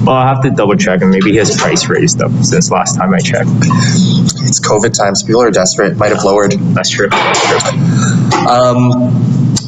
Well, 0.09 0.16
I'll 0.16 0.26
have 0.26 0.42
to 0.44 0.50
double 0.50 0.74
check, 0.74 1.02
and 1.02 1.11
maybe 1.11 1.36
his 1.36 1.54
price 1.61 1.86
raised 1.86 2.22
up 2.22 2.30
since 2.42 2.70
last 2.70 2.96
time 2.96 3.12
I 3.12 3.18
checked. 3.18 3.50
It's 4.40 4.59
COVID 4.59 4.96
times. 4.96 5.22
People 5.22 5.42
are 5.42 5.50
desperate. 5.50 5.98
Might 5.98 6.12
have 6.12 6.24
lowered. 6.24 6.52
That's 6.52 6.88
true. 6.88 7.11
That's 7.11 7.46
true. 7.46 8.38
Um, 8.48 8.88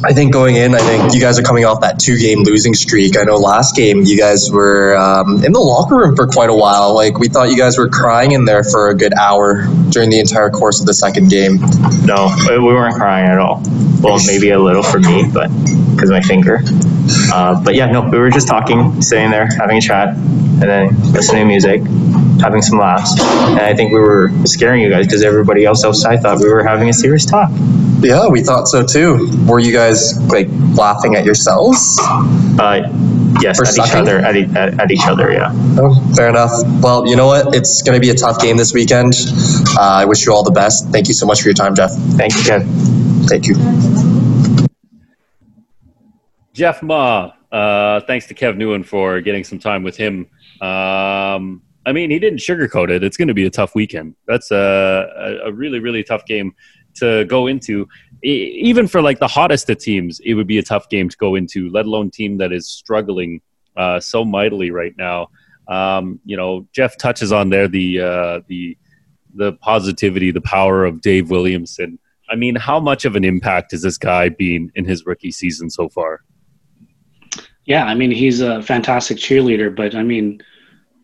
I 0.03 0.13
think 0.13 0.33
going 0.33 0.55
in, 0.55 0.73
I 0.73 0.79
think 0.79 1.13
you 1.13 1.21
guys 1.21 1.37
are 1.37 1.43
coming 1.43 1.63
off 1.63 1.81
that 1.81 1.99
two 1.99 2.17
game 2.17 2.39
losing 2.41 2.73
streak. 2.73 3.17
I 3.19 3.23
know 3.23 3.35
last 3.35 3.75
game 3.75 4.03
you 4.03 4.17
guys 4.17 4.49
were 4.51 4.97
um, 4.97 5.43
in 5.45 5.51
the 5.51 5.59
locker 5.59 5.95
room 5.95 6.15
for 6.15 6.25
quite 6.25 6.49
a 6.49 6.55
while. 6.55 6.95
Like 6.95 7.19
we 7.19 7.27
thought 7.27 7.49
you 7.49 7.57
guys 7.57 7.77
were 7.77 7.87
crying 7.87 8.31
in 8.31 8.45
there 8.45 8.63
for 8.63 8.89
a 8.89 8.95
good 8.95 9.13
hour 9.13 9.67
during 9.89 10.09
the 10.09 10.19
entire 10.19 10.49
course 10.49 10.79
of 10.79 10.87
the 10.87 10.93
second 10.93 11.29
game. 11.29 11.59
No, 12.03 12.35
we 12.49 12.57
weren't 12.59 12.95
crying 12.95 13.29
at 13.29 13.37
all. 13.37 13.61
Well, 14.01 14.17
maybe 14.25 14.49
a 14.49 14.59
little 14.59 14.81
for 14.81 14.99
me, 14.99 15.29
but 15.31 15.49
because 15.91 16.09
my 16.09 16.21
finger. 16.21 16.61
Uh, 17.31 17.61
but 17.63 17.75
yeah, 17.75 17.85
no, 17.91 18.01
we 18.09 18.17
were 18.17 18.31
just 18.31 18.47
talking, 18.47 19.01
sitting 19.01 19.29
there, 19.29 19.47
having 19.57 19.77
a 19.77 19.81
chat, 19.81 20.09
and 20.15 20.61
then 20.61 21.11
listening 21.11 21.43
to 21.43 21.47
music, 21.47 21.81
having 22.41 22.61
some 22.61 22.79
laughs. 22.79 23.19
And 23.19 23.59
I 23.59 23.75
think 23.75 23.91
we 23.91 23.99
were 23.99 24.31
scaring 24.45 24.81
you 24.81 24.89
guys 24.89 25.05
because 25.05 25.23
everybody 25.23 25.65
else 25.65 25.85
outside 25.85 26.21
thought 26.21 26.39
we 26.39 26.49
were 26.49 26.63
having 26.63 26.89
a 26.89 26.93
serious 26.93 27.25
talk. 27.25 27.51
Yeah, 28.03 28.29
we 28.29 28.41
thought 28.41 28.67
so 28.67 28.83
too. 28.83 29.29
Were 29.47 29.59
you 29.59 29.71
guys 29.71 29.90
like 30.29 30.47
laughing 30.75 31.15
at 31.15 31.25
yourselves? 31.25 31.97
Uh, 32.59 32.81
yes, 33.41 33.57
For 33.57 33.65
at 33.65 33.73
each 33.77 33.95
other, 33.95 34.19
at, 34.19 34.35
e- 34.35 34.49
at, 34.55 34.79
at 34.79 34.91
each 34.91 35.05
other, 35.05 35.31
yeah. 35.31 35.51
Oh, 35.77 35.93
fair 36.15 36.29
enough. 36.29 36.51
Well, 36.81 37.07
you 37.07 37.15
know 37.15 37.27
what? 37.27 37.55
It's 37.55 37.81
going 37.81 37.95
to 37.95 37.99
be 38.01 38.09
a 38.09 38.15
tough 38.15 38.41
game 38.41 38.57
this 38.57 38.73
weekend. 38.73 39.13
Uh, 39.77 40.01
I 40.01 40.05
wish 40.05 40.25
you 40.25 40.33
all 40.33 40.43
the 40.43 40.51
best. 40.51 40.89
Thank 40.89 41.07
you 41.07 41.13
so 41.13 41.25
much 41.25 41.41
for 41.41 41.47
your 41.47 41.55
time, 41.55 41.75
Jeff. 41.75 41.91
Thank 42.17 42.33
you, 42.35 42.41
Kev. 42.41 43.27
Thank 43.29 43.47
you. 43.47 43.55
Jeff 46.53 46.83
Ma, 46.83 47.31
uh, 47.51 48.01
thanks 48.01 48.27
to 48.27 48.33
Kev 48.33 48.57
Nguyen 48.57 48.85
for 48.85 49.21
getting 49.21 49.43
some 49.43 49.59
time 49.59 49.83
with 49.83 49.95
him. 49.95 50.27
Um, 50.61 51.61
I 51.85 51.93
mean, 51.93 52.11
he 52.11 52.19
didn't 52.19 52.39
sugarcoat 52.39 52.89
it. 52.91 53.03
It's 53.03 53.17
going 53.17 53.29
to 53.29 53.33
be 53.33 53.45
a 53.45 53.49
tough 53.49 53.73
weekend. 53.73 54.15
That's 54.27 54.51
a, 54.51 55.07
a, 55.45 55.47
a 55.47 55.51
really, 55.51 55.79
really 55.79 56.03
tough 56.03 56.25
game 56.25 56.53
to 56.95 57.25
go 57.25 57.47
into. 57.47 57.87
Even 58.23 58.87
for 58.87 59.01
like 59.01 59.19
the 59.19 59.27
hottest 59.27 59.69
of 59.69 59.79
teams, 59.79 60.19
it 60.23 60.35
would 60.35 60.47
be 60.47 60.59
a 60.59 60.63
tough 60.63 60.89
game 60.89 61.09
to 61.09 61.17
go 61.17 61.35
into, 61.35 61.69
let 61.69 61.85
alone 61.85 62.11
team 62.11 62.37
that 62.37 62.51
is 62.51 62.67
struggling 62.67 63.41
uh, 63.75 63.99
so 63.99 64.23
mightily 64.23 64.71
right 64.71 64.93
now. 64.97 65.27
Um, 65.67 66.19
you 66.25 66.37
know, 66.37 66.67
Jeff 66.73 66.97
touches 66.97 67.31
on 67.31 67.49
there 67.49 67.67
the 67.67 68.01
uh, 68.01 68.39
the 68.47 68.77
the 69.33 69.53
positivity, 69.53 70.31
the 70.31 70.41
power 70.41 70.85
of 70.85 71.01
Dave 71.01 71.29
Williamson. 71.29 71.97
I 72.29 72.35
mean, 72.35 72.55
how 72.55 72.79
much 72.79 73.05
of 73.05 73.15
an 73.15 73.23
impact 73.23 73.71
has 73.71 73.81
this 73.81 73.97
guy 73.97 74.29
been 74.29 74.71
in 74.75 74.85
his 74.85 75.05
rookie 75.05 75.31
season 75.31 75.69
so 75.69 75.89
far? 75.89 76.21
Yeah, 77.65 77.85
I 77.85 77.95
mean 77.95 78.11
he's 78.11 78.41
a 78.41 78.61
fantastic 78.61 79.17
cheerleader, 79.17 79.75
but 79.75 79.95
I 79.95 80.03
mean 80.03 80.41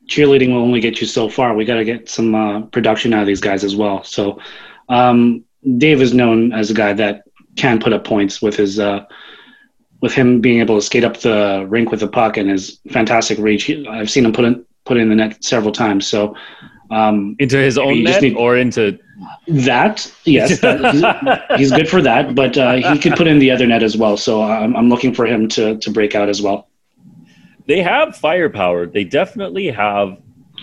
cheerleading 0.07 0.49
will 0.49 0.61
only 0.61 0.79
get 0.79 1.01
you 1.01 1.07
so 1.07 1.29
far. 1.29 1.53
We 1.53 1.65
got 1.65 1.75
to 1.75 1.85
get 1.85 2.09
some 2.09 2.33
uh, 2.33 2.61
production 2.61 3.13
out 3.13 3.21
of 3.21 3.27
these 3.27 3.41
guys 3.41 3.63
as 3.63 3.75
well. 3.75 4.03
So 4.03 4.39
um, 4.89 5.43
Dave 5.77 6.01
is 6.01 6.13
known 6.13 6.53
as 6.53 6.69
a 6.69 6.73
guy 6.73 6.93
that 6.93 7.23
can 7.55 7.79
put 7.79 7.93
up 7.93 8.03
points 8.03 8.41
with 8.41 8.55
his 8.55 8.79
uh, 8.79 9.05
with 10.01 10.13
him 10.13 10.39
being 10.41 10.59
able 10.59 10.75
to 10.75 10.81
skate 10.81 11.03
up 11.03 11.17
the 11.17 11.65
rink 11.67 11.89
with 11.91 11.99
the 12.01 12.07
puck 12.07 12.37
and 12.37 12.49
his 12.49 12.79
fantastic 12.91 13.37
reach. 13.39 13.69
I've 13.69 14.09
seen 14.09 14.25
him 14.25 14.33
put 14.33 14.45
in 14.45 14.65
put 14.85 14.97
in 14.97 15.09
the 15.09 15.15
net 15.15 15.43
several 15.43 15.71
times. 15.71 16.07
So 16.07 16.35
um, 16.91 17.35
Into 17.39 17.57
his 17.57 17.77
own 17.77 18.03
net 18.03 18.21
need- 18.21 18.37
or 18.37 18.55
into 18.57 18.97
that 19.47 20.09
yes, 20.25 20.59
that, 20.59 21.47
he's, 21.49 21.57
he's 21.59 21.71
good 21.71 21.89
for 21.89 22.01
that, 22.03 22.35
but 22.35 22.55
uh, 22.57 22.75
he 22.75 22.99
could 22.99 23.15
put 23.15 23.27
in 23.27 23.39
the 23.39 23.49
other 23.51 23.65
net 23.65 23.81
as 23.83 23.97
well. 23.97 24.15
So 24.15 24.43
I'm, 24.43 24.75
I'm 24.75 24.87
looking 24.89 25.13
for 25.13 25.25
him 25.25 25.47
to 25.49 25.77
to 25.79 25.91
break 25.91 26.13
out 26.15 26.29
as 26.29 26.41
well. 26.41 26.69
they 27.65 27.81
have 27.81 28.15
firepower. 28.15 28.85
They 28.85 29.03
definitely 29.03 29.67
have 29.71 30.17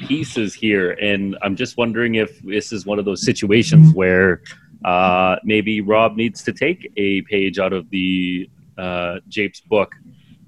pieces 0.06 0.54
here, 0.54 0.92
and 0.92 1.36
I'm 1.42 1.56
just 1.56 1.76
wondering 1.76 2.14
if 2.14 2.40
this 2.42 2.72
is 2.72 2.86
one 2.86 2.98
of 2.98 3.04
those 3.04 3.22
situations 3.24 3.92
where 3.92 4.40
uh, 4.84 5.36
maybe 5.44 5.80
Rob 5.80 6.16
needs 6.16 6.42
to 6.44 6.52
take 6.52 6.92
a 6.96 7.22
page 7.22 7.58
out 7.58 7.72
of 7.72 7.88
the 7.90 8.48
uh, 8.78 9.16
Japes 9.28 9.60
book 9.60 9.94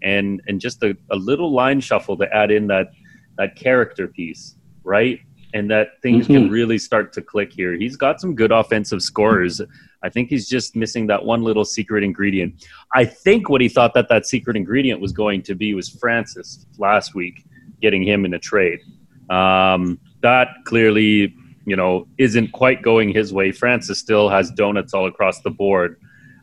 and 0.02 0.42
and 0.46 0.60
just 0.60 0.82
a, 0.82 0.96
a 1.10 1.16
little 1.16 1.52
line 1.52 1.80
shuffle 1.80 2.16
to 2.18 2.32
add 2.34 2.50
in 2.50 2.66
that 2.66 2.88
that 3.38 3.56
character 3.56 4.06
piece, 4.08 4.56
right? 4.84 5.20
And 5.54 5.70
that 5.70 6.02
things 6.02 6.26
can 6.26 6.48
Mhm. 6.48 6.50
really 6.50 6.76
start 6.76 7.12
to 7.14 7.22
click 7.22 7.50
here. 7.52 7.74
He's 7.74 7.96
got 7.96 8.20
some 8.20 8.34
good 8.34 8.52
offensive 8.52 9.00
scorers. 9.00 9.60
I 10.02 10.08
think 10.10 10.28
he's 10.28 10.48
just 10.48 10.76
missing 10.76 11.06
that 11.06 11.24
one 11.24 11.42
little 11.42 11.64
secret 11.64 12.04
ingredient. 12.04 12.66
I 12.94 13.04
think 13.06 13.48
what 13.48 13.60
he 13.60 13.68
thought 13.68 13.94
that 13.94 14.08
that 14.10 14.26
secret 14.26 14.56
ingredient 14.56 15.00
was 15.00 15.12
going 15.12 15.42
to 15.42 15.54
be 15.54 15.72
was 15.74 15.88
Francis 15.88 16.66
last 16.78 17.14
week, 17.14 17.44
getting 17.80 18.02
him 18.02 18.24
in 18.26 18.34
a 18.34 18.38
trade. 18.38 18.80
Um, 19.30 19.98
that 20.20 20.48
clearly, 20.64 21.34
you 21.66 21.76
know, 21.76 22.06
isn't 22.16 22.52
quite 22.52 22.80
going 22.80 23.12
his 23.12 23.32
way. 23.32 23.52
Francis 23.52 23.98
still 23.98 24.28
has 24.28 24.50
donuts 24.52 24.94
all 24.94 25.06
across 25.06 25.42
the 25.42 25.50
board. 25.50 26.00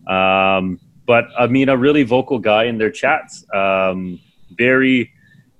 Um, 0.07 0.79
but 1.05 1.25
I 1.37 1.47
mean, 1.47 1.69
a 1.69 1.77
really 1.77 2.03
vocal 2.03 2.39
guy 2.39 2.65
in 2.65 2.77
their 2.77 2.91
chats. 2.91 3.45
Um, 3.53 4.19
very, 4.51 5.11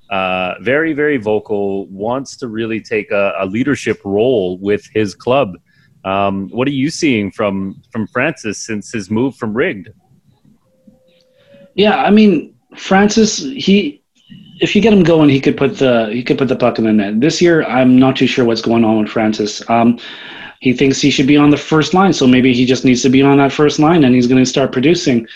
uh, 0.09 0.55
very, 0.61 0.93
very 0.93 1.17
vocal. 1.17 1.87
Wants 1.87 2.37
to 2.37 2.47
really 2.47 2.81
take 2.81 3.09
a, 3.11 3.33
a 3.39 3.45
leadership 3.45 4.01
role 4.03 4.57
with 4.59 4.85
his 4.93 5.15
club. 5.15 5.57
Um, 6.05 6.49
what 6.49 6.67
are 6.67 6.71
you 6.71 6.89
seeing 6.89 7.31
from 7.31 7.81
from 7.89 8.07
Francis 8.07 8.59
since 8.59 8.91
his 8.91 9.09
move 9.09 9.35
from 9.37 9.53
Rigged? 9.53 9.89
Yeah, 11.75 12.03
I 12.03 12.11
mean 12.11 12.53
Francis, 12.75 13.39
he 13.39 14.02
if 14.63 14.75
you 14.75 14.81
get 14.81 14.93
him 14.93 15.03
going, 15.03 15.29
he 15.29 15.41
could 15.41 15.57
put 15.57 15.77
the 15.77 16.09
he 16.11 16.23
could 16.23 16.37
put 16.37 16.47
the 16.47 16.55
puck 16.55 16.79
in 16.79 16.85
the 16.85 16.93
net. 16.93 17.19
This 17.19 17.41
year, 17.41 17.63
I'm 17.65 17.99
not 17.99 18.15
too 18.15 18.27
sure 18.27 18.45
what's 18.45 18.61
going 18.61 18.85
on 18.85 19.01
with 19.01 19.09
Francis. 19.09 19.61
Um, 19.69 19.99
he 20.61 20.71
thinks 20.71 21.01
he 21.01 21.11
should 21.11 21.27
be 21.27 21.35
on 21.35 21.49
the 21.49 21.57
first 21.57 21.93
line, 21.93 22.13
so 22.13 22.25
maybe 22.25 22.53
he 22.53 22.65
just 22.65 22.85
needs 22.85 23.01
to 23.01 23.09
be 23.09 23.21
on 23.21 23.37
that 23.39 23.51
first 23.51 23.77
line, 23.79 24.05
and 24.05 24.15
he's 24.15 24.27
going 24.27 24.41
to 24.41 24.49
start 24.49 24.71
producing. 24.71 25.27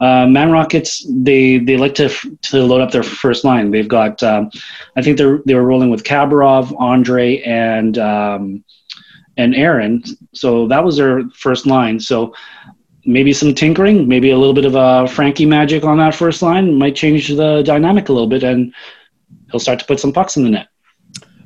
Uh, 0.00 0.26
Man 0.26 0.50
Rockets, 0.50 1.06
they 1.08 1.58
they 1.58 1.76
like 1.76 1.94
to 1.94 2.08
to 2.08 2.56
load 2.64 2.80
up 2.80 2.90
their 2.90 3.04
first 3.04 3.44
line. 3.44 3.70
They've 3.70 3.86
got, 3.86 4.20
um, 4.24 4.50
I 4.96 5.02
think 5.02 5.16
they're 5.16 5.38
they 5.46 5.54
were 5.54 5.62
rolling 5.62 5.90
with 5.90 6.02
Kabarov, 6.02 6.74
Andre, 6.80 7.40
and 7.42 7.96
um, 7.98 8.64
and 9.36 9.54
Aaron. 9.54 10.02
So 10.32 10.66
that 10.66 10.82
was 10.82 10.96
their 10.96 11.22
first 11.30 11.66
line. 11.66 12.00
So 12.00 12.34
maybe 13.04 13.32
some 13.32 13.54
tinkering, 13.54 14.06
maybe 14.06 14.30
a 14.30 14.38
little 14.38 14.54
bit 14.54 14.64
of 14.64 14.74
a 14.74 15.06
Frankie 15.08 15.46
magic 15.46 15.84
on 15.84 15.98
that 15.98 16.14
first 16.14 16.42
line 16.42 16.74
might 16.74 16.94
change 16.94 17.28
the 17.28 17.62
dynamic 17.62 18.08
a 18.08 18.12
little 18.12 18.28
bit, 18.28 18.42
and 18.42 18.72
he'll 19.50 19.60
start 19.60 19.78
to 19.80 19.84
put 19.86 20.00
some 20.00 20.12
pucks 20.12 20.36
in 20.36 20.44
the 20.44 20.50
net. 20.50 20.68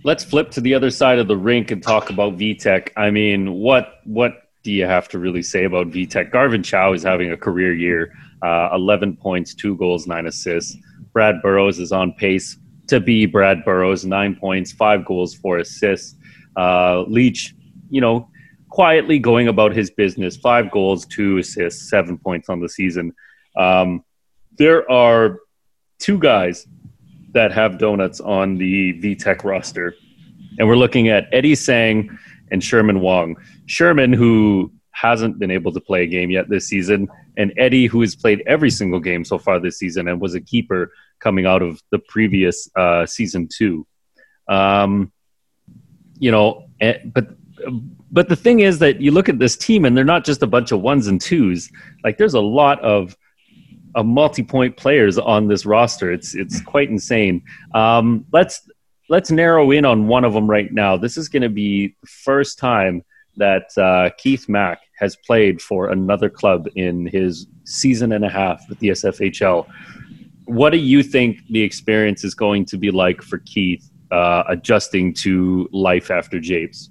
Let's 0.04 0.22
flip 0.22 0.50
to 0.52 0.61
the 0.61 0.74
other 0.74 0.90
side 0.90 1.18
of 1.18 1.28
the 1.28 1.36
rink 1.36 1.70
and 1.70 1.82
talk 1.82 2.11
about 2.11 2.36
VTech. 2.36 2.90
I 2.96 3.11
mean, 3.11 3.54
what 3.54 4.00
what 4.04 4.42
do 4.62 4.70
you 4.72 4.84
have 4.84 5.09
to 5.09 5.18
really 5.18 5.42
say 5.42 5.64
about 5.64 5.90
VTech? 5.90 6.30
Garvin 6.30 6.62
Chow 6.62 6.92
is 6.92 7.02
having 7.02 7.32
a 7.32 7.36
career 7.36 7.74
year, 7.74 8.12
uh, 8.42 8.70
11 8.72 9.16
points, 9.16 9.54
two 9.54 9.76
goals, 9.76 10.07
nine 10.07 10.26
assists. 10.26 10.76
Brad 11.12 11.40
Burrows 11.42 11.78
is 11.78 11.92
on 11.92 12.12
pace 12.12 12.59
to 12.88 13.00
be 13.00 13.26
Brad 13.26 13.64
Burrows, 13.64 14.04
nine 14.04 14.36
points, 14.36 14.72
five 14.72 15.04
goals, 15.04 15.34
four 15.34 15.59
assists. 15.59 16.14
Uh, 16.57 17.02
Leach, 17.02 17.54
you 17.90 18.00
know, 18.00 18.28
quietly 18.69 19.19
going 19.19 19.49
about 19.49 19.75
his 19.75 19.91
business, 19.91 20.37
five 20.37 20.71
goals, 20.71 21.07
two 21.07 21.39
assists, 21.39 21.89
seven 21.89 22.19
points 22.19 22.49
on 22.49 22.61
the 22.61 22.69
season. 22.69 23.12
Um, 23.57 24.05
there 24.59 24.91
are 24.91 25.39
two 25.99 26.19
guys 26.19 26.67
that 27.33 27.53
have 27.53 27.79
donuts 27.79 28.21
on 28.21 28.57
the 28.57 29.01
VTech 29.01 29.45
roster. 29.45 29.95
And 30.59 30.67
we're 30.67 30.77
looking 30.77 31.09
at 31.09 31.29
Eddie 31.33 31.55
Sang 31.55 32.19
and 32.51 32.62
Sherman 32.62 33.01
Wong. 33.01 33.37
Sherman, 33.67 34.12
who 34.12 34.73
hasn't 34.93 35.39
been 35.39 35.51
able 35.51 35.73
to 35.73 35.81
play 35.81 36.05
a 36.05 36.07
game 36.07 36.31
yet 36.31 36.49
this 36.49 36.67
season, 36.67 37.09
and 37.37 37.53
Eddie, 37.59 37.87
who 37.87 38.01
has 38.01 38.17
played 38.17 38.43
every 38.47 38.71
single 38.71 39.01
game 39.01 39.25
so 39.25 39.39
far 39.39 39.61
this 39.61 39.79
season 39.79 40.09
and 40.09 40.21
was 40.21 40.35
a 40.35 40.41
keeper 40.41 40.93
coming 41.21 41.45
out 41.45 41.62
of 41.62 41.83
the 41.91 41.99
previous 41.99 42.71
uh, 42.77 43.05
season 43.05 43.49
two. 43.53 43.87
Um, 44.49 45.12
you 46.19 46.31
know, 46.31 46.69
eh, 46.81 46.99
but 47.05 47.29
but 48.17 48.31
the 48.31 48.35
thing 48.35 48.61
is 48.61 48.79
that 48.79 48.99
you 48.99 49.11
look 49.11 49.29
at 49.29 49.39
this 49.39 49.59
team 49.59 49.85
and 49.85 49.95
they're 49.95 50.03
not 50.03 50.25
just 50.25 50.43
a 50.43 50.47
bunch 50.47 50.73
of 50.73 50.81
ones 50.81 51.07
and 51.07 51.21
twos. 51.21 51.71
Like 52.03 52.17
there's 52.17 52.33
a 52.33 52.41
lot 52.41 52.81
of 52.81 53.14
of 53.95 54.07
multi-point 54.07 54.79
players 54.79 55.19
on 55.19 55.49
this 55.49 55.67
roster. 55.67 56.11
It's 56.11 56.35
it's 56.35 56.62
quite 56.62 56.89
insane. 56.89 57.43
Um, 57.75 58.25
let's 58.33 58.67
let's 59.11 59.31
narrow 59.31 59.71
in 59.71 59.85
on 59.85 60.07
one 60.07 60.25
of 60.25 60.33
them 60.33 60.49
right 60.49 60.73
now. 60.73 60.97
This 60.97 61.19
is 61.19 61.29
going 61.29 61.43
to 61.43 61.51
be 61.51 61.89
the 61.89 62.09
first 62.09 62.59
time 62.59 63.05
that 63.37 63.77
uh, 63.77 64.09
Keith 64.17 64.49
Mack 64.49 64.81
has 64.99 65.14
played 65.17 65.61
for 65.61 65.91
another 65.91 66.31
club 66.31 66.69
in 66.75 67.07
his 67.09 67.47
season 67.64 68.12
and 68.12 68.25
a 68.25 68.31
half 68.31 68.67
with 68.71 68.79
the 68.79 68.89
SFHL. 68.89 69.67
What 70.47 70.71
do 70.71 70.79
you 70.79 71.03
think 71.03 71.47
the 71.51 71.61
experience 71.62 72.25
is 72.25 72.35
going 72.35 72.64
to 72.64 72.79
be 72.79 72.91
like 72.91 73.21
for 73.21 73.41
Keith 73.41 73.91
uh, 74.11 74.45
adjusting 74.49 75.12
to 75.17 75.69
life 75.71 76.11
after 76.11 76.41
Japes? 76.41 76.89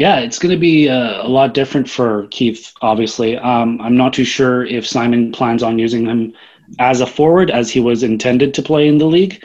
Yeah, 0.00 0.20
it's 0.20 0.38
going 0.38 0.50
to 0.50 0.58
be 0.58 0.88
uh, 0.88 1.26
a 1.26 1.28
lot 1.28 1.52
different 1.52 1.86
for 1.86 2.26
Keith, 2.28 2.72
obviously. 2.80 3.36
Um, 3.36 3.78
I'm 3.82 3.98
not 3.98 4.14
too 4.14 4.24
sure 4.24 4.64
if 4.64 4.86
Simon 4.86 5.30
plans 5.30 5.62
on 5.62 5.78
using 5.78 6.06
him 6.06 6.32
as 6.78 7.02
a 7.02 7.06
forward 7.06 7.50
as 7.50 7.70
he 7.70 7.80
was 7.80 8.02
intended 8.02 8.54
to 8.54 8.62
play 8.62 8.88
in 8.88 8.96
the 8.96 9.04
league. 9.04 9.44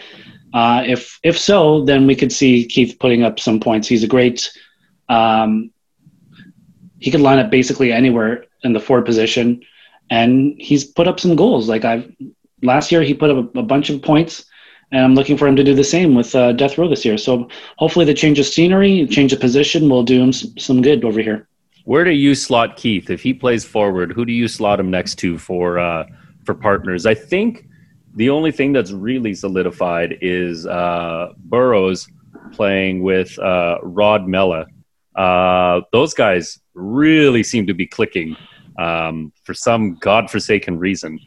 Uh, 0.54 0.82
if 0.88 1.20
if 1.24 1.38
so, 1.38 1.84
then 1.84 2.08
we 2.08 2.16
could 2.16 2.32
see 2.32 2.66
Keith 2.66 2.96
putting 3.02 3.22
up 3.22 3.38
some 3.38 3.60
points. 3.60 3.90
He's 3.90 4.06
a 4.06 4.08
great. 4.08 4.50
Um, 5.10 5.72
he 7.00 7.12
could 7.12 7.20
line 7.20 7.40
up 7.40 7.52
basically 7.52 7.92
anywhere 7.92 8.46
in 8.64 8.72
the 8.72 8.80
forward 8.80 9.06
position, 9.06 9.60
and 10.10 10.56
he's 10.58 10.86
put 10.86 11.06
up 11.06 11.20
some 11.20 11.36
goals. 11.36 11.68
Like 11.68 11.84
I've 11.84 12.10
last 12.62 12.94
year, 12.94 13.02
he 13.02 13.14
put 13.14 13.30
up 13.30 13.54
a, 13.54 13.60
a 13.60 13.64
bunch 13.64 13.90
of 13.90 14.02
points 14.02 14.46
and 14.92 15.04
I'm 15.04 15.16
looking 15.16 15.38
for 15.38 15.48
him 15.48 15.56
to 15.56 15.64
do 15.64 15.74
the 15.74 15.84
same 15.84 16.16
with 16.16 16.36
uh, 16.36 16.52
Death 16.54 16.78
Row 16.78 16.88
this 16.88 17.06
year. 17.06 17.18
So 17.18 17.48
hopefully, 17.78 18.06
the 18.06 18.14
change 18.14 18.40
of 18.40 18.46
scenery, 18.46 19.08
change 19.08 19.34
of 19.34 19.40
position, 19.40 19.90
will 19.90 20.04
do 20.04 20.22
him 20.22 20.34
some 20.34 20.82
good 20.82 21.04
over 21.04 21.22
here. 21.22 21.48
Where 21.86 22.04
do 22.04 22.12
you 22.12 22.34
slot 22.34 22.78
Keith 22.78 23.10
if 23.10 23.22
he 23.22 23.34
plays 23.34 23.64
forward? 23.64 24.12
Who 24.12 24.26
do 24.26 24.34
you 24.34 24.48
slot 24.48 24.80
him 24.80 24.90
next 24.90 25.16
to 25.20 25.38
for 25.38 25.80
uh, 25.80 26.06
for 26.44 26.56
partners? 26.56 27.06
I 27.06 27.14
think 27.14 27.68
the 28.16 28.30
only 28.30 28.52
thing 28.52 28.74
that's 28.74 28.92
really 28.92 29.34
solidified 29.34 30.18
is 30.22 30.66
uh, 30.66 31.34
Burrows 31.38 32.08
playing 32.54 33.04
with 33.04 33.38
uh, 33.40 33.78
Rod 33.84 34.28
Mella. 34.28 34.66
Uh, 35.16 35.82
those 35.92 36.14
guys 36.14 36.60
really 36.74 37.44
seem 37.44 37.68
to 37.68 37.74
be 37.74 37.86
clicking 37.86 38.36
um, 38.78 39.32
for 39.44 39.54
some 39.54 39.96
godforsaken 39.96 40.80
reason. 40.80 41.20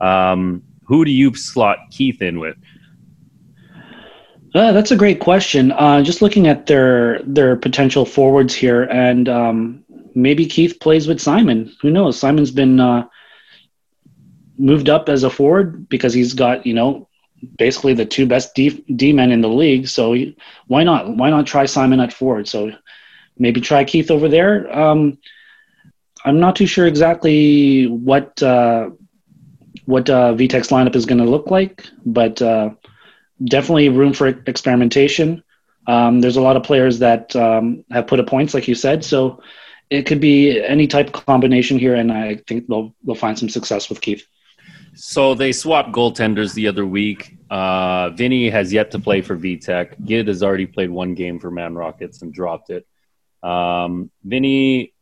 Um, 0.00 0.62
who 0.84 1.04
do 1.04 1.10
you 1.10 1.34
slot 1.34 1.78
Keith 1.90 2.22
in 2.22 2.38
with? 2.38 2.56
Uh, 4.56 4.72
that's 4.72 4.90
a 4.90 4.96
great 4.96 5.20
question. 5.20 5.70
Uh, 5.72 6.02
just 6.02 6.22
looking 6.22 6.46
at 6.46 6.64
their 6.64 7.20
their 7.24 7.56
potential 7.56 8.06
forwards 8.06 8.54
here, 8.54 8.84
and 8.84 9.28
um, 9.28 9.84
maybe 10.14 10.46
Keith 10.46 10.80
plays 10.80 11.06
with 11.06 11.20
Simon. 11.20 11.70
Who 11.82 11.90
knows? 11.90 12.18
Simon's 12.18 12.50
been 12.50 12.80
uh, 12.80 13.06
moved 14.56 14.88
up 14.88 15.10
as 15.10 15.24
a 15.24 15.30
forward 15.30 15.90
because 15.90 16.14
he's 16.14 16.32
got 16.32 16.64
you 16.64 16.72
know 16.72 17.06
basically 17.58 17.92
the 17.92 18.06
two 18.06 18.24
best 18.24 18.54
D, 18.54 18.82
D 18.96 19.12
men 19.12 19.30
in 19.30 19.42
the 19.42 19.48
league. 19.48 19.88
So 19.88 20.14
he, 20.14 20.34
why 20.68 20.84
not? 20.84 21.14
Why 21.14 21.28
not 21.28 21.46
try 21.46 21.66
Simon 21.66 22.00
at 22.00 22.14
forward? 22.14 22.48
So 22.48 22.72
maybe 23.38 23.60
try 23.60 23.84
Keith 23.84 24.10
over 24.10 24.26
there. 24.26 24.74
Um, 24.74 25.18
I'm 26.24 26.40
not 26.40 26.56
too 26.56 26.66
sure 26.66 26.86
exactly 26.86 27.88
what 27.88 28.42
uh, 28.42 28.88
what 29.84 30.08
uh, 30.08 30.32
VTech's 30.32 30.68
lineup 30.68 30.96
is 30.96 31.04
going 31.04 31.20
to 31.20 31.28
look 31.28 31.50
like, 31.50 31.86
but 32.06 32.40
uh, 32.40 32.70
definitely 33.44 33.88
room 33.88 34.12
for 34.12 34.28
experimentation. 34.28 35.42
Um, 35.86 36.20
there's 36.20 36.36
a 36.36 36.40
lot 36.40 36.56
of 36.56 36.62
players 36.62 36.98
that 36.98 37.34
um, 37.36 37.84
have 37.90 38.06
put 38.06 38.20
up 38.20 38.26
points, 38.26 38.54
like 38.54 38.66
you 38.66 38.74
said. 38.74 39.04
So 39.04 39.40
it 39.90 40.02
could 40.02 40.20
be 40.20 40.60
any 40.60 40.86
type 40.86 41.14
of 41.14 41.26
combination 41.26 41.78
here, 41.78 41.94
and 41.94 42.12
I 42.12 42.36
think 42.48 42.66
they'll 42.66 42.94
they'll 43.04 43.14
find 43.14 43.38
some 43.38 43.48
success 43.48 43.88
with 43.88 44.00
Keith. 44.00 44.26
So 44.94 45.34
they 45.34 45.52
swapped 45.52 45.92
goaltenders 45.92 46.54
the 46.54 46.68
other 46.68 46.86
week. 46.86 47.36
Uh, 47.50 48.10
Vinny 48.10 48.48
has 48.48 48.72
yet 48.72 48.90
to 48.92 48.98
play 48.98 49.20
for 49.20 49.36
VTech. 49.36 50.04
Gid 50.04 50.28
has 50.28 50.42
already 50.42 50.66
played 50.66 50.90
one 50.90 51.14
game 51.14 51.38
for 51.38 51.50
Man 51.50 51.74
Rockets 51.74 52.22
and 52.22 52.32
dropped 52.32 52.70
it. 52.70 52.86
Um, 53.42 54.10
Vinny 54.24 54.94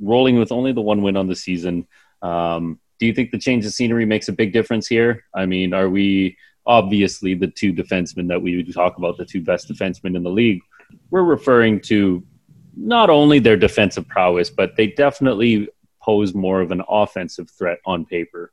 rolling 0.00 0.38
with 0.38 0.52
only 0.52 0.72
the 0.72 0.80
one 0.80 1.02
win 1.02 1.16
on 1.16 1.26
the 1.26 1.34
season. 1.34 1.86
Um, 2.22 2.78
do 3.00 3.06
you 3.06 3.12
think 3.12 3.32
the 3.32 3.38
change 3.38 3.66
of 3.66 3.72
scenery 3.72 4.06
makes 4.06 4.28
a 4.28 4.32
big 4.32 4.52
difference 4.52 4.86
here? 4.86 5.24
I 5.34 5.46
mean, 5.46 5.74
are 5.74 5.90
we 5.90 6.36
obviously 6.66 7.34
the 7.34 7.48
two 7.48 7.72
defensemen 7.72 8.28
that 8.28 8.40
we 8.40 8.62
talk 8.72 8.96
about, 8.98 9.16
the 9.16 9.24
two 9.24 9.42
best 9.42 9.68
defensemen 9.68 10.16
in 10.16 10.22
the 10.22 10.30
league, 10.30 10.60
we're 11.10 11.22
referring 11.22 11.80
to 11.80 12.22
not 12.76 13.10
only 13.10 13.38
their 13.38 13.56
defensive 13.56 14.06
prowess, 14.08 14.50
but 14.50 14.76
they 14.76 14.88
definitely 14.88 15.68
pose 16.02 16.34
more 16.34 16.60
of 16.60 16.70
an 16.70 16.82
offensive 16.88 17.50
threat 17.50 17.78
on 17.86 18.04
paper. 18.04 18.52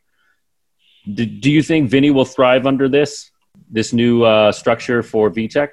Do, 1.14 1.26
do 1.26 1.51
you 1.51 1.64
think 1.64 1.89
Vinny 1.89 2.12
will 2.12 2.26
thrive 2.26 2.66
under 2.66 2.88
this 2.88 3.32
this 3.70 3.91
new 3.93 4.24
uh, 4.24 4.51
structure 4.51 5.01
for 5.01 5.30
VTech? 5.30 5.70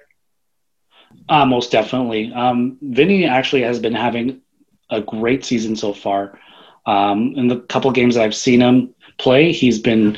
Uh, 1.29 1.45
most 1.45 1.71
definitely. 1.71 2.33
Um, 2.33 2.79
Vinny 2.81 3.25
actually 3.25 3.63
has 3.63 3.79
been 3.79 3.95
having 3.95 4.41
a 4.91 5.01
great 5.01 5.45
season 5.45 5.77
so 5.77 5.93
far. 5.93 6.39
Um, 6.87 7.35
in 7.37 7.49
the 7.49 7.61
couple 7.61 7.91
games 7.91 8.17
I've 8.17 8.35
seen 8.35 8.61
him 8.61 8.95
play, 9.19 9.53
he's 9.53 9.79
been 9.79 10.17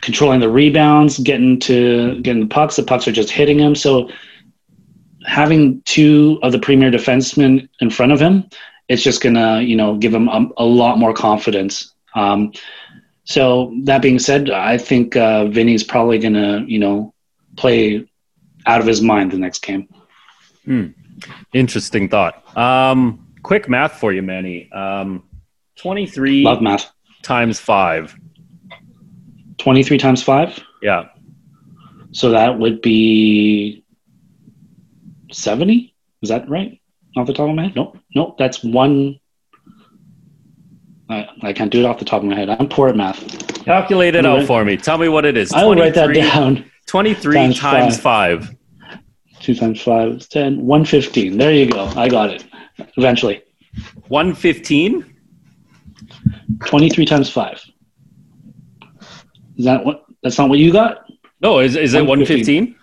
controlling 0.00 0.40
the 0.40 0.48
rebounds, 0.48 1.18
getting 1.18 1.58
to 1.60 2.20
getting 2.22 2.40
the 2.40 2.46
pucks. 2.54 2.76
The 2.76 2.82
pucks 2.82 3.06
are 3.08 3.12
just 3.12 3.30
hitting 3.30 3.58
him. 3.58 3.74
So 3.74 4.10
having 5.26 5.82
two 5.82 6.38
of 6.42 6.52
the 6.52 6.58
premier 6.58 6.90
defensemen 6.90 7.68
in 7.80 7.90
front 7.90 8.12
of 8.12 8.20
him, 8.20 8.48
it's 8.88 9.02
just 9.02 9.22
gonna 9.22 9.60
you 9.60 9.76
know 9.76 9.96
give 9.96 10.14
him 10.14 10.28
a, 10.28 10.48
a 10.58 10.64
lot 10.64 10.98
more 10.98 11.12
confidence. 11.12 11.92
Um, 12.14 12.52
so 13.24 13.74
that 13.84 14.02
being 14.02 14.18
said, 14.18 14.50
I 14.50 14.78
think 14.78 15.16
uh, 15.16 15.46
Vinny's 15.46 15.84
probably 15.84 16.18
gonna 16.18 16.64
you 16.66 16.78
know 16.78 17.14
play 17.56 18.06
out 18.66 18.80
of 18.80 18.86
his 18.86 19.00
mind 19.00 19.32
the 19.32 19.38
next 19.38 19.62
game. 19.62 19.88
Hmm. 20.64 20.86
Interesting 21.52 22.08
thought. 22.08 22.56
Um, 22.56 23.26
quick 23.42 23.68
math 23.68 23.94
for 24.00 24.12
you, 24.12 24.22
Manny. 24.22 24.70
Um, 24.72 25.24
Twenty-three 25.76 26.42
Love 26.42 26.60
math. 26.60 26.90
times 27.22 27.60
five 27.60 28.14
23 29.60 29.98
times 29.98 30.22
5? 30.22 30.60
Yeah. 30.82 31.08
So 32.12 32.30
that 32.30 32.58
would 32.58 32.82
be 32.82 33.84
70? 35.30 35.94
Is 36.22 36.28
that 36.28 36.48
right? 36.48 36.80
Off 37.16 37.26
the 37.26 37.32
top 37.32 37.48
of 37.48 37.54
my 37.54 37.64
head? 37.64 37.76
Nope. 37.76 37.98
Nope. 38.14 38.36
That's 38.38 38.64
one. 38.64 39.18
I, 41.08 41.28
I 41.42 41.52
can't 41.52 41.70
do 41.70 41.80
it 41.80 41.86
off 41.86 41.98
the 41.98 42.04
top 42.04 42.22
of 42.22 42.28
my 42.28 42.36
head. 42.36 42.48
I'm 42.48 42.68
poor 42.68 42.88
at 42.88 42.96
math. 42.96 43.64
Calculate 43.64 44.14
it 44.14 44.24
out 44.24 44.46
for 44.46 44.64
me. 44.64 44.76
Tell 44.76 44.98
me 44.98 45.08
what 45.08 45.24
it 45.24 45.36
is. 45.36 45.52
I'll 45.52 45.74
write 45.74 45.94
that 45.94 46.14
down. 46.14 46.70
23 46.86 47.34
times, 47.34 47.58
times 47.58 48.00
five. 48.00 48.44
five. 48.44 48.56
2 49.40 49.54
times 49.54 49.80
5 49.80 50.08
is 50.12 50.28
10. 50.28 50.58
115. 50.66 51.38
There 51.38 51.52
you 51.52 51.70
go. 51.70 51.84
I 51.96 52.08
got 52.08 52.30
it. 52.30 52.44
Eventually. 52.96 53.42
115? 54.08 55.16
23 56.66 57.06
times 57.06 57.30
5. 57.30 57.69
Is 59.60 59.66
that 59.66 59.84
what? 59.84 60.06
That's 60.22 60.38
not 60.38 60.48
what 60.48 60.58
you 60.58 60.72
got. 60.72 61.04
No, 61.42 61.58
is 61.58 61.76
is 61.76 61.92
it 61.92 62.06
one 62.06 62.24
fifteen? 62.24 62.76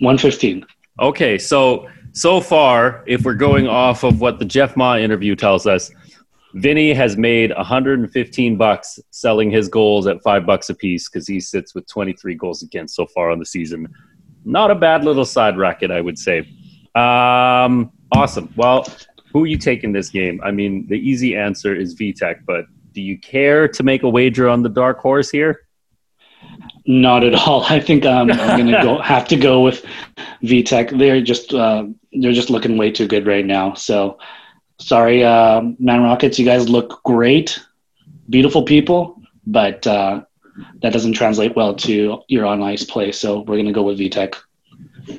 One 0.00 0.18
fifteen. 0.18 0.66
Okay, 1.00 1.38
so 1.38 1.88
so 2.12 2.38
far, 2.42 3.02
if 3.06 3.24
we're 3.24 3.32
going 3.32 3.66
off 3.66 4.04
of 4.04 4.20
what 4.20 4.38
the 4.38 4.44
Jeff 4.44 4.76
Ma 4.76 4.98
interview 4.98 5.34
tells 5.34 5.66
us, 5.66 5.90
Vinny 6.52 6.92
has 6.92 7.16
made 7.16 7.50
115 7.56 8.58
bucks 8.58 9.00
selling 9.10 9.50
his 9.50 9.70
goals 9.70 10.06
at 10.06 10.22
five 10.22 10.44
bucks 10.44 10.68
a 10.68 10.74
piece 10.74 11.08
because 11.08 11.26
he 11.26 11.40
sits 11.40 11.74
with 11.74 11.86
23 11.86 12.34
goals 12.34 12.62
against 12.62 12.94
so 12.94 13.06
far 13.06 13.30
on 13.30 13.38
the 13.38 13.46
season. 13.46 13.88
Not 14.44 14.70
a 14.70 14.74
bad 14.74 15.04
little 15.04 15.24
side 15.24 15.56
racket, 15.56 15.90
I 15.90 16.02
would 16.02 16.18
say. 16.18 16.40
Um, 16.94 17.90
awesome. 18.12 18.52
Well, 18.54 18.86
who 19.32 19.44
are 19.44 19.46
you 19.46 19.56
taking 19.56 19.92
this 19.92 20.10
game? 20.10 20.42
I 20.44 20.50
mean, 20.50 20.86
the 20.88 20.98
easy 20.98 21.34
answer 21.34 21.74
is 21.74 21.94
VTech, 21.94 22.40
but 22.46 22.66
do 22.92 23.00
you 23.00 23.18
care 23.18 23.66
to 23.68 23.82
make 23.82 24.02
a 24.02 24.08
wager 24.10 24.46
on 24.46 24.62
the 24.62 24.68
dark 24.68 24.98
horse 24.98 25.30
here? 25.30 25.67
Not 26.88 27.22
at 27.22 27.34
all. 27.34 27.64
I 27.68 27.78
think 27.78 28.06
um, 28.06 28.30
I'm 28.30 28.58
going 28.58 28.72
to 28.72 28.82
go 28.82 28.98
have 29.02 29.28
to 29.28 29.36
go 29.36 29.60
with 29.60 29.84
VTech. 30.42 30.98
They're 30.98 31.20
just 31.20 31.52
uh, 31.54 31.84
they're 32.12 32.32
just 32.32 32.50
looking 32.50 32.78
way 32.78 32.90
too 32.90 33.06
good 33.06 33.26
right 33.26 33.44
now. 33.44 33.74
So 33.74 34.18
sorry, 34.78 35.22
uh, 35.22 35.62
Man 35.78 36.02
Rockets. 36.02 36.38
You 36.38 36.46
guys 36.46 36.68
look 36.68 37.02
great, 37.04 37.60
beautiful 38.30 38.62
people, 38.62 39.20
but 39.46 39.86
uh, 39.86 40.22
that 40.80 40.94
doesn't 40.94 41.12
translate 41.12 41.54
well 41.54 41.74
to 41.74 42.22
your 42.26 42.46
on 42.46 42.62
ice 42.62 42.84
play. 42.84 43.12
So 43.12 43.40
we're 43.40 43.56
going 43.56 43.66
to 43.66 43.72
go 43.72 43.82
with 43.82 43.98
VTech. 43.98 44.34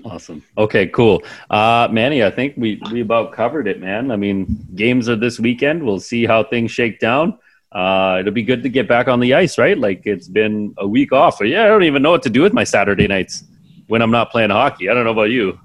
Awesome. 0.05 0.43
Okay, 0.57 0.88
cool. 0.88 1.22
Uh, 1.51 1.88
Manny, 1.91 2.24
I 2.24 2.32
think 2.32 2.55
we, 2.57 2.82
we 2.91 3.01
about 3.01 3.32
covered 3.32 3.67
it, 3.67 3.80
man. 3.80 4.11
I 4.11 4.15
mean, 4.15 4.67
games 4.76 5.09
are 5.09 5.15
this 5.15 5.39
weekend. 5.39 5.84
We'll 5.84 5.99
see 5.99 6.26
how 6.26 6.43
things 6.43 6.72
shake 6.72 6.99
down. 6.99 7.38
Uh, 7.72 8.17
it'll 8.20 8.34
be 8.34 8.43
good 8.43 8.63
to 8.63 8.70
get 8.70 8.88
back 8.88 9.07
on 9.07 9.20
the 9.20 9.34
ice, 9.34 9.57
right? 9.57 9.78
Like 9.78 10.01
it's 10.05 10.28
been 10.28 10.74
a 10.78 10.88
week 10.88 11.11
off. 11.11 11.39
Yeah, 11.41 11.65
I 11.65 11.67
don't 11.67 11.84
even 11.84 12.01
know 12.01 12.11
what 12.11 12.24
to 12.24 12.30
do 12.30 12.41
with 12.41 12.53
my 12.53 12.63
Saturday 12.63 13.07
nights 13.07 13.43
when 13.88 14.01
I'm 14.01 14.11
not 14.11 14.32
playing 14.32 14.49
hockey. 14.49 14.89
I 14.89 14.93
don't 14.93 15.03
know 15.03 15.11
about 15.11 15.30
you. 15.30 15.59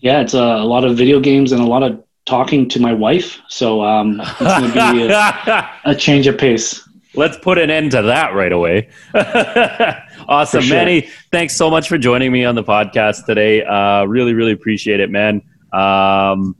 Yeah, 0.00 0.20
it's 0.20 0.34
a, 0.34 0.38
a 0.38 0.64
lot 0.64 0.84
of 0.84 0.96
video 0.96 1.20
games 1.20 1.52
and 1.52 1.60
a 1.60 1.66
lot 1.66 1.82
of 1.82 2.02
talking 2.24 2.68
to 2.68 2.80
my 2.80 2.92
wife. 2.92 3.40
So 3.48 3.82
um, 3.82 4.20
it's 4.20 4.40
going 4.40 4.72
to 4.72 4.92
be 4.92 5.02
a, 5.06 5.70
a 5.84 5.94
change 5.94 6.26
of 6.26 6.38
pace. 6.38 6.86
Let's 7.14 7.38
put 7.38 7.56
an 7.56 7.70
end 7.70 7.92
to 7.92 8.02
that 8.02 8.34
right 8.34 8.52
away. 8.52 8.90
awesome, 10.28 10.62
sure. 10.62 10.76
Manny. 10.76 11.08
Thanks 11.32 11.56
so 11.56 11.70
much 11.70 11.88
for 11.88 11.96
joining 11.96 12.30
me 12.30 12.44
on 12.44 12.54
the 12.54 12.64
podcast 12.64 13.24
today. 13.24 13.64
Uh, 13.64 14.04
really, 14.04 14.34
really 14.34 14.52
appreciate 14.52 15.00
it, 15.00 15.10
man. 15.10 15.42
Um, 15.72 16.56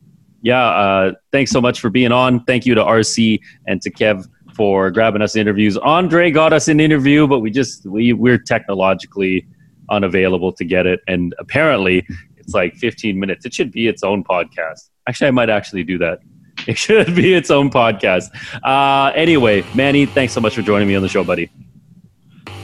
yeah, 0.47 0.65
uh, 0.65 1.13
thanks 1.33 1.51
so 1.51 1.61
much 1.61 1.81
for 1.81 1.91
being 1.91 2.13
on. 2.13 2.45
Thank 2.45 2.67
you 2.67 2.77
to 2.77 2.81
RC 2.81 3.41
and 3.67 3.83
to 3.83 3.91
Kev 3.91 4.29
for 4.55 4.93
grabbing 4.93 5.21
us 5.21 5.35
interviews. 5.35 5.77
Andre 5.79 6.31
got 6.31 6.53
us 6.53 6.69
an 6.69 6.79
interview, 6.79 7.27
but 7.27 7.41
we 7.41 7.51
just 7.51 7.85
we 7.85 8.13
we're 8.13 8.39
technologically 8.39 9.45
unavailable 9.91 10.53
to 10.53 10.65
get 10.65 10.87
it, 10.87 11.01
and 11.09 11.35
apparently 11.41 12.07
it's 12.37 12.55
like 12.55 12.77
15 12.77 13.19
minutes. 13.19 13.45
It 13.45 13.55
should 13.55 13.73
be 13.73 13.89
its 13.89 14.05
own 14.05 14.23
podcast. 14.23 14.91
Actually, 15.09 15.27
I 15.27 15.33
might 15.33 15.51
actually 15.51 15.83
do 15.83 15.99
that. 15.99 16.21
It 16.67 16.79
should 16.79 17.15
be 17.15 17.35
its 17.35 17.51
own 17.51 17.69
podcast. 17.69 18.31
Uh, 18.65 19.13
anyway, 19.15 19.63
Manny, 19.75 20.07
thanks 20.07 20.33
so 20.33 20.41
much 20.41 20.55
for 20.55 20.63
joining 20.63 20.89
me 20.89 20.97
on 20.97 21.03
the 21.03 21.09
show, 21.09 21.23
buddy. 21.23 21.51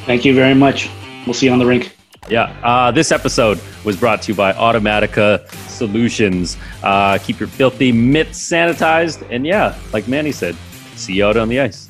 Thank 0.06 0.24
you 0.24 0.34
very 0.34 0.54
much. 0.54 0.88
We'll 1.26 1.34
see 1.34 1.46
you 1.46 1.52
on 1.52 1.58
the 1.58 1.66
rink. 1.66 1.94
Yeah, 2.28 2.56
uh, 2.62 2.90
this 2.92 3.10
episode 3.10 3.60
was 3.84 3.96
brought 3.96 4.22
to 4.22 4.32
you 4.32 4.36
by 4.36 4.52
Automatica 4.52 5.48
Solutions. 5.68 6.56
Uh, 6.82 7.18
keep 7.18 7.40
your 7.40 7.48
filthy 7.48 7.90
mitts 7.90 8.38
sanitized, 8.38 9.26
and 9.28 9.44
yeah, 9.44 9.76
like 9.92 10.06
Manny 10.06 10.30
said, 10.30 10.56
see 10.94 11.14
you 11.14 11.26
out 11.26 11.36
on 11.36 11.48
the 11.48 11.58
ice. 11.58 11.88